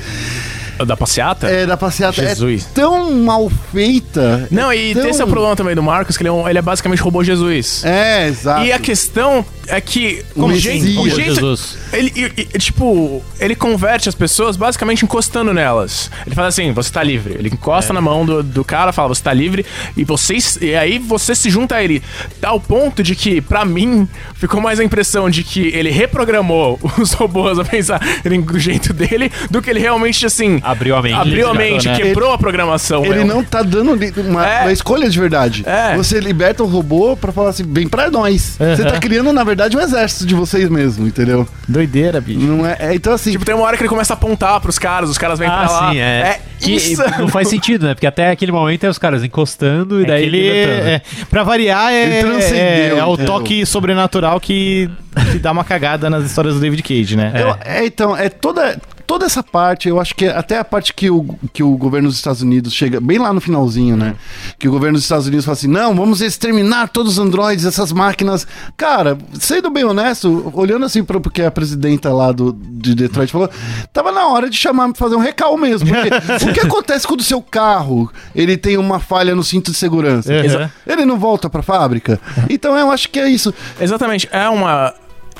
da 0.85 0.95
passeata. 0.95 1.47
é, 1.47 1.65
da 1.65 1.75
passeata 1.75 2.21
Jesus. 2.21 2.65
é 2.65 2.73
tão 2.73 3.11
mal 3.13 3.49
feita. 3.71 4.47
Não, 4.49 4.71
e 4.73 4.93
tão... 4.93 5.07
esse 5.09 5.21
é 5.21 5.25
o 5.25 5.27
problema 5.27 5.55
também 5.55 5.75
do 5.75 5.83
Marcos, 5.83 6.15
que 6.15 6.23
ele 6.23 6.29
é, 6.29 6.31
um- 6.31 6.47
ele 6.47 6.57
é 6.57 6.61
basicamente 6.61 7.01
robô 7.01 7.23
Jesus. 7.23 7.83
É, 7.83 8.27
exato. 8.27 8.63
E 8.65 8.71
a 8.71 8.79
questão 8.79 9.43
é 9.69 9.79
que 9.81 10.23
o 10.35 10.47
Messias. 10.47 10.83
jeito, 10.83 11.01
o 11.01 11.09
jeito 11.09 11.35
Jesus. 11.35 11.77
ele, 11.93 12.11
e- 12.15 12.47
e, 12.53 12.59
tipo, 12.59 13.23
ele 13.39 13.55
converte 13.55 14.09
as 14.09 14.15
pessoas 14.15 14.57
basicamente 14.57 15.03
encostando 15.05 15.53
nelas. 15.53 16.09
Ele 16.25 16.35
fala 16.35 16.47
assim, 16.47 16.71
você 16.73 16.91
tá 16.91 17.01
livre. 17.03 17.35
Ele 17.35 17.49
encosta 17.49 17.93
na 17.93 18.01
mão 18.01 18.25
do, 18.25 18.41
do 18.43 18.63
cara, 18.63 18.91
fala, 18.91 19.09
você 19.09 19.21
tá 19.23 19.33
livre, 19.33 19.65
e 19.95 20.03
vocês. 20.03 20.57
E 20.61 20.75
aí 20.75 20.99
você 20.99 21.33
se 21.35 21.49
junta 21.49 21.75
a 21.75 21.83
ele. 21.83 22.01
Ao 22.43 22.59
ponto 22.59 23.01
de 23.03 23.15
que, 23.15 23.41
pra 23.41 23.63
mim, 23.65 24.07
ficou 24.35 24.59
mais 24.61 24.79
a 24.79 24.83
impressão 24.83 25.29
de 25.29 25.43
que 25.43 25.67
ele 25.69 25.89
reprogramou 25.89 26.79
os 26.99 27.13
robôs 27.13 27.57
a 27.59 27.63
pensarem 27.63 28.41
do 28.41 28.59
jeito 28.59 28.93
dele 28.93 29.31
do 29.49 29.61
que 29.61 29.69
ele 29.69 29.79
realmente, 29.79 30.25
assim. 30.25 30.59
Abriu 30.63 30.95
a 30.95 31.01
mente. 31.01 31.15
Abriu 31.15 31.49
a 31.49 31.53
mente, 31.53 31.87
né? 31.87 31.95
quebrou 31.97 32.31
a 32.33 32.37
programação. 32.37 33.05
Ele 33.05 33.15
meu. 33.23 33.27
não 33.27 33.43
tá 33.43 33.61
dando 33.61 33.97
uma, 34.17 34.47
É. 34.47 34.61
uma 34.63 34.71
escolha 34.71 35.09
de 35.09 35.19
verdade. 35.19 35.63
É. 35.65 35.95
Você 35.95 36.19
liberta 36.19 36.63
o 36.63 36.67
robô 36.67 37.15
pra 37.15 37.31
falar 37.31 37.49
assim, 37.49 37.63
vem 37.67 37.87
pra 37.87 38.09
nós. 38.09 38.57
Você 38.57 38.83
tá 38.83 38.97
criando, 38.99 39.31
na 39.33 39.43
verdade, 39.43 39.58
um 39.77 39.81
exército 39.81 40.25
de 40.25 40.35
vocês 40.35 40.69
mesmo, 40.69 41.07
entendeu? 41.07 41.47
Doideira, 41.67 42.19
bicho. 42.21 42.39
Não 42.39 42.65
é, 42.65 42.77
é- 42.79 42.95
então 42.95 43.13
assim, 43.13 43.31
Tipo, 43.31 43.45
tem 43.45 43.55
uma 43.55 43.63
hora 43.65 43.75
que 43.77 43.81
ele 43.83 43.89
começa 43.89 44.13
a 44.13 44.15
apontar 44.15 44.59
pros 44.61 44.77
caras, 44.79 45.09
os 45.09 45.17
caras 45.17 45.37
vêm 45.39 45.47
pra 45.49 45.65
Ah, 45.65 45.69
lá. 45.71 45.91
sim, 45.91 45.97
é. 45.99 46.39
Que 46.59 46.71
isso. 46.75 47.01
não 47.17 47.27
faz 47.27 47.47
sentido, 47.47 47.85
né? 47.87 47.93
Porque 47.93 48.05
até 48.07 48.31
aquele 48.31 48.51
momento 48.51 48.83
é 48.85 48.89
os 48.89 48.97
caras 48.97 49.23
encostando 49.23 50.01
e 50.01 50.03
É 50.03 50.07
daí 50.07 50.23
ele, 50.25 50.47
é, 50.49 51.01
pra 51.29 51.43
variar, 51.43 51.91
Ele 51.93 52.13
é, 52.15 52.19
transcendeu, 52.21 52.57
é, 52.97 52.99
é 52.99 53.05
o 53.05 53.13
entendeu? 53.13 53.33
toque 53.33 53.65
sobrenatural 53.65 54.39
que, 54.39 54.89
que 55.31 55.39
dá 55.39 55.51
uma 55.51 55.63
cagada 55.63 56.09
nas 56.09 56.25
histórias 56.25 56.55
do 56.55 56.59
David 56.59 56.83
Cage, 56.83 57.15
né? 57.15 57.31
Eu- 57.35 57.55
é, 57.63 57.85
então, 57.85 58.15
é 58.15 58.27
toda, 58.29 58.77
toda 59.09 59.25
essa 59.25 59.41
parte, 59.41 59.89
eu 59.89 59.99
acho 59.99 60.13
que 60.13 60.25
é 60.25 60.37
até 60.37 60.59
a 60.59 60.63
parte 60.63 60.93
que 60.93 61.09
o, 61.09 61.25
que 61.51 61.63
o 61.63 61.75
governo 61.75 62.09
dos 62.09 62.17
Estados 62.17 62.43
Unidos 62.43 62.71
chega, 62.71 63.01
bem 63.01 63.17
lá 63.17 63.33
no 63.33 63.41
finalzinho, 63.41 63.97
né? 63.97 64.13
Que 64.59 64.67
o 64.67 64.71
governo 64.71 64.97
dos 64.97 65.03
Estados 65.03 65.25
Unidos 65.25 65.45
fala 65.45 65.53
assim: 65.57 65.67
não, 65.67 65.95
vamos 65.95 66.21
exterminar 66.21 66.89
todos 66.89 67.13
os 67.13 67.17
androides, 67.17 67.65
essas 67.65 67.91
máquinas. 67.91 68.45
Cara, 68.77 69.17
sendo 69.39 69.71
bem 69.71 69.83
honesto, 69.83 70.51
olhando 70.53 70.85
assim 70.85 71.03
para 71.03 71.19
porque 71.19 71.41
a 71.41 71.49
presidenta 71.49 72.13
lá 72.13 72.31
do, 72.31 72.53
de 72.53 72.93
Detroit 72.93 73.31
falou, 73.31 73.49
tava 73.91 74.11
na 74.11 74.27
hora 74.27 74.47
de 74.47 74.55
chamar, 74.55 74.91
fazer 74.93 75.15
um 75.15 75.21
recal 75.21 75.57
mesmo. 75.57 75.89
Porque 75.89 76.45
o 76.45 76.53
que 76.53 76.59
acontece 76.59 77.07
quando 77.07 77.21
o 77.21 77.23
seu 77.23 77.41
carro 77.41 78.11
ele 78.35 78.57
tem 78.57 78.77
uma 78.77 78.99
falha 78.99 79.33
no 79.33 79.43
cinto 79.43 79.71
de 79.71 79.77
segurança? 79.77 80.31
Uhum. 80.31 80.69
Ele 80.85 81.03
não 81.03 81.17
volta 81.17 81.49
pra 81.49 81.63
fábrica? 81.63 82.19
Então 82.47 82.77
eu 82.77 82.91
acho 82.91 83.09
que 83.09 83.19
é 83.19 83.27
isso. 83.27 83.51
Exatamente, 83.81 84.29
é 84.31 84.47
uma. 84.47 84.93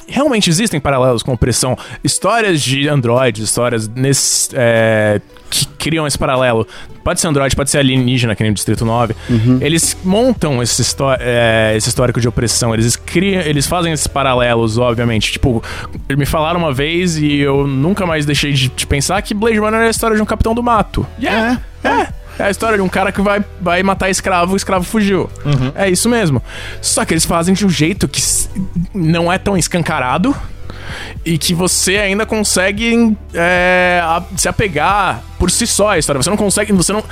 Realmente 0.09 0.49
existem 0.49 0.79
paralelos 0.79 1.23
com 1.23 1.33
opressão. 1.33 1.77
Histórias 2.03 2.61
de 2.61 2.87
androides, 2.87 3.43
histórias 3.43 3.87
nesse, 3.87 4.49
é, 4.53 5.21
que 5.49 5.67
criam 5.67 6.05
esse 6.05 6.17
paralelo. 6.17 6.67
Pode 7.03 7.19
ser 7.19 7.27
android, 7.27 7.55
pode 7.55 7.69
ser 7.69 7.79
alienígena, 7.79 8.35
que 8.35 8.43
nem 8.43 8.51
o 8.51 8.55
Distrito 8.55 8.85
9. 8.85 9.15
Eles 9.61 9.97
montam 10.03 10.61
esse, 10.61 10.83
é, 11.19 11.73
esse 11.75 11.89
histórico 11.89 12.19
de 12.19 12.27
opressão. 12.27 12.73
Eles 12.73 12.95
criam, 12.95 13.41
eles 13.41 13.65
fazem 13.65 13.91
esses 13.93 14.07
paralelos, 14.07 14.77
obviamente. 14.77 15.31
Tipo, 15.31 15.63
me 16.09 16.25
falaram 16.25 16.59
uma 16.59 16.73
vez 16.73 17.17
e 17.17 17.39
eu 17.39 17.65
nunca 17.65 18.05
mais 18.05 18.25
deixei 18.25 18.51
de, 18.51 18.69
de 18.69 18.85
pensar 18.85 19.21
que 19.21 19.33
Blade 19.33 19.57
Runner 19.57 19.81
é 19.81 19.87
a 19.87 19.89
história 19.89 20.15
de 20.15 20.21
um 20.21 20.25
capitão 20.25 20.53
do 20.53 20.61
mato. 20.61 21.05
Yeah, 21.19 21.61
é. 21.83 21.87
É 21.87 22.18
a 22.45 22.49
história 22.49 22.77
de 22.77 22.83
um 22.83 22.89
cara 22.89 23.11
que 23.11 23.21
vai, 23.21 23.43
vai 23.61 23.83
matar 23.83 24.09
escravo, 24.09 24.53
o 24.53 24.57
escravo 24.57 24.85
fugiu. 24.85 25.29
É 25.75 25.89
isso 25.89 26.07
mesmo. 26.09 26.41
Só 26.81 27.05
que 27.05 27.13
eles 27.13 27.25
fazem 27.25 27.53
de 27.53 27.65
um 27.65 27.69
jeito 27.69 28.07
que 28.07 28.21
não 28.93 29.31
é 29.31 29.37
tão 29.37 29.57
escancarado 29.57 30.35
e 31.25 31.37
que 31.37 31.53
você 31.53 31.97
ainda 31.97 32.25
consegue 32.25 33.15
é, 33.33 34.01
se 34.35 34.47
apegar 34.47 35.21
por 35.37 35.51
si 35.51 35.67
só 35.67 35.89
à 35.89 35.97
história. 35.97 36.21
Você 36.21 36.29
não 36.29 36.37
consegue. 36.37 36.71
Você 36.73 36.93
não. 36.93 37.03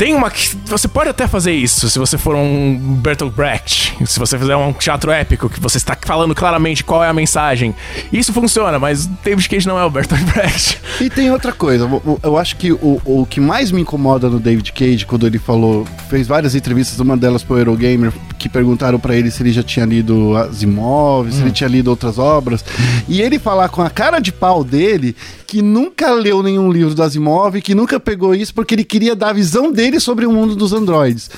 Tem 0.00 0.14
uma. 0.14 0.30
que- 0.30 0.56
Você 0.64 0.88
pode 0.88 1.10
até 1.10 1.26
fazer 1.28 1.52
isso 1.52 1.90
se 1.90 1.98
você 1.98 2.16
for 2.16 2.34
um 2.34 2.96
Bertolt 3.02 3.34
Brecht. 3.34 3.94
Se 4.06 4.18
você 4.18 4.38
fizer 4.38 4.56
um 4.56 4.72
teatro 4.72 5.10
épico 5.10 5.50
que 5.50 5.60
você 5.60 5.76
está 5.76 5.94
falando 6.00 6.34
claramente 6.34 6.82
qual 6.82 7.04
é 7.04 7.08
a 7.08 7.12
mensagem. 7.12 7.74
Isso 8.10 8.32
funciona, 8.32 8.78
mas 8.78 9.04
David 9.04 9.46
Cage 9.46 9.68
não 9.68 9.78
é 9.78 9.84
o 9.84 9.90
Bertolt 9.90 10.22
Brecht. 10.22 10.80
E 11.02 11.10
tem 11.10 11.30
outra 11.30 11.52
coisa, 11.52 11.84
o- 11.84 11.96
o- 11.96 12.18
eu 12.22 12.38
acho 12.38 12.56
que 12.56 12.72
o, 12.72 12.98
o 13.04 13.26
que 13.28 13.40
mais 13.40 13.70
me 13.70 13.82
incomoda 13.82 14.30
no 14.30 14.40
David 14.40 14.72
Cage, 14.72 15.04
quando 15.04 15.26
ele 15.26 15.38
falou, 15.38 15.86
fez 16.08 16.26
várias 16.26 16.54
entrevistas, 16.54 16.98
uma 16.98 17.14
delas 17.16 17.42
pro 17.42 17.58
Eurogamer, 17.58 18.10
que 18.38 18.48
perguntaram 18.48 18.98
pra 18.98 19.14
ele 19.14 19.30
se 19.30 19.42
ele 19.42 19.52
já 19.52 19.62
tinha 19.62 19.84
lido 19.84 20.34
Asimov, 20.34 21.30
se 21.30 21.42
ele 21.42 21.50
tinha 21.52 21.68
lido 21.68 21.88
outras 21.88 22.18
obras, 22.18 22.64
e 23.06 23.20
ele 23.20 23.38
falar 23.38 23.68
com 23.68 23.82
a 23.82 23.90
cara 23.90 24.18
de 24.18 24.32
pau 24.32 24.64
dele 24.64 25.14
que 25.50 25.62
nunca 25.62 26.12
leu 26.12 26.44
nenhum 26.44 26.70
livro 26.70 26.94
do 26.94 27.02
Asimov, 27.02 27.60
que 27.60 27.74
nunca 27.74 27.98
pegou 27.98 28.32
isso 28.36 28.54
porque 28.54 28.72
ele 28.72 28.84
queria 28.84 29.16
dar 29.16 29.30
a 29.30 29.32
visão 29.32 29.72
dele 29.72 29.98
sobre 29.98 30.24
o 30.24 30.30
mundo 30.30 30.54
dos 30.54 30.72
androides. 30.72 31.28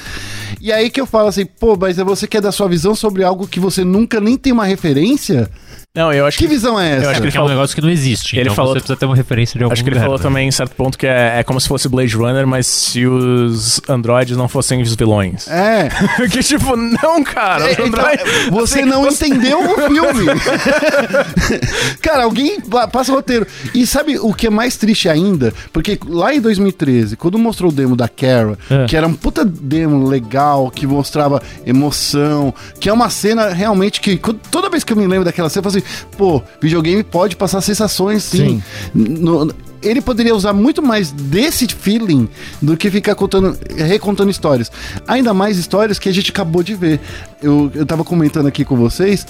E 0.61 0.71
aí 0.71 0.91
que 0.91 1.01
eu 1.01 1.07
falo 1.07 1.29
assim, 1.29 1.47
pô, 1.47 1.79
mas 1.81 1.97
você 1.97 2.27
quer 2.27 2.43
dar 2.43 2.53
sua 2.53 2.69
visão 2.69 2.95
sobre 2.95 3.25
algo 3.25 3.49
que 3.49 3.59
você 3.59 3.83
nunca 3.83 4.21
nem 4.21 4.37
tem 4.37 4.53
uma 4.53 4.67
referência? 4.67 5.51
Não, 5.95 6.11
eu 6.11 6.25
acho 6.25 6.39
Que 6.39 6.45
que. 6.47 6.51
visão 6.55 6.81
é 6.81 6.93
essa? 6.97 7.05
Eu 7.05 7.11
acho 7.11 7.21
que 7.21 7.27
ele 7.27 7.29
é 7.29 7.31
um 7.33 7.43
falou- 7.43 7.49
negócio 7.51 7.75
que 7.77 7.83
não 7.83 7.91
existe. 7.91 8.35
Ele 8.35 8.45
então 8.45 8.55
falou- 8.55 8.73
você 8.73 8.81
precisa 8.81 8.97
ter 8.97 9.05
uma 9.05 9.15
referência 9.15 9.59
de 9.59 9.65
algum 9.65 9.75
Acho 9.75 9.83
que 9.85 9.91
ele 9.91 9.97
lugar, 9.97 10.05
falou 10.07 10.19
né? 10.19 10.23
também 10.23 10.49
em 10.49 10.51
certo 10.51 10.75
ponto 10.75 10.97
que 10.97 11.07
é, 11.07 11.41
é 11.41 11.43
como 11.45 11.61
se 11.61 11.69
fosse 11.69 11.87
Blade 11.87 12.17
Runner, 12.17 12.47
mas 12.47 12.67
se 12.67 13.07
os 13.07 13.79
androides 13.87 14.35
não 14.35 14.49
fossem 14.49 14.81
os 14.81 14.95
vilões. 14.95 15.47
É. 15.49 15.91
que 16.33 16.43
tipo, 16.43 16.75
não, 16.77 17.23
cara. 17.23 17.65
os 17.65 17.69
É, 17.69 17.73
então, 17.73 17.87
androides- 17.89 18.25
você 18.51 18.79
assim, 18.81 18.89
não 18.89 19.03
você- 19.03 19.27
entendeu 19.27 19.59
o 19.61 19.75
filme. 19.87 20.27
Cara, 22.01 22.25
alguém 22.25 22.59
pa- 22.63 22.89
passa 22.89 23.13
o 23.13 23.15
roteiro. 23.15 23.47
E 23.75 23.87
sabe 23.87 24.19
o 24.19 24.33
que 24.33 24.47
é 24.47 24.51
mais 24.51 24.79
triste 24.79 25.11
ainda? 25.11 25.53
Porque 25.75 25.99
lá 26.09 26.35
em 26.35 26.41
2013, 26.41 27.17
quando 27.19 27.39
mostrou 27.39 27.71
o 27.71 27.75
demo 27.75 27.95
da 27.95 28.09
Kara, 28.09 28.59
É. 28.71 28.87
que 28.87 28.97
era 28.97 29.07
um 29.07 29.13
puta 29.13 29.45
demo 29.45 30.09
legal, 30.09 30.71
que 30.71 30.87
mostrava 30.87 31.43
emoção, 31.67 32.55
que 32.81 32.89
é 32.89 32.93
uma 32.93 33.11
cena 33.11 33.51
realmente 33.51 34.01
que 34.01 34.17
toda 34.51 34.71
vez 34.71 34.83
que 34.85 34.93
eu 34.95 34.97
me 34.97 35.07
lembro 35.07 35.27
daquela 35.27 35.51
cena, 35.51 35.61
eu 35.67 35.71
falo 35.71 35.77
assim, 35.77 35.82
pô, 36.17 36.43
videogame 36.61 37.03
pode 37.03 37.37
passar 37.37 37.61
sensações 37.61 38.23
sim. 38.25 38.63
No- 38.95 39.53
ele 39.83 40.01
poderia 40.01 40.35
usar 40.35 40.53
muito 40.53 40.81
mais 40.83 41.11
desse 41.13 41.67
feeling 41.67 42.29
do 42.61 42.77
que 42.77 42.91
ficar 42.91 43.15
contando, 43.15 43.57
recontando 43.77 44.31
histórias. 44.31 44.71
Ainda 45.07 45.33
mais 45.35 45.59
histórias 45.59 45.99
que 45.99 46.09
a 46.09 46.13
gente 46.13 46.31
acabou 46.31 46.63
de 46.63 46.75
ver. 46.75 47.01
Eu, 47.43 47.71
eu 47.75 47.85
tava 47.85 48.05
comentando 48.05 48.47
aqui 48.47 48.65
com 48.65 48.77
vocês, 48.77 49.27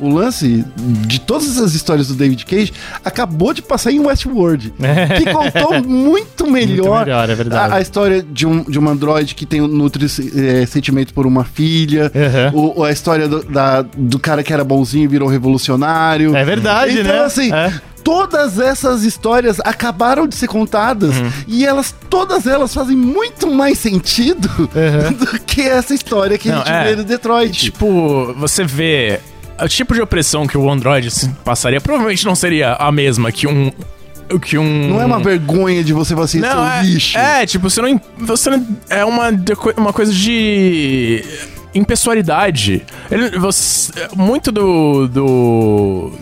o 0.00 0.08
lance 0.08 0.64
de 1.06 1.20
todas 1.20 1.58
as 1.58 1.74
histórias 1.74 2.06
do 2.06 2.14
David 2.14 2.46
Cage 2.46 2.72
acabou 3.04 3.52
de 3.52 3.60
passar 3.62 3.90
em 3.90 3.98
Westworld. 3.98 4.72
que 5.16 5.24
contou 5.32 5.82
muito 5.82 6.46
melhor, 6.48 7.04
melhor, 7.04 7.28
é 7.28 7.34
verdade. 7.34 7.72
A, 7.72 7.76
a 7.76 7.80
história 7.80 8.22
de 8.22 8.46
um, 8.46 8.62
de 8.62 8.78
um 8.78 8.88
androide 8.88 9.34
que 9.34 9.44
tem 9.44 9.60
nutre 9.60 10.06
eh, 10.06 10.66
sentimento 10.66 11.12
por 11.12 11.26
uma 11.26 11.44
filha, 11.44 12.12
Uhum. 12.54 12.74
o- 12.78 12.84
a 12.84 12.92
história 12.92 13.26
do, 13.26 13.42
da- 13.42 13.82
do 13.82 14.18
cara 14.20 14.42
que 14.44 14.52
era 14.52 14.62
bonzinho 14.62 15.04
e 15.04 15.08
virou 15.08 15.28
revolucionário. 15.28 16.36
É 16.36 16.44
verdade, 16.44 17.00
então, 17.00 17.12
né? 17.12 17.24
assim, 17.24 17.52
É. 17.52 17.72
todas 18.02 18.58
essas 18.58 19.04
histórias 19.04 19.58
acabaram 19.60 20.26
de 20.26 20.34
ser 20.34 20.46
contadas 20.48 21.16
Uhum. 21.16 21.30
e 21.46 21.64
elas, 21.66 21.94
todas 22.08 22.46
elas 22.46 22.72
fazem 22.74 22.96
muito 22.96 23.46
mais 23.50 23.78
sentido 23.78 24.48
do 25.18 25.40
que 25.40 25.62
essa 25.62 25.94
história 25.94 26.38
que 26.38 26.48
Não, 26.48 26.56
a 26.62 26.64
gente 26.64 26.72
é. 26.72 26.84
vê 26.84 26.96
no 26.96 27.04
Detroit. 27.04 27.52
Tipo, 27.66 28.34
você 28.34 28.64
vê. 28.64 29.20
O 29.60 29.66
tipo 29.68 29.92
de 29.92 30.00
opressão 30.00 30.46
que 30.46 30.56
o 30.56 30.70
Android 30.70 31.08
passaria 31.44 31.80
provavelmente 31.80 32.24
não 32.24 32.34
seria 32.36 32.74
a 32.74 32.92
mesma 32.92 33.32
que 33.32 33.46
um. 33.46 33.72
Que 34.42 34.56
um. 34.58 34.88
Não 34.90 35.00
é 35.02 35.06
uma 35.06 35.18
vergonha 35.18 35.82
de 35.82 35.92
você 35.92 36.14
falar 36.14 36.26
assim, 36.26 36.38
Não, 36.38 36.50
seu 36.50 36.64
é, 36.64 36.82
lixo. 36.82 37.18
é, 37.18 37.46
tipo, 37.46 37.68
você 37.68 37.80
não. 37.82 38.00
Você 38.18 38.50
não 38.50 38.64
é 38.88 39.04
uma, 39.04 39.30
uma 39.76 39.92
coisa 39.92 40.12
de. 40.12 41.24
impessoalidade. 41.74 42.82
Ele, 43.10 43.38
você, 43.38 43.90
muito 44.14 44.52
do. 44.52 45.08
do 45.08 46.12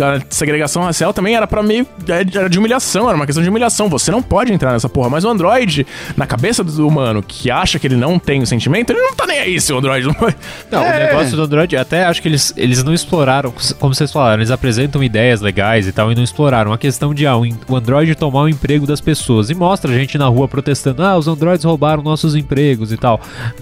da 0.00 0.18
segregação 0.30 0.82
racial 0.82 1.12
também 1.12 1.34
era 1.36 1.46
pra 1.46 1.62
meio. 1.62 1.86
Era 2.08 2.48
de 2.48 2.58
humilhação, 2.58 3.06
era 3.06 3.14
uma 3.16 3.26
questão 3.26 3.42
de 3.42 3.50
humilhação. 3.50 3.88
Você 3.90 4.10
não 4.10 4.22
pode 4.22 4.50
entrar 4.52 4.72
nessa 4.72 4.88
porra. 4.88 5.10
Mas 5.10 5.24
o 5.24 5.28
Android, 5.28 5.86
na 6.16 6.26
cabeça 6.26 6.64
do 6.64 6.88
humano 6.88 7.22
que 7.22 7.50
acha 7.50 7.78
que 7.78 7.86
ele 7.86 7.96
não 7.96 8.18
tem 8.18 8.40
o 8.40 8.46
sentimento, 8.46 8.90
ele 8.90 9.00
não 9.00 9.14
tá 9.14 9.26
nem 9.26 9.38
aí 9.38 9.60
se 9.60 9.72
o 9.72 9.78
Android 9.78 10.06
não 10.06 10.14
vai. 10.14 10.34
Não, 10.70 10.82
É. 10.82 10.96
o 10.96 11.06
negócio 11.06 11.36
do 11.36 11.42
Android, 11.42 11.76
até 11.76 12.04
acho 12.04 12.22
que 12.22 12.28
eles, 12.28 12.52
eles 12.56 12.82
não 12.82 12.94
exploraram, 12.94 13.52
como 13.78 13.94
vocês 13.94 14.10
falaram, 14.10 14.40
eles 14.40 14.50
apresentam 14.50 15.04
ideias 15.04 15.40
legais 15.42 15.86
e 15.86 15.92
tal, 15.92 16.10
e 16.10 16.14
não 16.14 16.22
exploraram. 16.22 16.72
A 16.72 16.78
questão 16.78 17.12
de 17.12 17.26
ah, 17.26 17.36
o, 17.36 17.76
Android 17.76 18.14
tomar 18.14 18.42
o 18.42 18.48
emprego 18.48 18.86
das 18.86 19.00
pessoas. 19.02 19.50
E 19.50 19.54
mostra 19.54 19.90
a 19.92 19.94
gente 19.94 20.16
na 20.16 20.26
rua 20.28 20.48
protestando, 20.48 21.02
ah, 21.04 21.16
os 21.18 21.28
Androids 21.28 21.64
roubaram 21.64 22.02
nossos 22.02 22.34
empregos 22.34 22.90
e 22.90 22.96
tal. 22.96 23.20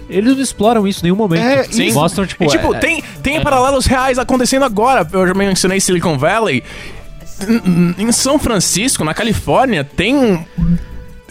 Eles 0.08 0.34
não 0.36 0.42
exploram 0.42 0.86
isso 0.86 1.00
em 1.00 1.04
nenhum 1.04 1.16
momento. 1.16 1.42
É, 1.42 1.64
Sim. 1.64 1.92
Mostram, 1.92 2.26
tipo, 2.26 2.44
E, 2.44 2.46
tipo, 2.46 2.74
é- 2.74 2.78
tem, 2.78 3.02
tem 3.22 3.40
paralelos 3.40 3.86
reais 3.86 4.18
acontecendo 4.18 4.64
agora. 4.64 5.06
Eu 5.12 5.26
já 5.26 5.34
mencionei 5.34 5.80
Silicon 5.80 6.16
Valley. 6.16 6.27
Em- 7.48 7.94
Em 7.98 8.12
São 8.12 8.38
Francisco, 8.38 9.04
na 9.04 9.14
Califórnia, 9.14 9.84
tem 9.84 10.44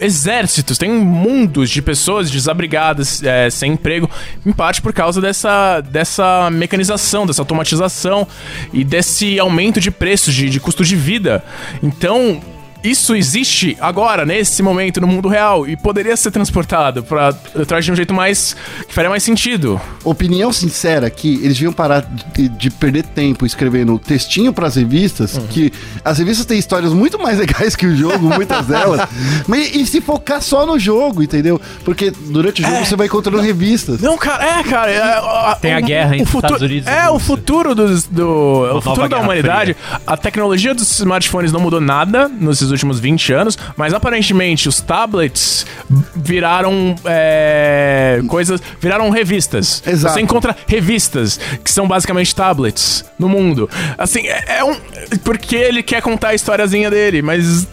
exércitos, 0.00 0.78
tem 0.78 0.90
mundos 0.92 1.68
de 1.70 1.82
pessoas 1.82 2.30
desabrigadas, 2.30 3.20
é, 3.22 3.50
sem 3.50 3.72
emprego, 3.72 4.08
em 4.46 4.52
parte 4.52 4.80
por 4.80 4.92
causa 4.92 5.20
dessa, 5.20 5.80
dessa 5.80 6.48
mecanização, 6.50 7.26
dessa 7.26 7.42
automatização 7.42 8.26
e 8.72 8.84
desse 8.84 9.38
aumento 9.40 9.80
de 9.80 9.90
preços, 9.90 10.32
de, 10.34 10.48
de 10.48 10.60
custo 10.60 10.84
de 10.84 10.94
vida. 10.96 11.44
Então. 11.82 12.40
Isso 12.82 13.14
existe 13.16 13.76
agora, 13.80 14.24
nesse 14.24 14.62
momento, 14.62 15.00
no 15.00 15.06
mundo 15.06 15.28
real, 15.28 15.66
e 15.66 15.76
poderia 15.76 16.16
ser 16.16 16.30
transportado 16.30 17.02
para 17.02 17.32
trás 17.66 17.84
de 17.84 17.90
um 17.92 17.96
jeito 17.96 18.14
mais. 18.14 18.54
que 18.86 18.94
faria 18.94 19.10
mais 19.10 19.22
sentido. 19.22 19.80
Opinião 20.04 20.52
sincera 20.52 21.10
que 21.10 21.34
eles 21.36 21.54
deviam 21.54 21.72
parar 21.72 22.06
de, 22.34 22.48
de 22.48 22.70
perder 22.70 23.02
tempo 23.04 23.44
escrevendo 23.44 23.98
textinho 23.98 24.52
pras 24.52 24.76
revistas, 24.76 25.36
Uhum. 25.36 25.46
que 25.48 25.72
as 26.04 26.18
revistas 26.18 26.46
têm 26.46 26.58
histórias 26.58 26.92
muito 26.92 27.18
mais 27.18 27.38
legais 27.40 27.74
que 27.74 27.86
o 27.86 27.96
jogo, 27.96 28.28
muitas 28.32 28.66
delas, 28.66 29.08
mas 29.48 29.74
e 29.74 29.84
se 29.86 30.00
focar 30.00 30.40
só 30.40 30.64
no 30.64 30.78
jogo, 30.78 31.22
entendeu? 31.22 31.60
Porque 31.84 32.10
durante 32.10 32.62
o 32.62 32.66
É. 32.66 32.70
jogo 32.70 32.84
você 32.86 32.96
vai 32.96 33.06
encontrando 33.06 33.40
revistas. 33.40 34.00
Não, 34.00 34.16
cara, 34.16 34.60
é, 34.60 34.62
cara. 34.62 34.90
é, 34.90 35.00
a- 35.02 35.58
Tem 35.60 35.74
a 35.74 35.78
o- 35.78 35.82
guerra 35.82 36.10
o 36.12 36.14
entre 36.14 36.26
futuro, 36.26 36.54
Estados 36.54 36.70
Unidos 36.70 36.88
e 36.88 36.90
É, 36.94 37.10
o 37.10 37.18
futuro 37.18 37.74
dos, 37.74 38.04
do. 38.04 38.24
o 38.28 38.66
nova 38.68 38.80
futuro 38.82 39.08
da 39.08 39.18
humanidade. 39.18 39.76
A 40.06 40.16
tecnologia 40.16 40.74
dos 40.74 40.90
smartphones 40.98 41.50
não 41.52 41.60
mudou 41.60 41.80
nada 41.80 42.28
nesses 42.70 42.82
últimos 42.84 43.00
20 43.00 43.32
anos, 43.32 43.58
mas 43.76 43.92
aparentemente 43.94 44.68
os 44.68 44.80
tablets 44.80 45.66
viraram 46.14 46.94
é, 47.04 48.20
coisas. 48.28 48.60
viraram 48.80 49.10
revistas. 49.10 49.82
Exato. 49.86 50.14
Você 50.14 50.20
encontra 50.20 50.56
revistas 50.66 51.38
que 51.64 51.70
são 51.70 51.86
basicamente 51.88 52.34
tablets 52.34 53.04
no 53.18 53.28
mundo. 53.28 53.68
Assim, 53.96 54.26
é, 54.26 54.58
é 54.58 54.64
um. 54.64 54.76
Porque 55.24 55.56
ele 55.56 55.82
quer 55.82 56.02
contar 56.02 56.28
a 56.28 56.34
historiazinha 56.34 56.90
dele, 56.90 57.22
mas. 57.22 57.66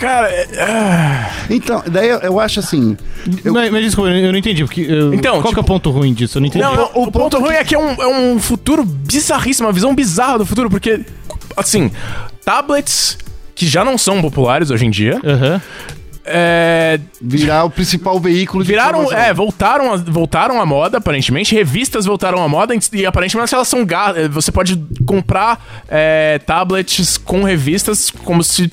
Cara, 0.00 0.28
é- 0.30 0.48
ah. 0.58 1.30
Então, 1.50 1.82
daí 1.86 2.08
eu, 2.08 2.18
eu 2.20 2.40
acho 2.40 2.60
assim. 2.60 2.96
eu- 3.44 3.52
Mas, 3.52 3.70
mas 3.70 3.84
desculpa, 3.84 4.08
eu 4.10 4.32
não 4.32 4.38
entendi. 4.38 4.64
Porque, 4.64 4.80
eu- 4.80 5.12
Então, 5.12 5.42
qual 5.42 5.52
que 5.52 5.58
é 5.58 5.60
o 5.60 5.62
tipo- 5.62 5.64
ponto 5.74 5.90
ruim 5.90 6.14
disso? 6.14 6.38
Eu 6.38 6.40
não 6.40 6.48
entendi. 6.48 6.64
Não, 6.64 6.74
não, 6.74 6.90
o, 6.94 7.10
ponto 7.12 7.38
ruim 7.38 7.52
é 7.54 7.62
que 7.62 7.74
é 7.74 7.78
um, 7.78 7.90
é 8.02 8.06
um 8.06 8.38
futuro 8.40 8.82
bizarríssimo, 8.84 9.66
uma 9.68 9.72
visão 9.72 9.94
bizarra 9.94 10.38
do 10.38 10.46
futuro, 10.46 10.70
porque, 10.70 11.00
assim, 11.56 11.90
tablets 12.42 13.18
que 13.60 13.66
já 13.68 13.84
não 13.84 13.98
são 13.98 14.22
populares 14.22 14.70
hoje 14.70 14.86
em 14.86 14.90
dia, 14.90 15.20
Aham. 15.22 15.60
é, 16.24 16.98
virar 17.20 17.64
o 17.64 17.70
principal 17.70 18.18
veículo 18.18 18.62
de 18.64 18.68
viraram, 18.68 19.02
informação. 19.02 19.26
é, 19.28 19.34
voltaram, 19.34 19.92
a, 19.92 19.96
voltaram 19.96 20.60
à 20.60 20.64
moda, 20.64 20.96
aparentemente, 20.96 21.54
revistas 21.54 22.06
voltaram 22.06 22.42
à 22.42 22.48
moda, 22.48 22.74
e 22.92 23.04
aparentemente 23.04 23.54
elas 23.54 23.68
são, 23.68 23.84
ga- 23.84 24.14
eh, 24.16 24.28
você 24.28 24.50
pode 24.50 24.82
comprar 25.06 25.82
é, 25.90 26.38
tablets 26.46 27.18
com 27.18 27.42
revistas 27.42 28.10
como 28.24 28.42
se... 28.42 28.72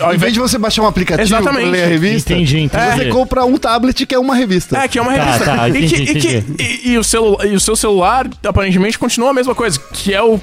Ao 0.00 0.16
vez 0.16 0.32
de 0.32 0.38
você 0.40 0.58
baixar 0.58 0.82
um 0.82 0.86
aplicativo 0.86 1.26
Exatamente. 1.28 1.62
pra 1.62 1.70
ler 1.70 1.84
a 1.84 1.86
revista, 1.86 2.32
Entendi, 2.32 2.60
entendi. 2.60 2.96
você 2.96 3.04
compra 3.06 3.44
um 3.44 3.56
tablet 3.56 4.06
que 4.06 4.14
é 4.14 4.18
uma 4.18 4.34
revista. 4.34 4.78
É, 4.78 4.88
que 4.88 4.98
é 4.98 5.02
uma 5.02 5.14
Tá, 5.14 5.24
revista. 5.24 5.44
tá, 5.44 5.68
e, 5.68 5.72
que- 5.72 5.78
entendi, 5.78 6.02
e 6.02 6.06
que- 6.20 6.36
entendi. 6.36 6.80
e- 6.84 6.90
e 6.92 6.98
o 6.98 7.04
celu- 7.04 7.38
e 7.44 7.54
o 7.54 7.60
seu 7.60 7.76
celular, 7.76 8.28
aparentemente, 8.44 8.98
continua 8.98 9.30
a 9.30 9.34
mesma 9.34 9.54
coisa. 9.54 9.78
Que 9.92 10.12
é 10.14 10.22
o. 10.22 10.40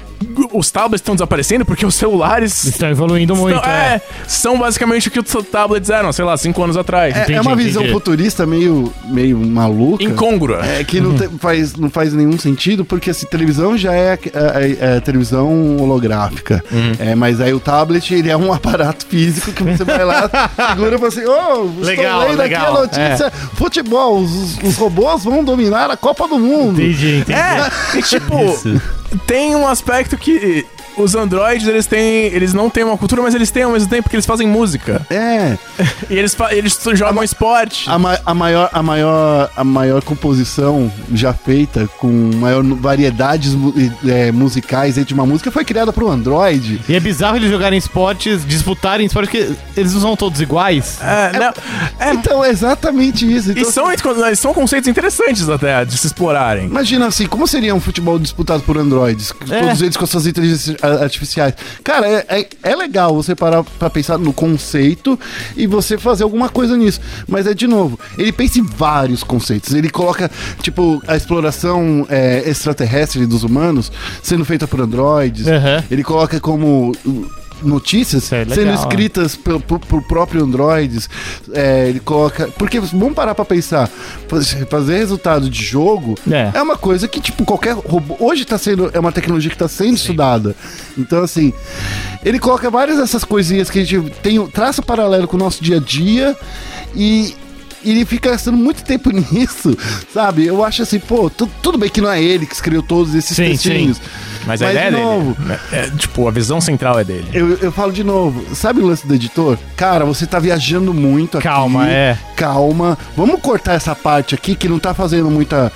Os 0.52 0.70
tablets 0.70 1.00
estão 1.00 1.14
desaparecendo 1.14 1.64
porque 1.64 1.84
os 1.86 1.94
celulares. 1.94 2.64
Estão 2.64 2.88
evoluindo 2.88 3.36
muito, 3.36 3.56
Estão- 3.56 3.70
é. 3.70 3.94
é, 3.96 4.00
são 4.26 4.58
basicamente 4.58 5.08
o 5.08 5.10
que 5.10 5.20
os 5.20 5.44
tablets 5.50 5.90
eram, 5.90 6.12
sei 6.12 6.24
lá, 6.24 6.36
cinco 6.36 6.62
anos 6.62 6.76
atrás. 6.76 7.14
É, 7.14 7.22
Entendi, 7.22 7.38
é 7.38 7.40
uma 7.40 7.54
visão 7.54 7.82
entendi. 7.82 7.92
futurista 7.94 8.46
meio, 8.46 8.92
meio 9.06 9.38
maluca. 9.38 10.02
Incôngrua. 10.02 10.60
É, 10.64 10.82
que 10.82 11.00
não, 11.00 11.14
te- 11.14 11.28
faz, 11.38 11.74
não 11.76 11.88
faz 11.90 12.12
nenhum 12.12 12.38
sentido, 12.38 12.84
porque 12.84 13.10
assim, 13.10 13.26
televisão 13.26 13.76
já 13.76 13.92
é, 13.94 14.18
é- 14.34 14.96
é 14.96 15.00
televisão 15.00 15.76
holográfica. 15.78 16.64
É, 16.98 17.14
mas 17.14 17.40
aí 17.40 17.52
o 17.52 17.60
tablet, 17.60 18.12
ele 18.14 18.30
é 18.30 18.36
um 18.36 18.50
aparato 18.52 19.06
físico 19.14 19.52
que 19.52 19.62
você 19.62 19.84
vai 19.84 20.04
lá, 20.04 20.28
segura 20.70 20.96
e 20.96 20.98
fala 20.98 21.08
assim, 21.08 21.24
ô, 21.24 21.62
Legal, 21.80 22.22
estou 22.22 22.30
lendo 22.30 22.40
aqui 22.40 22.54
legal, 22.54 22.76
a 22.76 22.80
notícia, 22.80 23.30
futebol, 23.54 24.18
os, 24.18 24.58
os 24.58 24.76
robôs 24.76 25.22
vão 25.22 25.44
dominar 25.44 25.88
a 25.88 25.96
Copa 25.96 26.26
do 26.26 26.36
Mundo. 26.36 26.82
Entendi, 26.82 27.18
entendi. 27.18 27.38
É, 27.38 27.70
e 27.96 28.02
tipo, 28.02 28.80
tem 29.24 29.54
um 29.54 29.68
aspecto 29.68 30.16
que. 30.16 30.66
Os 30.96 31.14
androids, 31.14 31.66
eles 31.66 31.86
têm. 31.86 32.26
Eles 32.26 32.52
não 32.54 32.70
têm 32.70 32.84
uma 32.84 32.96
cultura, 32.96 33.22
mas 33.22 33.34
eles 33.34 33.50
têm 33.50 33.64
ao 33.64 33.72
mesmo 33.72 33.88
tempo 33.88 34.04
porque 34.04 34.16
eles 34.16 34.26
fazem 34.26 34.46
música. 34.46 35.04
É, 35.10 35.56
E 36.10 36.16
eles, 36.16 36.36
eles 36.50 36.78
jogam 36.94 37.22
esporte. 37.22 37.88
a, 37.88 37.98
ma- 37.98 38.18
a 38.24 38.34
maior, 38.34 38.68
a, 38.72 38.82
maior, 38.82 39.50
a 39.56 39.64
maior 39.64 40.02
composição 40.02 40.90
já 41.12 41.32
feita 41.32 41.88
com 41.98 42.08
maior 42.36 42.62
variedades 42.62 43.52
é, 44.06 44.30
musicais 44.32 44.94
dentro 44.96 45.08
de 45.08 45.14
uma 45.14 45.26
música 45.26 45.50
foi 45.50 45.64
criada 45.64 45.92
pro 45.92 46.08
Android. 46.10 46.80
E 46.88 46.94
é 46.94 47.00
bizarro 47.00 47.36
eles 47.36 47.50
jogarem 47.50 47.78
esportes, 47.78 48.44
disputarem 48.46 49.06
esportes, 49.06 49.30
porque 49.30 49.54
eles 49.80 49.92
não 49.94 50.00
são 50.00 50.16
todos 50.16 50.40
iguais. 50.40 50.98
É, 51.02 51.38
não, 51.38 51.52
é, 51.98 52.12
Então 52.14 52.44
é 52.44 52.50
exatamente 52.50 53.24
isso. 53.30 53.50
Então, 53.50 53.62
E 53.62 53.66
são, 53.72 53.86
são 54.36 54.54
conceitos 54.54 54.88
interessantes 54.88 55.48
até 55.48 55.84
de 55.84 55.96
se 55.96 56.06
explorarem. 56.06 56.66
Imagina 56.66 57.06
assim, 57.06 57.26
como 57.26 57.46
seria 57.46 57.74
um 57.74 57.80
futebol 57.80 58.18
disputado 58.18 58.62
por 58.62 58.76
androides? 58.78 59.32
É. 59.50 59.60
Todos 59.60 59.82
eles 59.82 59.96
com 59.96 60.04
as 60.04 60.10
suas 60.10 60.26
inteligências 60.26 60.76
a- 60.82 60.83
artificiais. 60.84 61.54
Cara, 61.82 62.08
é, 62.08 62.26
é, 62.28 62.48
é 62.62 62.76
legal 62.76 63.14
você 63.14 63.34
parar 63.34 63.64
pra 63.64 63.90
pensar 63.90 64.18
no 64.18 64.32
conceito 64.32 65.18
e 65.56 65.66
você 65.66 65.98
fazer 65.98 66.22
alguma 66.22 66.48
coisa 66.48 66.76
nisso. 66.76 67.00
Mas 67.28 67.46
é 67.46 67.54
de 67.54 67.66
novo, 67.66 67.98
ele 68.18 68.32
pensa 68.32 68.58
em 68.58 68.62
vários 68.62 69.22
conceitos. 69.22 69.74
Ele 69.74 69.90
coloca, 69.90 70.30
tipo, 70.62 71.02
a 71.06 71.16
exploração 71.16 72.06
é, 72.08 72.48
extraterrestre 72.48 73.26
dos 73.26 73.42
humanos 73.42 73.90
sendo 74.22 74.44
feita 74.44 74.66
por 74.66 74.80
androides. 74.80 75.46
Aham. 75.46 75.84
Ele 75.90 76.02
coloca 76.02 76.40
como. 76.40 76.92
Notícias 77.64 78.32
é 78.32 78.38
legal, 78.44 78.54
sendo 78.54 78.74
escritas 78.74 79.36
por, 79.36 79.60
por, 79.60 80.02
próprio 80.02 80.42
Androids. 80.44 81.08
É, 81.52 81.88
ele 81.88 82.00
coloca. 82.00 82.48
Porque 82.58 82.78
vamos 82.80 83.14
parar 83.14 83.34
pra 83.34 83.44
pensar. 83.44 83.88
faz- 84.28 84.56
Fazer 84.70 84.98
resultado 84.98 85.48
de 85.50 85.62
jogo 85.64 86.14
É. 86.30 86.50
é 86.54 86.62
uma 86.62 86.76
coisa 86.76 87.08
que, 87.08 87.20
tipo, 87.20 87.44
qualquer 87.44 87.74
robô. 87.74 88.16
Hoje 88.20 88.44
tá 88.44 88.58
sendo. 88.58 88.90
É 88.92 88.98
uma 89.00 89.12
tecnologia 89.12 89.50
que 89.50 89.56
tá 89.56 89.68
sendo 89.68 89.94
estudada. 89.96 90.54
Então, 90.96 91.22
assim. 91.22 91.52
Ele 92.24 92.38
coloca 92.38 92.70
várias 92.70 92.98
dessas 92.98 93.24
coisinhas 93.24 93.68
que 93.70 93.78
a 93.80 93.84
gente 93.84 94.10
tem. 94.22 94.44
Traça 94.46 94.80
paralelo 94.82 95.26
com 95.28 95.36
o 95.36 95.40
nosso 95.40 95.62
dia 95.62 95.76
a 95.76 95.80
dia. 95.80 96.36
E. 96.94 97.34
e 97.84 97.90
Ele 97.90 98.04
fica 98.04 98.30
gastando 98.30 98.56
muito 98.56 98.82
tempo 98.84 99.10
nisso, 99.14 99.76
sabe? 100.12 100.46
Eu 100.46 100.64
acho 100.64 100.82
assim, 100.82 100.98
pô, 100.98 101.28
tu- 101.30 101.48
tudo 101.62 101.76
bem 101.78 101.88
que 101.90 102.00
não 102.00 102.10
é 102.10 102.22
ele 102.22 102.46
que 102.46 102.54
escreveu 102.54 102.82
todos 102.82 103.14
esses 103.14 103.36
Sim, 103.36 103.44
textinhos. 103.50 104.00
Mas 104.46 104.60
a 104.60 104.66
Mas, 104.66 104.74
ideia 104.74 104.90
de 104.90 104.96
é 104.96 105.00
novo, 105.00 105.34
dele. 105.34 105.60
É, 105.72 105.90
tipo, 105.96 106.28
a 106.28 106.30
visão 106.30 106.60
central 106.60 106.98
é 106.98 107.04
dele. 107.04 107.28
Eu, 107.32 107.56
eu 107.58 107.72
falo 107.72 107.92
de 107.92 108.04
novo, 108.04 108.54
sabe 108.54 108.80
o 108.80 108.86
lance 108.86 109.06
do 109.06 109.14
editor? 109.14 109.56
Cara, 109.76 110.04
você 110.04 110.26
tá 110.26 110.38
viajando 110.38 110.92
muito 110.92 111.38
aqui. 111.38 111.46
Calma, 111.48 111.88
é. 111.88 112.18
Calma. 112.36 112.98
Vamos 113.16 113.40
cortar 113.40 113.74
essa 113.74 113.94
parte 113.94 114.34
aqui 114.34 114.54
que 114.54 114.68
não 114.68 114.78
tá 114.78 114.92
fazendo 114.92 115.30
muita. 115.30 115.72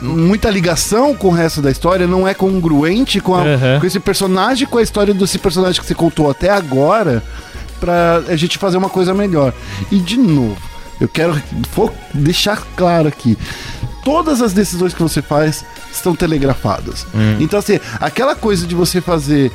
Muita 0.00 0.48
ligação 0.48 1.12
com 1.12 1.26
o 1.26 1.32
resto 1.32 1.60
da 1.60 1.72
história, 1.72 2.06
não 2.06 2.26
é 2.28 2.32
congruente 2.32 3.20
com, 3.20 3.34
a- 3.34 3.42
Aham. 3.42 3.80
com 3.80 3.86
esse 3.86 3.98
personagem, 3.98 4.64
com 4.68 4.78
a 4.78 4.82
história 4.82 5.12
desse 5.12 5.38
personagem 5.40 5.80
que 5.80 5.86
você 5.86 5.94
contou 5.94 6.30
até 6.30 6.50
agora, 6.50 7.20
pra 7.80 8.22
a 8.28 8.36
gente 8.36 8.58
fazer 8.58 8.76
uma 8.76 8.88
coisa 8.88 9.12
melhor. 9.12 9.52
E 9.90 9.98
de 9.98 10.16
novo, 10.16 10.56
eu 11.00 11.08
quero 11.08 11.40
deixar 12.14 12.62
claro 12.76 13.08
aqui: 13.08 13.36
todas 14.04 14.40
as 14.40 14.52
decisões 14.52 14.94
que 14.94 15.02
você 15.02 15.22
faz 15.22 15.64
estão 15.92 16.14
telegrafadas. 16.14 17.06
Então, 17.40 17.58
assim, 17.58 17.80
aquela 18.00 18.34
coisa 18.34 18.66
de 18.66 18.74
você 18.74 19.00
fazer 19.00 19.50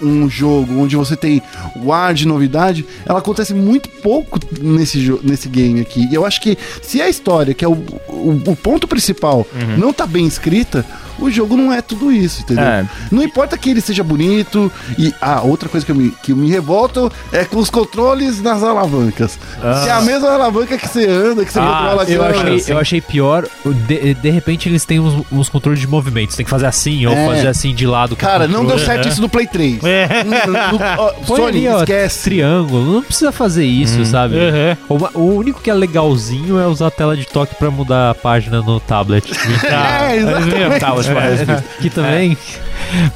um 0.00 0.28
jogo 0.28 0.78
onde 0.80 0.96
você 0.96 1.16
tem 1.16 1.42
o 1.76 1.92
ar 1.92 2.14
de 2.14 2.26
novidade, 2.26 2.86
ela 3.04 3.18
acontece 3.18 3.52
muito 3.52 3.88
pouco 3.88 4.38
nesse, 4.60 4.98
nesse 5.22 5.48
game 5.48 5.80
aqui. 5.80 6.08
E 6.10 6.14
eu 6.14 6.24
acho 6.24 6.40
que 6.40 6.56
se 6.82 7.02
a 7.02 7.08
história, 7.08 7.54
que 7.54 7.64
é 7.64 7.68
o, 7.68 7.72
o, 8.08 8.42
o 8.46 8.56
ponto 8.56 8.86
principal, 8.86 9.46
não 9.76 9.92
tá 9.92 10.06
bem 10.06 10.26
escrita, 10.26 10.84
o 11.18 11.30
jogo 11.30 11.56
não 11.56 11.72
é 11.72 11.80
tudo 11.82 12.10
isso, 12.12 12.42
entendeu? 12.42 12.64
É. 12.64 12.86
Não 13.10 13.22
importa 13.22 13.56
que 13.58 13.70
ele 13.70 13.80
seja 13.80 14.02
bonito. 14.04 14.70
E 14.98 15.12
ah, 15.20 15.40
outra 15.42 15.68
coisa 15.68 15.84
que 15.84 15.92
eu 15.92 15.96
me, 15.96 16.10
que 16.22 16.32
eu 16.32 16.36
me 16.36 16.48
revolto 16.50 17.10
é 17.32 17.44
com 17.44 17.58
os 17.58 17.70
controles 17.70 18.40
nas 18.42 18.62
alavancas. 18.62 19.38
Se 19.82 19.88
é 19.88 19.92
a 19.92 20.00
mesma 20.00 20.30
alavanca 20.30 20.76
que 20.78 20.88
você 20.88 21.06
anda, 21.08 21.44
que 21.44 21.52
você 21.52 21.58
Ah, 21.60 21.62
controla 21.62 22.02
a 22.02 22.10
Eu 22.10 22.24
achei, 22.24 22.64
eu 22.74 22.78
achei 22.78 23.00
pior, 23.00 23.46
de, 23.86 24.14
de 24.14 24.30
repente 24.30 24.68
eles 24.68 24.84
têm 24.84 25.00
uns, 25.00 25.24
uns 25.30 25.48
controles 25.48 25.80
de 25.80 25.86
movimento. 25.86 26.30
Você 26.30 26.38
tem 26.38 26.44
que 26.44 26.50
fazer 26.50 26.66
assim 26.66 27.06
ou 27.06 27.12
É. 27.12 27.26
fazer 27.26 27.48
assim 27.48 27.74
de 27.74 27.86
lado. 27.86 28.10
com 28.16 28.22
o 28.22 28.28
Cara, 28.28 28.46
não 28.46 28.60
deu 28.64 28.76
controle. 28.76 28.84
certo 28.86 29.08
isso 29.08 29.20
no 29.20 29.28
Play 29.28 29.46
3. 29.46 29.82
É. 29.84 30.24
No- 30.24 30.52
no- 30.72 30.78
Põe 31.26 31.36
Sony, 31.36 31.48
ali, 31.48 31.68
ó, 31.68 31.78
esquece. 31.80 32.22
triângulo. 32.24 32.92
Não 32.94 33.02
precisa 33.02 33.32
fazer 33.32 33.64
isso, 33.64 34.04
sabe? 34.04 34.36
Uhum. 34.36 34.98
O, 35.14 35.18
o 35.20 35.34
único 35.36 35.60
que 35.60 35.70
é 35.70 35.74
legalzinho 35.74 36.58
é 36.58 36.66
usar 36.66 36.88
a 36.88 36.90
tela 36.90 37.16
de 37.16 37.26
toque 37.26 37.54
pra 37.54 37.70
mudar 37.70 38.10
a 38.10 38.14
página 38.14 38.60
no 38.62 38.78
tablet. 38.80 39.24
É, 39.68 40.16
exatamente. 40.16 40.78
Tá, 40.80 40.94
os 40.94 41.07
É. 41.10 41.62
que 41.82 41.90
também. 41.90 42.36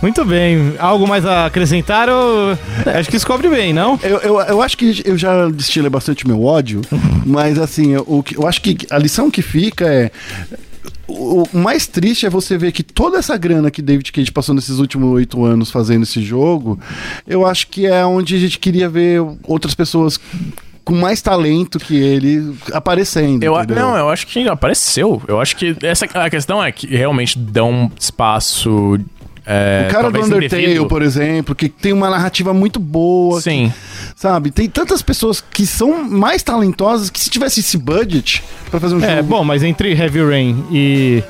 Muito 0.01 0.24
bem. 0.24 0.74
Algo 0.78 1.07
mais 1.07 1.24
a 1.24 1.47
acrescentar? 1.47 2.09
ou- 2.09 2.53
Acho 2.86 3.09
que 3.09 3.16
descobre 3.16 3.49
bem, 3.49 3.72
não? 3.72 3.99
Eu, 4.03 4.18
eu, 4.18 4.40
eu 4.40 4.62
acho 4.62 4.76
que 4.76 5.03
eu 5.05 5.16
já 5.16 5.49
destilei 5.49 5.88
bastante 5.90 6.26
meu 6.26 6.43
ódio, 6.45 6.82
mas 7.24 7.59
assim, 7.59 7.93
eu, 7.93 8.05
o 8.07 8.22
que- 8.22 8.36
eu 8.36 8.47
acho 8.47 8.61
que 8.61 8.76
a 8.90 8.99
lição 8.99 9.30
que 9.30 9.43
fica 9.43 9.86
é. 9.86 10.11
O 11.07 11.43
o 11.53 11.59
mais 11.59 11.86
triste 11.86 12.24
é 12.26 12.30
você 12.30 12.57
ver 12.57 12.72
que 12.72 12.82
toda 12.82 13.18
essa 13.18 13.36
grana 13.36 13.70
que 13.70 13.82
David 13.82 14.11
Cage 14.12 14.30
passou 14.32 14.55
nesses 14.55 14.78
últimos 14.78 15.12
oito 15.12 15.45
anos 15.45 15.70
fazendo 15.70 16.05
esse 16.05 16.22
jogo, 16.22 16.78
eu 17.26 17.45
acho 17.47 17.66
que 17.68 17.86
é 17.86 18.05
onde 18.07 18.34
a 18.34 18.38
gente 18.38 18.59
queria 18.59 18.88
ver 18.88 19.20
outras 19.45 19.74
pessoas 19.74 20.18
com 20.85 20.95
mais 20.95 21.20
talento 21.22 21.78
que 21.78 21.97
ele 21.97 22.55
aparecendo. 22.72 23.43
Eu, 23.43 23.55
entendeu? 23.57 23.76
não, 23.87 23.97
eu 23.97 24.09
acho 24.09 24.26
que 24.26 24.49
apareceu. 24.49 25.22
Eu 25.28 25.41
acho 25.41 25.57
que 25.57 25.76
essa 25.83 26.07
a 26.14 26.28
questão 26.30 26.62
é 26.62 26.70
que 26.72 26.87
realmente 26.87 27.39
dão 27.39 27.91
espaço. 27.99 28.99
É, 29.45 29.89
O 29.89 29.93
cara 29.93 30.09
do 30.09 30.20
Undertale, 30.20 30.62
indevido. 30.62 30.87
por 30.87 31.03
exemplo, 31.03 31.53
que 31.53 31.68
tem 31.68 31.93
uma 31.93 32.09
narrativa 32.09 32.55
muito 32.55 32.78
boa. 32.78 33.41
Sim. 33.41 33.72
Sabe? 34.14 34.53
Tem 34.53 34.68
tantas 34.68 35.03
pessoas 35.03 35.41
que 35.41 35.66
são 35.66 36.05
mais 36.05 36.45
talentosas 36.45 37.11
que 37.11 37.18
se 37.18 37.28
tivesse 37.28 37.59
esse 37.59 37.76
budget 37.76 38.43
pra 38.70 38.78
fazer 38.78 38.95
um 38.95 39.03
É, 39.05 39.16
jogo. 39.16 39.28
bom, 39.28 39.43
mas 39.45 39.64
entre 39.64 39.93
Heavy 39.93 40.24
Rain 40.24 40.64
e. 40.70 41.24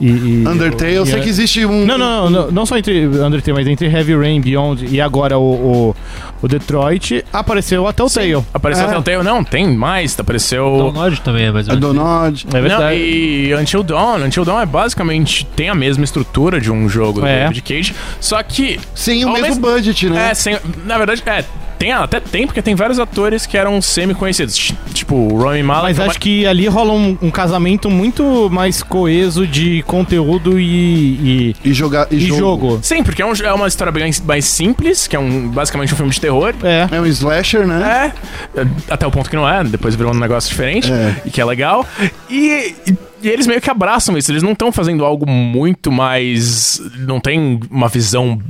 e, 0.00 0.06
e 0.08 0.44
Undertale, 0.48 0.94
eu 0.94 1.06
sei 1.06 1.20
que 1.20 1.28
existe 1.28 1.64
um. 1.66 1.84
Não, 1.84 1.98
não, 1.98 2.30
não, 2.30 2.30
não, 2.30 2.50
não 2.50 2.66
só 2.66 2.76
entre 2.78 3.06
Undertale, 3.06 3.52
mas 3.54 3.66
entre 3.66 3.86
Heavy 3.88 4.14
Rain, 4.16 4.40
Beyond 4.40 4.86
e 4.90 5.00
agora 5.00 5.38
o, 5.38 5.42
o, 5.90 5.96
o 6.42 6.48
Detroit, 6.48 7.24
apareceu 7.32 7.86
até 7.86 8.02
o 8.02 8.08
Tale. 8.08 8.44
Apareceu 8.54 8.84
É. 8.84 8.88
até 8.88 8.98
o 8.98 9.02
Tale. 9.02 9.22
Não, 9.24 9.42
tem 9.42 9.66
mais. 9.76 10.18
Apareceu. 10.18 10.64
Download 10.64 11.20
também 11.22 11.46
é 11.46 11.50
mais 11.52 11.66
ou 11.68 11.72
A 11.74 11.76
menos. 11.76 11.94
Donod. 11.94 12.46
É 12.50 12.54
Não, 12.54 12.60
verdade. 12.62 12.98
e 13.00 13.54
Until 13.54 13.82
Dawn, 13.82 14.24
Until 14.24 14.44
Dawn 14.44 14.60
é 14.60 14.66
basicamente 14.66 15.46
tem 15.56 15.68
a 15.68 15.74
mesma 15.74 16.04
estrutura 16.04 16.60
de 16.60 16.70
um 16.70 16.88
jogo 16.88 17.20
do 17.20 17.26
É. 17.26 17.44
David 17.44 17.62
Cage, 17.62 17.94
só 18.20 18.42
que 18.42 18.78
Sem 18.94 19.24
o 19.24 19.32
mesmo 19.32 19.46
mesmo- 19.48 19.60
budget, 19.66 20.08
né? 20.08 20.30
é, 20.30 20.34
sem, 20.34 20.56
na 20.84 20.96
verdade, 20.98 21.22
é, 21.26 21.44
tem 21.78 21.92
até 21.92 22.20
tem 22.20 22.46
porque 22.46 22.60
tem 22.60 22.74
vários 22.74 22.98
atores 22.98 23.46
que 23.46 23.56
eram 23.56 23.80
semi 23.80 24.14
conhecidos, 24.14 24.72
tipo 24.92 25.14
o 25.14 25.38
Rami 25.42 25.62
Malek. 25.62 25.98
Mas 25.98 26.08
acho 26.10 26.20
que 26.20 26.46
ali 26.46 26.66
rola 26.66 26.92
um, 26.92 27.16
um 27.22 27.30
casamento 27.30 27.88
muito 27.88 28.48
mais 28.50 28.82
coeso 28.82 29.46
de 29.46 29.82
conteúdo 29.82 30.58
e, 30.58 30.64
e, 30.64 31.56
E 31.64 31.72
jogar. 31.72 32.06
E, 32.10 32.16
e 32.16 32.20
jogo. 32.20 32.38
jogo. 32.70 32.78
Sim, 32.82 33.02
porque 33.02 33.22
é, 33.22 33.26
um- 33.26 33.32
é 33.32 33.52
uma 33.52 33.68
história 33.68 33.92
bem 33.92 34.10
mais 34.24 34.44
simples, 34.44 35.06
que 35.06 35.14
é 35.16 35.18
um, 35.18 35.48
basicamente 35.48 35.92
um 35.94 35.96
filme 35.96 36.12
de 36.12 36.20
terror. 36.20 36.54
É. 36.62 36.88
É 36.90 37.00
um 37.00 37.06
slasher, 37.06 37.66
né? 37.66 38.12
É, 38.56 38.66
até 38.90 39.06
o 39.06 39.10
ponto 39.10 39.30
que 39.30 39.36
não 39.36 39.48
é, 39.48 39.62
depois 39.64 39.94
virou 39.94 40.12
um 40.12 40.18
negócio 40.18 40.50
diferente, 40.50 40.90
É. 40.92 41.16
e 41.24 41.30
que 41.30 41.40
é 41.40 41.44
legal. 41.44 41.86
E, 42.28 42.74
e- 42.86 42.94
e 43.22 43.28
eles 43.28 43.46
meio 43.46 43.60
que 43.60 43.68
abraçam 43.70 44.16
isso, 44.16 44.30
eles 44.30 44.42
não 44.42 44.52
estão 44.52 44.70
fazendo 44.70 45.04
algo 45.04 45.28
muito 45.28 45.90
mais. 45.90 46.80
Não 47.00 47.18
tem 47.20 47.58
uma 47.70 47.88
visão. 47.88 48.40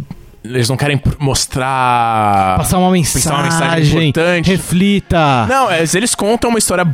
Eles 0.48 0.68
não 0.68 0.76
querem 0.76 1.00
mostrar. 1.18 2.56
Passar 2.56 2.78
uma 2.78 2.90
mensagem, 2.90 3.22
Passar 3.22 3.34
uma 3.34 3.42
mensagem 3.44 4.08
importante. 4.08 4.50
reflita. 4.50 5.46
Não, 5.46 5.70
é, 5.70 5.84
eles 5.94 6.14
contam 6.14 6.50
uma 6.50 6.58
história 6.58 6.84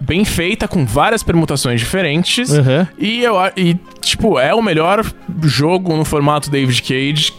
bem 0.00 0.24
feita, 0.24 0.66
com 0.68 0.84
várias 0.84 1.22
permutações 1.22 1.80
diferentes. 1.80 2.50
Uhum. 2.50 2.86
E 2.98 3.22
eu 3.22 3.36
e, 3.56 3.76
tipo, 4.00 4.38
é 4.38 4.54
o 4.54 4.62
melhor 4.62 5.04
jogo 5.44 5.96
no 5.96 6.04
formato 6.04 6.50
David 6.50 6.82
Cage. 6.82 7.32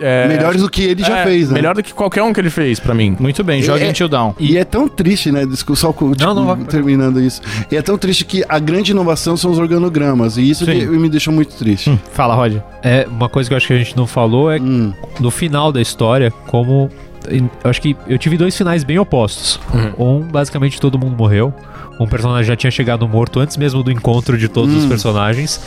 É, 0.00 0.26
Melhores 0.26 0.60
do 0.62 0.68
que 0.68 0.82
ele 0.82 1.04
já 1.04 1.18
é, 1.18 1.24
fez, 1.24 1.48
né? 1.48 1.54
Melhor 1.54 1.76
do 1.76 1.82
que 1.82 1.94
qualquer 1.94 2.24
um 2.24 2.32
que 2.32 2.40
ele 2.40 2.50
fez, 2.50 2.80
pra 2.80 2.92
mim. 2.92 3.16
Muito 3.20 3.44
bem, 3.44 3.62
joga 3.62 3.84
É- 3.84 3.88
Until 3.88 4.08
Down. 4.08 4.34
E 4.36 4.56
é 4.56 4.64
tão 4.64 4.88
triste, 4.88 5.30
né? 5.30 5.46
Desculpa, 5.46 5.80
só 5.80 5.92
tipo, 5.92 6.12
Não, 6.18 6.34
não, 6.34 6.44
vai- 6.46 6.56
terminando 6.64 7.20
isso. 7.20 7.40
E 7.70 7.76
é 7.76 7.82
tão 7.82 7.96
triste 7.96 8.24
que 8.24 8.44
a 8.48 8.58
grande 8.58 8.90
inovação 8.90 9.36
são 9.36 9.52
os 9.52 9.60
organogramas. 9.60 10.36
E 10.38 10.50
isso 10.50 10.66
me 10.66 11.08
deixou 11.08 11.32
muito 11.32 11.54
triste. 11.54 11.96
Fala, 12.12 12.34
Rod. 12.34 12.56
É, 12.82 13.06
uma 13.08 13.28
coisa 13.28 13.48
que 13.48 13.54
eu 13.54 13.56
acho 13.56 13.66
que 13.68 13.72
a 13.74 13.78
gente 13.78 13.96
não 13.96 14.06
falou 14.06 14.50
é 14.50 14.60
Hum. 14.60 14.92
no 15.20 15.30
final 15.30 15.70
da 15.70 15.80
história, 15.80 16.32
como. 16.48 16.90
Eu 17.30 17.70
acho 17.70 17.80
que 17.80 17.96
eu 18.08 18.18
tive 18.18 18.36
dois 18.36 18.56
finais 18.56 18.82
bem 18.82 18.98
opostos. 18.98 19.60
Um, 19.96 20.18
basicamente 20.22 20.80
todo 20.80 20.98
mundo 20.98 21.16
morreu. 21.16 21.54
Um 22.02 22.08
personagem 22.08 22.44
já 22.44 22.56
tinha 22.56 22.70
chegado 22.70 23.06
morto 23.08 23.40
antes 23.40 23.56
mesmo 23.56 23.82
do 23.82 23.90
encontro 23.90 24.36
de 24.38 24.48
todos 24.48 24.74
os 24.74 24.86
personagens. 24.86 25.60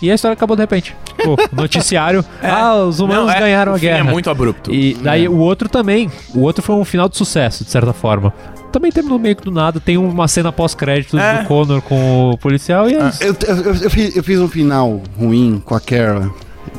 E 0.00 0.10
a 0.10 0.14
história 0.14 0.32
acabou 0.34 0.56
de 0.56 0.62
repente. 0.62 0.94
Pô, 1.24 1.36
noticiário. 1.52 2.24
ah, 2.42 2.76
os 2.76 3.00
humanos 3.00 3.26
Não, 3.26 3.32
é- 3.32 3.40
ganharam 3.40 3.72
o 3.72 3.74
a 3.74 3.78
fim 3.78 3.86
guerra. 3.86 3.98
É 3.98 4.02
muito 4.12 4.30
abrupto. 4.30 4.72
E 4.72 4.94
daí 4.94 5.28
o 5.28 5.36
outro 5.38 5.68
também. 5.68 6.10
O 6.34 6.40
outro 6.42 6.62
foi 6.62 6.76
um 6.76 6.84
final 6.84 7.08
de 7.08 7.16
sucesso, 7.16 7.64
de 7.64 7.70
certa 7.70 7.92
forma. 7.92 8.32
Também 8.70 8.92
terminou 8.92 9.18
meio 9.18 9.34
que 9.34 9.42
do 9.42 9.50
nada. 9.50 9.80
Tem 9.80 9.96
uma 9.98 10.28
cena 10.28 10.52
pós-créditos 10.52 11.18
É. 11.18 11.38
do 11.42 11.46
Connor 11.48 11.82
com 11.82 12.30
o 12.30 12.38
policial 12.38 12.88
e 12.88 12.94
é 12.94 13.08
isso. 13.08 13.24
Eu, 13.24 13.34
eu, 13.46 13.74
eu 13.74 13.90
fiz, 13.90 14.16
eu 14.16 14.22
fiz 14.22 14.38
um 14.38 14.46
final 14.48 15.00
ruim 15.18 15.60
com 15.64 15.74
a 15.74 15.80
Kara 15.80 16.30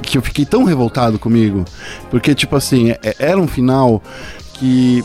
que 0.01 0.17
eu 0.17 0.21
fiquei 0.21 0.45
tão 0.45 0.63
revoltado 0.63 1.19
comigo. 1.19 1.65
Porque, 2.09 2.33
tipo 2.33 2.55
assim, 2.55 2.91
é- 2.91 3.15
era 3.19 3.37
um 3.37 3.47
final 3.47 4.01
que. 4.53 5.03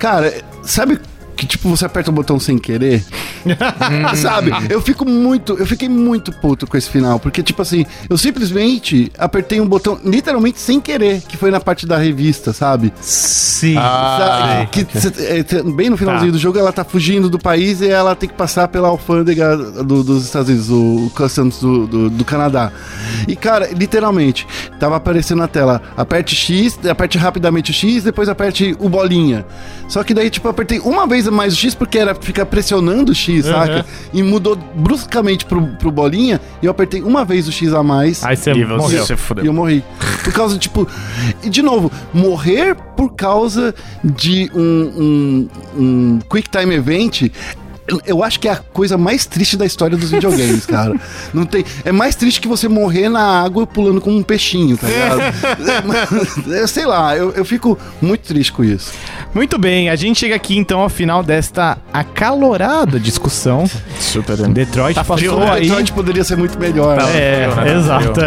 Cara, 0.00 0.32
sabe 0.64 0.98
que 1.42 1.46
tipo 1.46 1.68
você 1.68 1.84
aperta 1.84 2.08
o 2.10 2.14
botão 2.14 2.38
sem 2.38 2.56
querer? 2.56 3.04
sabe? 4.16 4.50
Eu 4.70 4.80
fico 4.80 5.04
muito. 5.04 5.54
Eu 5.58 5.66
fiquei 5.66 5.88
muito 5.88 6.30
puto 6.32 6.66
com 6.68 6.76
esse 6.76 6.88
final. 6.88 7.18
Porque, 7.18 7.42
tipo 7.42 7.60
assim, 7.62 7.84
eu 8.08 8.16
simplesmente 8.16 9.10
apertei 9.18 9.60
um 9.60 9.66
botão 9.66 9.98
literalmente 10.04 10.60
sem 10.60 10.80
querer, 10.80 11.20
que 11.22 11.36
foi 11.36 11.50
na 11.50 11.58
parte 11.60 11.84
da 11.86 11.96
revista, 11.98 12.52
sabe? 12.52 12.92
Sim. 13.00 13.74
Sabe? 13.74 14.66
que, 14.70 14.86
cê- 15.00 15.12
é, 15.18 15.44
cê- 15.46 15.62
bem 15.62 15.90
no 15.90 15.96
finalzinho 15.96 16.30
Tá. 16.30 16.36
do 16.36 16.38
jogo, 16.38 16.58
ela 16.58 16.72
tá 16.72 16.84
fugindo 16.84 17.28
do 17.28 17.38
país 17.38 17.80
e 17.80 17.88
ela 17.88 18.14
tem 18.14 18.28
que 18.28 18.34
passar 18.36 18.68
pela 18.68 18.86
alfândega 18.88 19.56
do- 19.56 20.04
dos 20.04 20.24
Estados 20.24 20.48
Unidos, 20.48 20.70
o, 20.70 21.10
Customs 21.14 21.58
do, 21.58 21.86
do, 21.88 22.10
do 22.10 22.24
Canadá. 22.24 22.70
E, 23.26 23.34
cara, 23.34 23.68
literalmente, 23.72 24.46
tava 24.78 24.94
aparecendo 24.96 25.38
na 25.38 25.48
tela: 25.48 25.82
aperte 25.96 26.36
X, 26.36 26.78
aperte 26.88 27.18
rapidamente 27.18 27.70
o 27.72 27.74
X, 27.74 28.04
depois 28.04 28.28
aperte 28.28 28.76
o 28.78 28.88
bolinha. 28.88 29.44
Só 29.88 30.02
que 30.04 30.14
daí, 30.14 30.30
tipo, 30.30 30.46
eu 30.46 30.50
apertei 30.52 30.78
uma 30.78 31.06
vez 31.06 31.26
a 31.26 31.30
mais 31.32 31.54
o 31.54 31.56
X 31.56 31.74
porque 31.74 31.98
era 31.98 32.14
ficar 32.14 32.46
pressionando 32.46 33.12
o 33.12 33.14
X, 33.14 33.46
Uhum. 33.46 33.52
saca? 33.52 33.86
E 34.12 34.22
mudou 34.22 34.56
bruscamente 34.74 35.44
pro, 35.44 35.66
pro 35.78 35.90
bolinha 35.90 36.40
e 36.62 36.66
eu 36.66 36.70
apertei 36.70 37.02
uma 37.02 37.24
vez 37.24 37.48
o 37.48 37.52
X 37.52 37.72
a 37.72 37.82
mais. 37.82 38.22
Aí 38.24 38.36
você 38.36 38.50
E 38.52 38.64
morreu. 38.64 39.04
você 39.06 39.16
E 39.42 39.46
eu 39.46 39.52
morri. 39.52 39.84
Por 40.22 40.32
causa, 40.32 40.56
tipo. 40.58 40.86
E 41.42 41.50
de 41.50 41.62
novo, 41.62 41.90
morrer 42.14 42.76
por 42.96 43.14
causa 43.14 43.74
de 44.04 44.50
um, 44.54 44.60
um, 44.60 45.48
um 45.76 46.18
Quick 46.30 46.48
Time 46.48 46.74
Event. 46.74 47.22
Eu- 48.06 48.22
acho 48.22 48.38
que 48.40 48.48
é 48.48 48.52
a 48.52 48.56
coisa 48.56 48.96
mais 48.96 49.26
triste 49.26 49.56
da 49.56 49.66
história 49.66 49.96
dos 49.96 50.10
videogames, 50.10 50.64
cara. 50.66 50.94
Não 51.34 51.44
tem. 51.44 51.64
É 51.84 51.90
mais 51.92 52.14
triste 52.14 52.40
que 52.40 52.46
você 52.48 52.68
morrer 52.68 53.08
na 53.08 53.42
água 53.42 53.66
pulando 53.66 54.00
como 54.00 54.16
um 54.16 54.22
peixinho, 54.22 54.76
tá 54.76 54.86
ligado? 54.86 55.20
É, 56.52 56.66
sei 56.66 56.86
lá, 56.86 57.16
eu, 57.16 57.32
eu 57.32 57.44
fico 57.44 57.78
muito 58.00 58.22
triste 58.22 58.52
com 58.52 58.62
isso. 58.64 58.92
Muito 59.34 59.58
bem, 59.58 59.88
a 59.90 59.96
gente 59.96 60.20
chega 60.20 60.34
aqui 60.34 60.56
então 60.56 60.80
ao 60.80 60.88
final 60.88 61.22
desta 61.22 61.78
acalorada 61.92 62.98
discussão. 63.00 63.64
Super. 63.98 64.36
Detroit 64.48 64.94
Tá 64.94 65.02
passou 65.04 65.16
frio, 65.18 65.38
né? 65.40 65.50
aí. 65.52 65.60
Detroit 65.62 65.92
poderia 65.92 66.24
ser 66.24 66.36
muito 66.36 66.58
melhor. 66.58 66.98
Tá. 66.98 67.06
né? 67.06 67.12
É, 67.44 67.48
Frio, 67.50 67.64
né? 67.64 67.78
exato. 67.78 68.20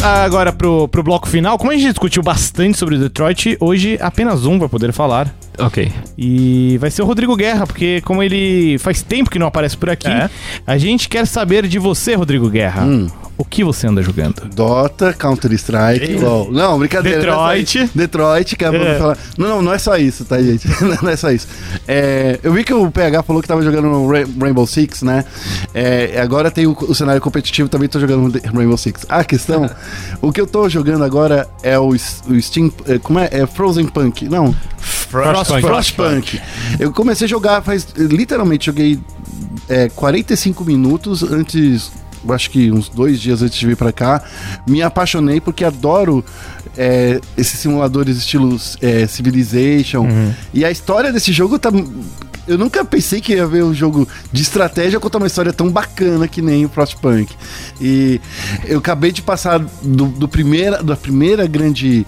vamos 0.00 0.04
agora 0.24 0.52
pro, 0.52 0.88
pro 0.88 1.02
bloco 1.02 1.28
final. 1.28 1.58
Como 1.58 1.70
a 1.70 1.74
gente 1.74 1.88
discutiu 1.88 2.22
bastante 2.22 2.76
sobre 2.78 2.96
o 2.96 2.98
Detroit, 2.98 3.56
hoje 3.60 3.98
apenas 4.00 4.44
um 4.46 4.58
vai 4.58 4.68
poder 4.68 4.92
falar. 4.92 5.32
Ok. 5.58 5.90
E 6.18 6.76
vai 6.78 6.90
ser 6.90 7.02
o 7.02 7.06
Rodrigo 7.06 7.34
Guerra, 7.36 7.66
porque 7.66 8.00
como 8.02 8.22
ele 8.22 8.78
faz 8.78 9.02
tempo 9.02 9.30
que 9.30 9.38
não 9.38 9.46
aparece 9.46 9.76
por 9.76 9.88
aqui, 9.90 10.08
É. 10.08 10.28
a 10.66 10.76
gente 10.78 11.08
quer 11.08 11.26
saber 11.26 11.66
de 11.66 11.78
você, 11.78 12.14
Rodrigo 12.14 12.48
Guerra. 12.50 12.82
Hum. 12.84 13.08
O 13.38 13.44
que 13.44 13.62
você 13.62 13.86
anda 13.86 14.02
jogando? 14.02 14.48
Dota, 14.54 15.12
Counter-Strike, 15.12 16.14
LOL. 16.16 16.50
Não, 16.50 16.78
brincadeira. 16.78 17.18
Detroit. 17.18 17.36
não 17.36 17.52
é 17.52 17.56
só 17.64 17.82
isso. 17.84 17.98
Detroit, 17.98 18.56
que 18.56 18.64
é, 18.64 18.68
É. 18.68 18.98
falar. 18.98 19.18
Não, 19.36 19.48
não, 19.48 19.62
não 19.62 19.72
é 19.74 19.78
só 19.78 19.96
isso, 19.96 20.24
tá, 20.24 20.40
gente? 20.42 20.66
não 21.02 21.10
é 21.10 21.16
só 21.16 21.30
isso. 21.30 21.46
É, 21.86 22.40
eu 22.42 22.52
vi 22.52 22.64
que 22.64 22.72
o 22.72 22.90
PH 22.90 23.22
falou 23.22 23.42
que 23.42 23.48
tava 23.48 23.60
jogando 23.62 24.06
Rainbow 24.40 24.66
Six, 24.66 25.02
né? 25.02 25.24
É, 25.74 26.18
agora 26.20 26.50
tem 26.50 26.66
o, 26.66 26.72
o 26.72 26.94
cenário 26.94 27.20
competitivo, 27.20 27.68
também 27.68 27.88
tô 27.88 28.00
jogando 28.00 28.40
no 28.52 28.58
Rainbow 28.58 28.76
Six. 28.78 29.04
A 29.08 29.22
questão, 29.22 29.68
o 30.22 30.32
que 30.32 30.40
eu 30.40 30.46
tô 30.46 30.66
jogando 30.68 31.04
agora 31.04 31.46
é 31.62 31.78
o, 31.78 31.88
o 31.88 32.40
Steam. 32.40 32.72
é, 32.86 32.98
Como 32.98 33.18
é? 33.18 33.28
É 33.30 33.46
Frozen 33.46 33.86
Punk. 33.86 34.28
Não, 34.30 34.54
Frostpunk. 34.78 35.60
Frostpunk. 35.60 36.40
Eu 36.80 36.90
comecei 36.92 37.26
a 37.26 37.28
jogar 37.28 37.60
faz. 37.62 37.86
Literalmente, 37.96 38.66
joguei 38.66 38.98
é, 39.68 39.88
45 39.90 40.64
minutos 40.64 41.22
antes. 41.22 41.92
Acho 42.34 42.50
que 42.50 42.70
uns 42.70 42.88
dois 42.88 43.20
dias 43.20 43.42
antes 43.42 43.58
de 43.58 43.66
vir 43.66 43.76
pra 43.76 43.92
cá. 43.92 44.22
Me 44.66 44.82
apaixonei 44.82 45.40
porque 45.40 45.64
adoro 45.64 46.24
é, 46.76 47.20
esses 47.36 47.58
simuladores 47.58 48.16
estilos 48.16 48.76
é, 48.80 49.06
Civilization. 49.06 50.06
E 50.52 50.64
a 50.64 50.70
história 50.70 51.12
desse 51.12 51.32
jogo 51.32 51.58
tá. 51.58 51.70
Eu 52.46 52.56
nunca 52.56 52.84
pensei 52.84 53.20
que 53.20 53.34
ia 53.34 53.46
ver 53.46 53.64
um 53.64 53.74
jogo 53.74 54.06
de 54.32 54.42
estratégia 54.42 55.00
contar 55.00 55.18
uma 55.18 55.26
história 55.26 55.52
tão 55.52 55.70
bacana 55.70 56.28
que 56.28 56.40
nem 56.40 56.64
o 56.64 56.68
Frostpunk. 56.68 57.34
E 57.80 58.20
eu 58.64 58.78
acabei 58.78 59.10
de 59.10 59.22
passar 59.22 59.58
do, 59.58 60.06
do 60.06 60.28
primeira, 60.28 60.82
da 60.82 60.96
primeira 60.96 61.46
grande 61.46 62.06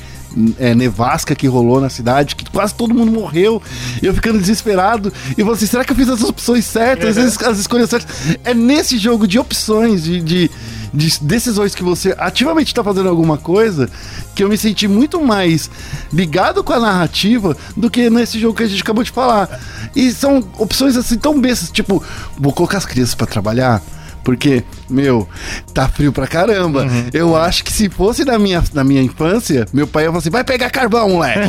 é, 0.58 0.74
nevasca 0.74 1.34
que 1.34 1.46
rolou 1.46 1.80
na 1.80 1.88
cidade, 1.88 2.36
que 2.36 2.48
quase 2.50 2.74
todo 2.74 2.94
mundo 2.94 3.10
morreu, 3.10 3.62
e 4.02 4.06
eu 4.06 4.14
ficando 4.14 4.38
desesperado, 4.38 5.12
e 5.36 5.42
você, 5.42 5.66
será 5.66 5.84
que 5.84 5.92
eu 5.92 5.96
fiz 5.96 6.08
as 6.08 6.22
opções 6.22 6.64
certas, 6.64 7.16
as, 7.16 7.40
as 7.42 7.58
escolhas 7.58 7.90
certas? 7.90 8.08
É 8.44 8.54
nesse 8.54 8.98
jogo 8.98 9.26
de 9.26 9.38
opções, 9.38 10.04
de, 10.04 10.20
de, 10.20 10.50
de 10.92 11.20
decisões 11.20 11.74
que 11.74 11.82
você 11.82 12.14
ativamente 12.18 12.68
está 12.68 12.82
fazendo 12.82 13.08
alguma 13.08 13.38
coisa, 13.38 13.88
que 14.34 14.42
eu 14.42 14.48
me 14.48 14.56
senti 14.56 14.88
muito 14.88 15.20
mais 15.20 15.70
ligado 16.12 16.62
com 16.62 16.72
a 16.72 16.80
narrativa 16.80 17.56
do 17.76 17.90
que 17.90 18.08
nesse 18.10 18.38
jogo 18.38 18.56
que 18.56 18.62
a 18.62 18.68
gente 18.68 18.82
acabou 18.82 19.04
de 19.04 19.10
falar. 19.10 19.60
E 19.94 20.10
são 20.12 20.44
opções 20.58 20.96
assim 20.96 21.18
tão 21.18 21.40
bestas, 21.40 21.70
tipo, 21.70 22.02
vou 22.38 22.52
colocar 22.52 22.78
as 22.78 22.86
crianças 22.86 23.14
para 23.14 23.26
trabalhar. 23.26 23.82
Porque, 24.28 24.62
meu, 24.90 25.26
tá 25.72 25.88
frio 25.88 26.12
pra 26.12 26.26
caramba. 26.26 26.86
Eu 27.14 27.34
acho 27.34 27.64
que 27.64 27.72
se 27.72 27.88
fosse 27.88 28.26
na 28.26 28.38
minha, 28.38 28.62
na 28.74 28.84
minha 28.84 29.00
infância, 29.00 29.64
meu 29.72 29.86
pai 29.86 30.02
ia 30.02 30.08
falar 30.10 30.18
assim: 30.18 30.28
vai 30.28 30.44
pegar 30.44 30.68
carvão, 30.68 31.08
moleque. 31.08 31.48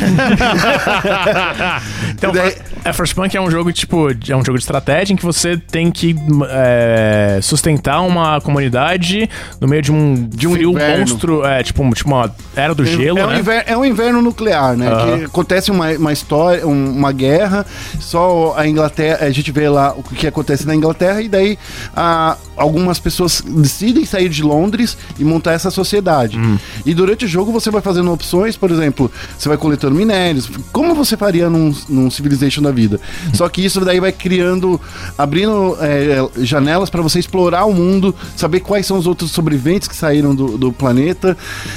Então, 2.12 2.32
Daí- 2.32 2.54
é, 2.84 2.92
Frostpunk 2.92 3.34
é 3.36 3.40
um 3.40 3.50
jogo, 3.50 3.72
tipo, 3.72 4.08
é 4.10 4.36
um 4.36 4.44
jogo 4.44 4.58
de 4.58 4.64
estratégia 4.64 5.12
em 5.14 5.16
que 5.16 5.24
você 5.24 5.56
tem 5.56 5.90
que 5.90 6.14
é, 6.50 7.38
sustentar 7.42 8.00
uma 8.02 8.40
comunidade 8.40 9.28
no 9.60 9.66
meio 9.68 9.80
de 9.82 9.90
um, 9.92 10.14
De 10.28 10.46
um 10.46 10.52
frio 10.52 10.70
inverno. 10.72 10.98
monstro, 11.00 11.44
é, 11.44 11.62
tipo, 11.62 11.82
um- 11.82 11.90
tipo 11.92 12.08
uma 12.10 12.34
era 12.54 12.74
do 12.74 12.84
gelo, 12.84 13.18
é, 13.18 13.26
um 13.26 13.30
né? 13.30 13.38
inverno, 13.38 13.64
é 13.66 13.76
um 13.76 13.84
inverno 13.84 14.22
nuclear, 14.22 14.76
né? 14.76 14.88
Aham. 14.88 15.18
Que 15.18 15.24
acontece 15.24 15.70
uma, 15.70 15.90
uma 15.92 16.12
história, 16.12 16.66
um- 16.66 16.90
uma 16.92 17.12
guerra, 17.12 17.64
só 17.98 18.54
a 18.56 18.66
Inglaterra, 18.66 19.18
a 19.26 19.30
gente 19.30 19.50
vê 19.52 19.68
lá 19.68 19.92
o 19.96 20.02
que 20.02 20.26
acontece 20.26 20.66
na 20.66 20.74
Inglaterra, 20.74 21.22
e 21.22 21.28
daí 21.28 21.58
a- 21.96 22.36
algumas 22.70 22.98
pessoas 22.98 23.42
decidem 23.44 24.04
sair 24.04 24.28
de 24.28 24.42
Londres 24.42 24.96
e 25.18 25.24
montar 25.24 25.52
essa 25.52 25.70
sociedade. 25.70 26.38
Hum. 26.38 26.56
E 26.86 26.94
durante 26.94 27.24
o 27.24 27.28
jogo 27.28 27.52
você 27.52 27.70
vai 27.70 27.82
fazendo 27.82 28.12
opções, 28.12 28.56
por 28.56 28.70
exemplo, 28.70 29.10
você 29.36 29.48
vai 29.48 29.58
coletando 29.58 29.94
minérios, 29.94 30.48
como 30.72 30.94
você 30.94 31.16
faria 31.16 31.50
num, 31.50 31.74
num 31.88 32.10
Civilization 32.10 32.62
da 32.62 32.70
vida. 32.70 33.00
Só 33.34 33.48
que 33.48 33.64
isso 33.64 33.80
daí 33.80 33.98
vai 33.98 34.12
criando, 34.12 34.80
abrindo 35.18 35.76
é, 35.80 36.44
janelas 36.44 36.88
para 36.88 37.02
você 37.02 37.18
explorar 37.18 37.64
o 37.64 37.72
mundo, 37.72 38.14
saber 38.36 38.60
quais 38.60 38.86
são 38.86 38.96
os 38.98 39.06
outros 39.06 39.30
sobreviventes 39.30 39.88
que 39.88 39.96
saíram 39.96 40.34
do, 40.34 40.56
do 40.56 40.72
planeta, 40.72 41.36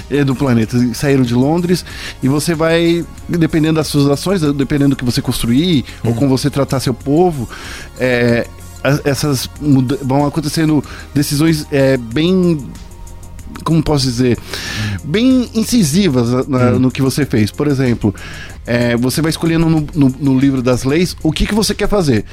eh, 0.09 0.23
do 0.23 0.35
planeta, 0.35 0.77
saíram 0.93 1.23
de 1.23 1.33
Londres, 1.33 1.83
e 2.21 2.27
você 2.27 2.53
vai, 2.53 3.05
dependendo 3.27 3.75
das 3.75 3.87
suas 3.87 4.09
ações, 4.09 4.41
dependendo 4.53 4.91
do 4.91 4.95
que 4.95 5.05
você 5.05 5.21
construir, 5.21 5.85
ou 6.03 6.13
como 6.13 6.29
você 6.29 6.49
tratar 6.49 6.79
seu 6.79 6.93
povo, 6.93 7.49
é, 7.99 8.47
essas 9.05 9.49
vão 10.01 10.25
acontecendo 10.25 10.83
decisões 11.13 11.65
é, 11.71 11.97
bem 11.97 12.65
como 13.63 13.81
posso 13.83 14.03
dizer, 14.05 14.37
bem 15.03 15.49
incisivas 15.53 16.29
na- 16.29 16.43
na- 16.71 16.71
no 16.79 16.91
que 16.91 17.01
você 17.01 17.25
fez. 17.25 17.49
Por 17.51 17.67
exemplo, 17.67 18.13
é, 18.65 18.97
você 18.97 19.21
vai 19.21 19.29
escolhendo 19.29 19.69
no, 19.69 19.87
no- 19.93 20.15
no 20.19 20.39
livro 20.39 20.61
das 20.61 20.83
leis 20.83 21.15
o 21.23 21.31
que, 21.31 21.45
que 21.45 21.53
você 21.53 21.73
quer 21.73 21.87
fazer. 21.87 22.25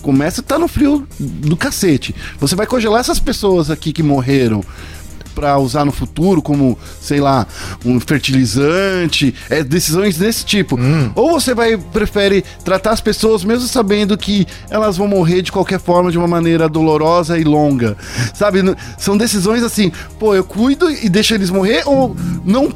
Começa 0.00 0.40
a 0.40 0.42
estar 0.42 0.58
no 0.58 0.66
frio 0.66 1.06
do 1.20 1.56
cacete. 1.56 2.14
Você 2.40 2.56
vai 2.56 2.66
congelar 2.66 3.00
essas 3.00 3.20
pessoas 3.20 3.70
aqui 3.70 3.92
que 3.92 4.02
morreram 4.02 4.64
para 5.34 5.58
usar 5.58 5.84
no 5.84 5.92
futuro 5.92 6.40
como, 6.40 6.78
sei 7.00 7.20
lá, 7.20 7.46
um 7.84 7.98
fertilizante, 8.00 9.34
é, 9.50 9.62
decisões 9.62 10.16
desse 10.16 10.44
tipo. 10.44 10.78
Ou 11.14 11.32
você 11.32 11.54
vai 11.54 11.76
prefere 11.76 12.44
tratar 12.64 12.92
as 12.92 13.00
pessoas 13.00 13.44
mesmo 13.44 13.66
sabendo 13.68 14.16
que 14.16 14.46
elas 14.70 14.96
vão 14.96 15.08
morrer 15.08 15.42
de 15.42 15.52
qualquer 15.52 15.80
forma 15.80 16.10
de 16.10 16.18
uma 16.18 16.28
maneira 16.28 16.68
dolorosa 16.68 17.38
e 17.38 17.44
longa. 17.44 17.96
Sabe, 18.34 18.60
são 18.98 19.16
decisões 19.16 19.62
assim, 19.62 19.90
pô, 20.18 20.34
eu 20.34 20.44
cuido 20.44 20.90
e 20.90 21.08
deixo 21.08 21.34
eles 21.34 21.50
morrer 21.50 21.82
ou 21.86 22.16
não 22.44 22.72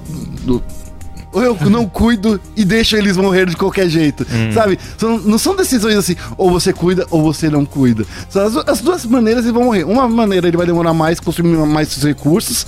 ou 1.37 1.43
eu 1.43 1.71
não 1.71 1.87
cuido 1.87 2.41
e 2.57 2.65
deixo 2.65 2.97
eles 2.97 3.17
morrer 3.17 3.47
de 3.47 3.57
qualquer 3.57 3.89
jeito. 3.89 4.27
Sabe? 4.55 4.79
São- 4.97 5.19
não 5.19 5.39
são 5.39 5.55
decisões 5.55 5.97
assim, 5.97 6.17
ou 6.39 6.51
você 6.51 6.73
cuida 6.73 7.07
ou 7.11 7.23
você 7.23 7.51
não 7.51 7.65
cuida. 7.65 8.05
São 8.31 8.47
as, 8.47 8.57
as 8.69 8.81
duas 8.81 9.05
maneiras 9.05 9.45
e 9.45 9.53
vão 9.53 9.65
morrer. 9.65 9.85
Uma 9.85 10.09
maneira 10.09 10.49
ele 10.49 10.57
vai 10.57 10.67
demorar 10.67 10.95
mais, 10.95 11.21
consumir 11.21 11.57
mais 11.67 11.95
recursos. 12.03 12.67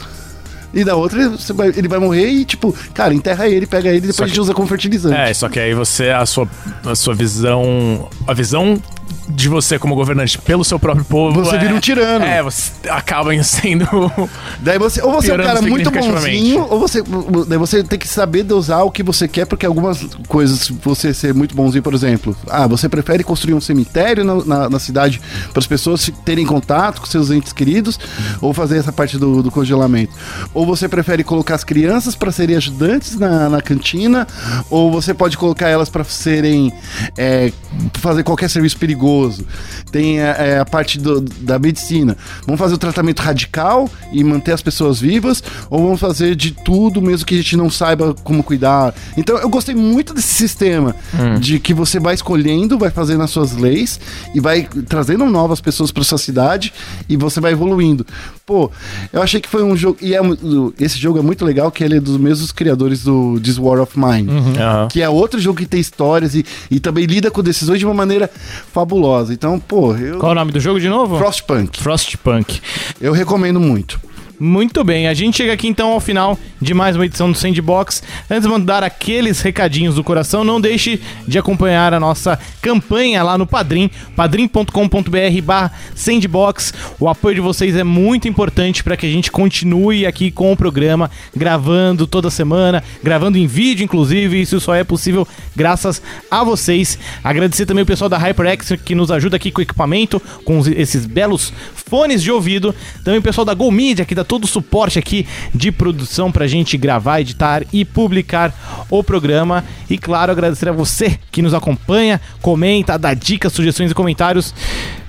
E 0.75 0.85
da 0.85 0.95
outra, 0.97 1.33
vai- 1.55 1.73
ele 1.75 1.89
vai 1.89 1.99
morrer 1.99 2.29
e, 2.29 2.45
tipo, 2.45 2.75
cara, 2.93 3.15
enterra 3.15 3.49
ele, 3.49 3.67
pega 3.67 3.89
ele 3.89 3.97
e 3.97 4.01
depois 4.03 4.17
Só 4.17 4.25
a 4.25 4.27
gente 4.27 4.35
que- 4.35 4.41
usa 4.43 4.53
como 4.53 4.69
fertilizante. 4.69 5.17
É, 5.19 5.33
só 5.33 5.49
que 5.49 5.59
aí 5.59 5.73
você, 5.73 6.11
a 6.11 6.27
sua, 6.27 6.47
a 6.85 6.95
sua 6.95 7.15
visão. 7.15 8.07
A 8.27 8.35
visão 8.35 8.79
de 9.29 9.49
você 9.49 9.79
como 9.79 9.95
governante 9.95 10.39
pelo 10.39 10.65
seu 10.65 10.79
próprio 10.79 11.05
povo. 11.05 11.45
Você 11.45 11.57
é- 11.57 11.59
vira 11.59 11.75
um 11.75 11.81
tirano. 11.81 12.25
É, 12.25 12.43
você 12.43 12.73
acaba 12.89 13.31
sendo. 13.45 13.87
Daí 14.61 14.79
você, 14.79 15.01
ou 15.03 15.13
você 15.13 15.31
é 15.31 15.35
um 15.35 15.39
cara 15.39 15.61
muito 15.63 15.91
bonzinho, 15.91 16.67
ou 16.71 16.81
você, 16.81 17.03
daí 17.47 17.59
você 17.59 17.85
tem 17.85 17.99
que 17.99 18.09
saber 18.09 18.43
dosar 18.43 18.85
o 18.85 18.91
que 18.91 19.03
você 19.03 19.29
quer, 19.29 19.45
porque 19.47 19.65
algumas 19.67 20.03
coisas, 20.27 20.69
você 20.83 21.13
ser 21.15 21.33
muito 21.35 21.55
bonzinho, 21.55 21.83
por 21.83 21.95
exemplo, 21.95 22.35
ah, 22.49 22.67
você 22.67 22.89
prefere 22.89 23.23
construir 23.23 23.55
um 23.55 23.61
cemitério 23.61 24.25
na, 24.25 24.45
na- 24.45 24.71
na 24.71 24.79
cidade 24.79 25.21
para 25.53 25.61
as 25.61 25.67
pessoas 25.67 26.11
terem 26.25 26.45
contato 26.47 27.01
com 27.01 27.07
seus 27.07 27.31
entes 27.31 27.53
queridos, 27.53 27.99
ou 28.41 28.53
fazer 28.53 28.79
essa 28.79 28.93
parte 28.93 29.19
do, 29.19 29.43
do 29.43 29.51
congelamento. 29.51 30.13
Ou 30.55 30.67
você 30.67 30.89
prefere 30.89 31.23
colocar 31.23 31.55
as 31.55 31.65
crianças 31.65 32.15
para 32.15 32.33
serem 32.33 32.57
ajudantes 32.57 33.17
na, 33.19 33.49
na 33.49 33.61
cantina, 33.61 34.27
ou 34.71 34.91
você 34.91 35.13
pode 35.15 35.37
colocar 35.39 35.69
elas 35.69 35.89
para 35.89 36.03
serem 36.05 36.73
é, 37.17 37.53
fazer 37.95 38.23
qualquer 38.25 38.49
serviço 38.51 38.77
perigoso. 38.77 38.98
Tem 39.91 40.21
é, 40.21 40.37
é, 40.39 40.59
a 40.59 40.65
parte 40.65 40.99
do- 40.99 41.21
da 41.21 41.59
medicina. 41.59 42.17
Vamos 42.45 42.59
fazer 42.59 42.75
o 42.75 42.79
tratamento 42.79 43.21
radical 43.21 43.89
e 44.13 44.23
manter 44.25 44.53
as 44.53 44.61
pessoas 44.63 45.01
vivas, 45.01 45.43
ou 45.71 45.83
vamos 45.83 46.01
fazer 46.01 46.35
de 46.37 46.51
tudo 46.51 47.01
mesmo 47.01 47.27
que 47.27 47.35
a 47.35 47.39
gente 47.39 47.57
não 47.57 47.71
saiba 47.71 48.15
como 48.25 48.43
cuidar. 48.43 48.95
Então 49.17 49.39
eu 49.39 49.49
gostei 49.49 49.75
muito 49.75 50.13
desse 50.13 50.35
sistema 50.35 50.95
de 51.41 51.59
que 51.59 51.73
você 51.73 51.99
vai 51.99 52.15
escolhendo, 52.15 52.79
vai 52.79 52.91
fazendo 52.91 53.23
as 53.23 53.31
suas 53.31 53.53
leis 53.57 53.99
e 54.35 54.41
vai 54.41 54.69
trazendo 54.89 55.25
novas 55.27 55.61
pessoas 55.61 55.91
para 55.91 56.05
sua 56.05 56.19
cidade 56.19 56.73
e 57.09 57.17
você 57.17 57.41
vai 57.41 57.53
evoluindo. 57.53 58.07
Pô, 58.49 58.71
eu 59.13 59.21
achei 59.21 59.43
que 59.43 59.49
foi 59.49 59.63
um 59.63 59.77
jogo 59.77 59.99
e 60.01 60.15
é 60.15 60.21
esse 60.81 60.99
jogo 60.99 61.19
é 61.19 61.23
muito 61.23 61.45
legal 61.45 61.71
que 61.71 61.85
ele 61.85 61.99
é 61.99 62.01
dos 62.01 62.17
mesmos 62.17 62.51
criadores 62.51 63.05
do 63.05 63.39
This 63.41 63.59
War 63.59 63.79
of 63.79 63.93
Mine. 64.01 64.31
Aham. 64.31 64.89
Que 64.91 65.03
é 65.03 65.09
outro 65.09 65.39
jogo 65.39 65.59
que 65.59 65.67
tem 65.67 65.79
histórias 65.79 66.35
e, 66.35 66.47
e 66.71 66.81
também 66.81 67.05
lida 67.05 67.31
com 67.31 67.43
decisões 67.43 67.79
de 67.79 67.85
uma 67.85 67.93
maneira 67.93 68.31
fabulosa. 68.73 69.35
Então, 69.35 69.61
pô, 69.61 69.95
eu. 69.95 70.19
Qual 70.19 70.33
é 70.33 70.35
o 70.35 70.39
nome 70.39 70.51
do 70.51 70.61
jogo 70.61 70.81
de 70.81 70.89
novo? 70.89 71.19
Frostpunk. 71.19 71.79
Frostpunk. 71.79 72.59
Eu 72.99 73.13
recomendo 73.13 73.61
muito. 73.61 74.01
Muito 74.41 74.85
bem, 74.85 75.09
a 75.09 75.15
gente 75.15 75.39
chega 75.39 75.53
aqui 75.53 75.67
então 75.67 75.91
ao 75.91 75.99
final 75.99 76.39
de 76.63 76.73
mais 76.73 76.95
uma 76.95 77.05
edição 77.05 77.33
do 77.33 77.37
Sandbox. 77.37 78.05
Antes 78.31 78.45
de 78.45 78.49
mandar 78.49 78.85
aqueles 78.85 79.41
recadinhos 79.41 79.97
do 79.97 80.05
coração, 80.05 80.45
não 80.45 80.61
deixe 80.61 81.01
de 81.27 81.37
acompanhar 81.37 81.93
a 81.93 81.99
nossa 81.99 82.39
campanha 82.63 83.21
lá 83.25 83.37
no 83.37 83.49
Padrim, 83.49 83.91
padrim.com.br 84.15 85.43
barra 85.43 85.73
Sandbox. 85.93 86.73
O 87.01 87.09
apoio 87.09 87.35
de 87.35 87.41
vocês 87.41 87.75
é 87.75 87.83
muito 87.83 88.29
importante 88.29 88.85
para 88.85 88.97
que 88.97 89.07
a 89.07 89.11
gente 89.11 89.33
continue 89.33 90.07
aqui 90.07 90.31
com 90.31 90.53
o 90.53 90.57
programa, 90.57 91.11
gravando 91.35 92.07
toda 92.07 92.31
semana, 92.31 92.85
gravando 93.03 93.39
em 93.39 93.47
vídeo, 93.49 93.83
inclusive. 93.83 94.41
Isso 94.41 94.61
só 94.61 94.73
é 94.73 94.85
possível 94.85 95.27
graças 95.57 96.01
a 96.31 96.45
vocês. 96.45 96.97
Agradecer 97.25 97.67
também 97.67 97.83
o 97.83 97.87
pessoal 97.87 98.09
da 98.09 98.17
HyperX 98.17 98.75
que 98.85 98.95
nos 98.95 99.11
ajuda 99.11 99.35
aqui 99.35 99.51
com 99.51 99.61
o 99.61 99.65
equipamento, 99.65 100.23
com 100.45 100.61
esses 100.77 101.07
belos 101.07 101.53
fones 101.75 102.23
de 102.23 102.31
ouvido. 102.31 102.73
Também 103.03 103.19
o 103.19 103.23
pessoal 103.23 103.45
da 103.45 103.55
Go 103.55 103.73
Media, 103.73 104.05
aqui 104.05 104.15
da 104.15 104.28
todo 104.29 104.45
o 104.45 104.47
suporte 104.47 104.99
aqui 104.99 105.27
de 105.55 105.73
produção 105.73 106.31
pra 106.31 106.47
gente 106.47 106.77
gravar, 106.77 107.23
editar 107.23 107.65
e 107.73 107.85
publicar 107.85 108.87
o 108.91 109.03
programa. 109.03 109.65
E 109.89 109.97
claro, 109.97 110.31
agradecer 110.31 110.69
a 110.69 110.73
você 110.73 111.19
que 111.33 111.43
nos 111.43 111.55
acompanha, 111.55 112.21
comenta, 112.43 112.99
dá 112.99 113.15
dicas, 113.15 113.53
sugestões 113.53 113.91
e 113.91 113.95
comentários. 113.95 114.55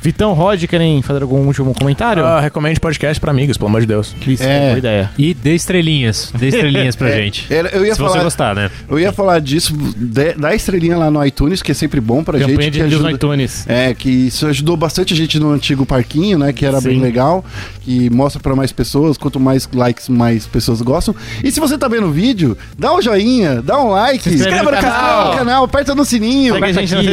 Vitão, 0.02 0.32
Rod, 0.34 0.64
querem 0.66 1.02
fazer 1.02 1.22
algum 1.24 1.46
último 1.46 1.74
comentário? 1.74 2.24
Ah, 2.26 2.40
recomende 2.40 2.80
podcast 2.80 3.20
pra 3.20 3.32
amigos, 3.32 3.58
pelo 3.58 3.68
amor 3.68 3.82
de 3.82 3.88
Deus. 3.88 4.16
Isso, 4.26 4.42
é. 4.44 4.68
boa 4.68 4.78
ideia. 4.78 5.12
E 5.18 5.34
dê 5.34 5.54
estrelinhas. 5.56 6.32
Dê 6.38 6.48
estrelinhas 6.48 6.96
pra 6.96 7.12
gente. 7.18 7.46
Era- 7.54 7.68
eu 7.70 7.86
ia 7.86 7.94
Se 7.94 8.00
você 8.00 8.12
falar, 8.14 8.24
gostar, 8.24 8.56
né? 8.56 8.72
eu 8.90 8.98
ia 8.98 9.12
falar 9.12 9.42
disso, 9.42 9.74
de- 9.98 10.34
da 10.36 10.56
estrelinha 10.56 10.96
lá 10.98 11.12
no 11.12 11.24
iTunes, 11.26 11.62
que 11.62 11.72
é 11.72 11.76
sempre 11.76 12.00
bom 12.00 12.24
pra 12.24 12.40
Campanha 12.40 12.62
gente. 12.62 12.72
de 12.72 12.78
que 12.78 12.84
reviews 12.84 13.02
no 13.02 13.08
ajuda- 13.10 13.26
iTunes. 13.26 13.66
É, 13.68 13.94
que 13.94 14.10
isso 14.10 14.48
ajudou 14.48 14.78
bastante 14.78 15.14
a 15.14 15.18
gente 15.18 15.38
no 15.38 15.52
antigo 15.52 15.86
parquinho, 15.86 16.40
né? 16.40 16.54
Que 16.54 16.66
era 16.66 16.80
Sim. 16.80 16.88
bem 16.90 17.00
legal. 17.02 17.44
Que 17.82 18.10
mostra 18.10 18.42
pra 18.42 18.56
mais 18.56 18.72
pessoas. 18.72 19.18
Quanto 19.18 19.38
mais 19.38 19.68
likes, 19.74 20.08
mais 20.08 20.48
pessoas 20.48 20.82
gostam. 20.82 21.14
E 21.44 21.52
se 21.52 21.60
você 21.60 21.78
tá 21.78 21.90
vendo 21.90 22.08
o 22.08 22.12
vídeo, 22.12 22.58
dá 22.78 22.96
um 22.96 23.02
joinha, 23.02 23.62
dá 23.62 23.78
um 23.84 23.90
like, 23.90 24.24
Se 24.24 24.34
inscreve 24.36 24.60
no 24.64 24.72
no 24.72 24.78
canal. 24.78 25.36
canal, 25.36 25.64
aperta 25.66 25.94
no 25.94 26.06
sininho, 26.06 26.56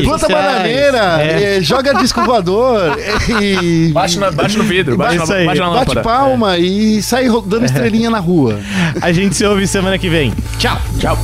planta 0.05 0.29
bananeira, 0.29 1.21
É. 1.21 1.61
joga 1.61 1.93
disco 1.95 2.23
voador 2.25 2.76
e. 3.43 3.91
Bate, 3.93 4.19
na- 4.19 4.31
bate 4.31 4.57
no 4.59 4.65
vidro, 4.65 4.97
bate, 4.97 5.17
Isso 5.17 5.27
na, 5.27 5.45
bate 5.45 5.61
na 5.61 5.71
Bate 5.71 5.79
lâmpada. 5.89 6.03
palma 6.03 6.59
e 6.59 7.03
sai 7.03 7.27
dando 7.47 7.65
estrelinha 7.65 8.11
na 8.11 8.19
rua. 8.19 8.59
A 9.01 9.13
gente 9.13 9.37
se 9.37 9.45
ouve 9.45 9.67
semana 9.67 9.99
que 9.99 10.09
vem. 10.09 10.33
Tchau! 10.59 10.81
Tchau. 10.99 11.19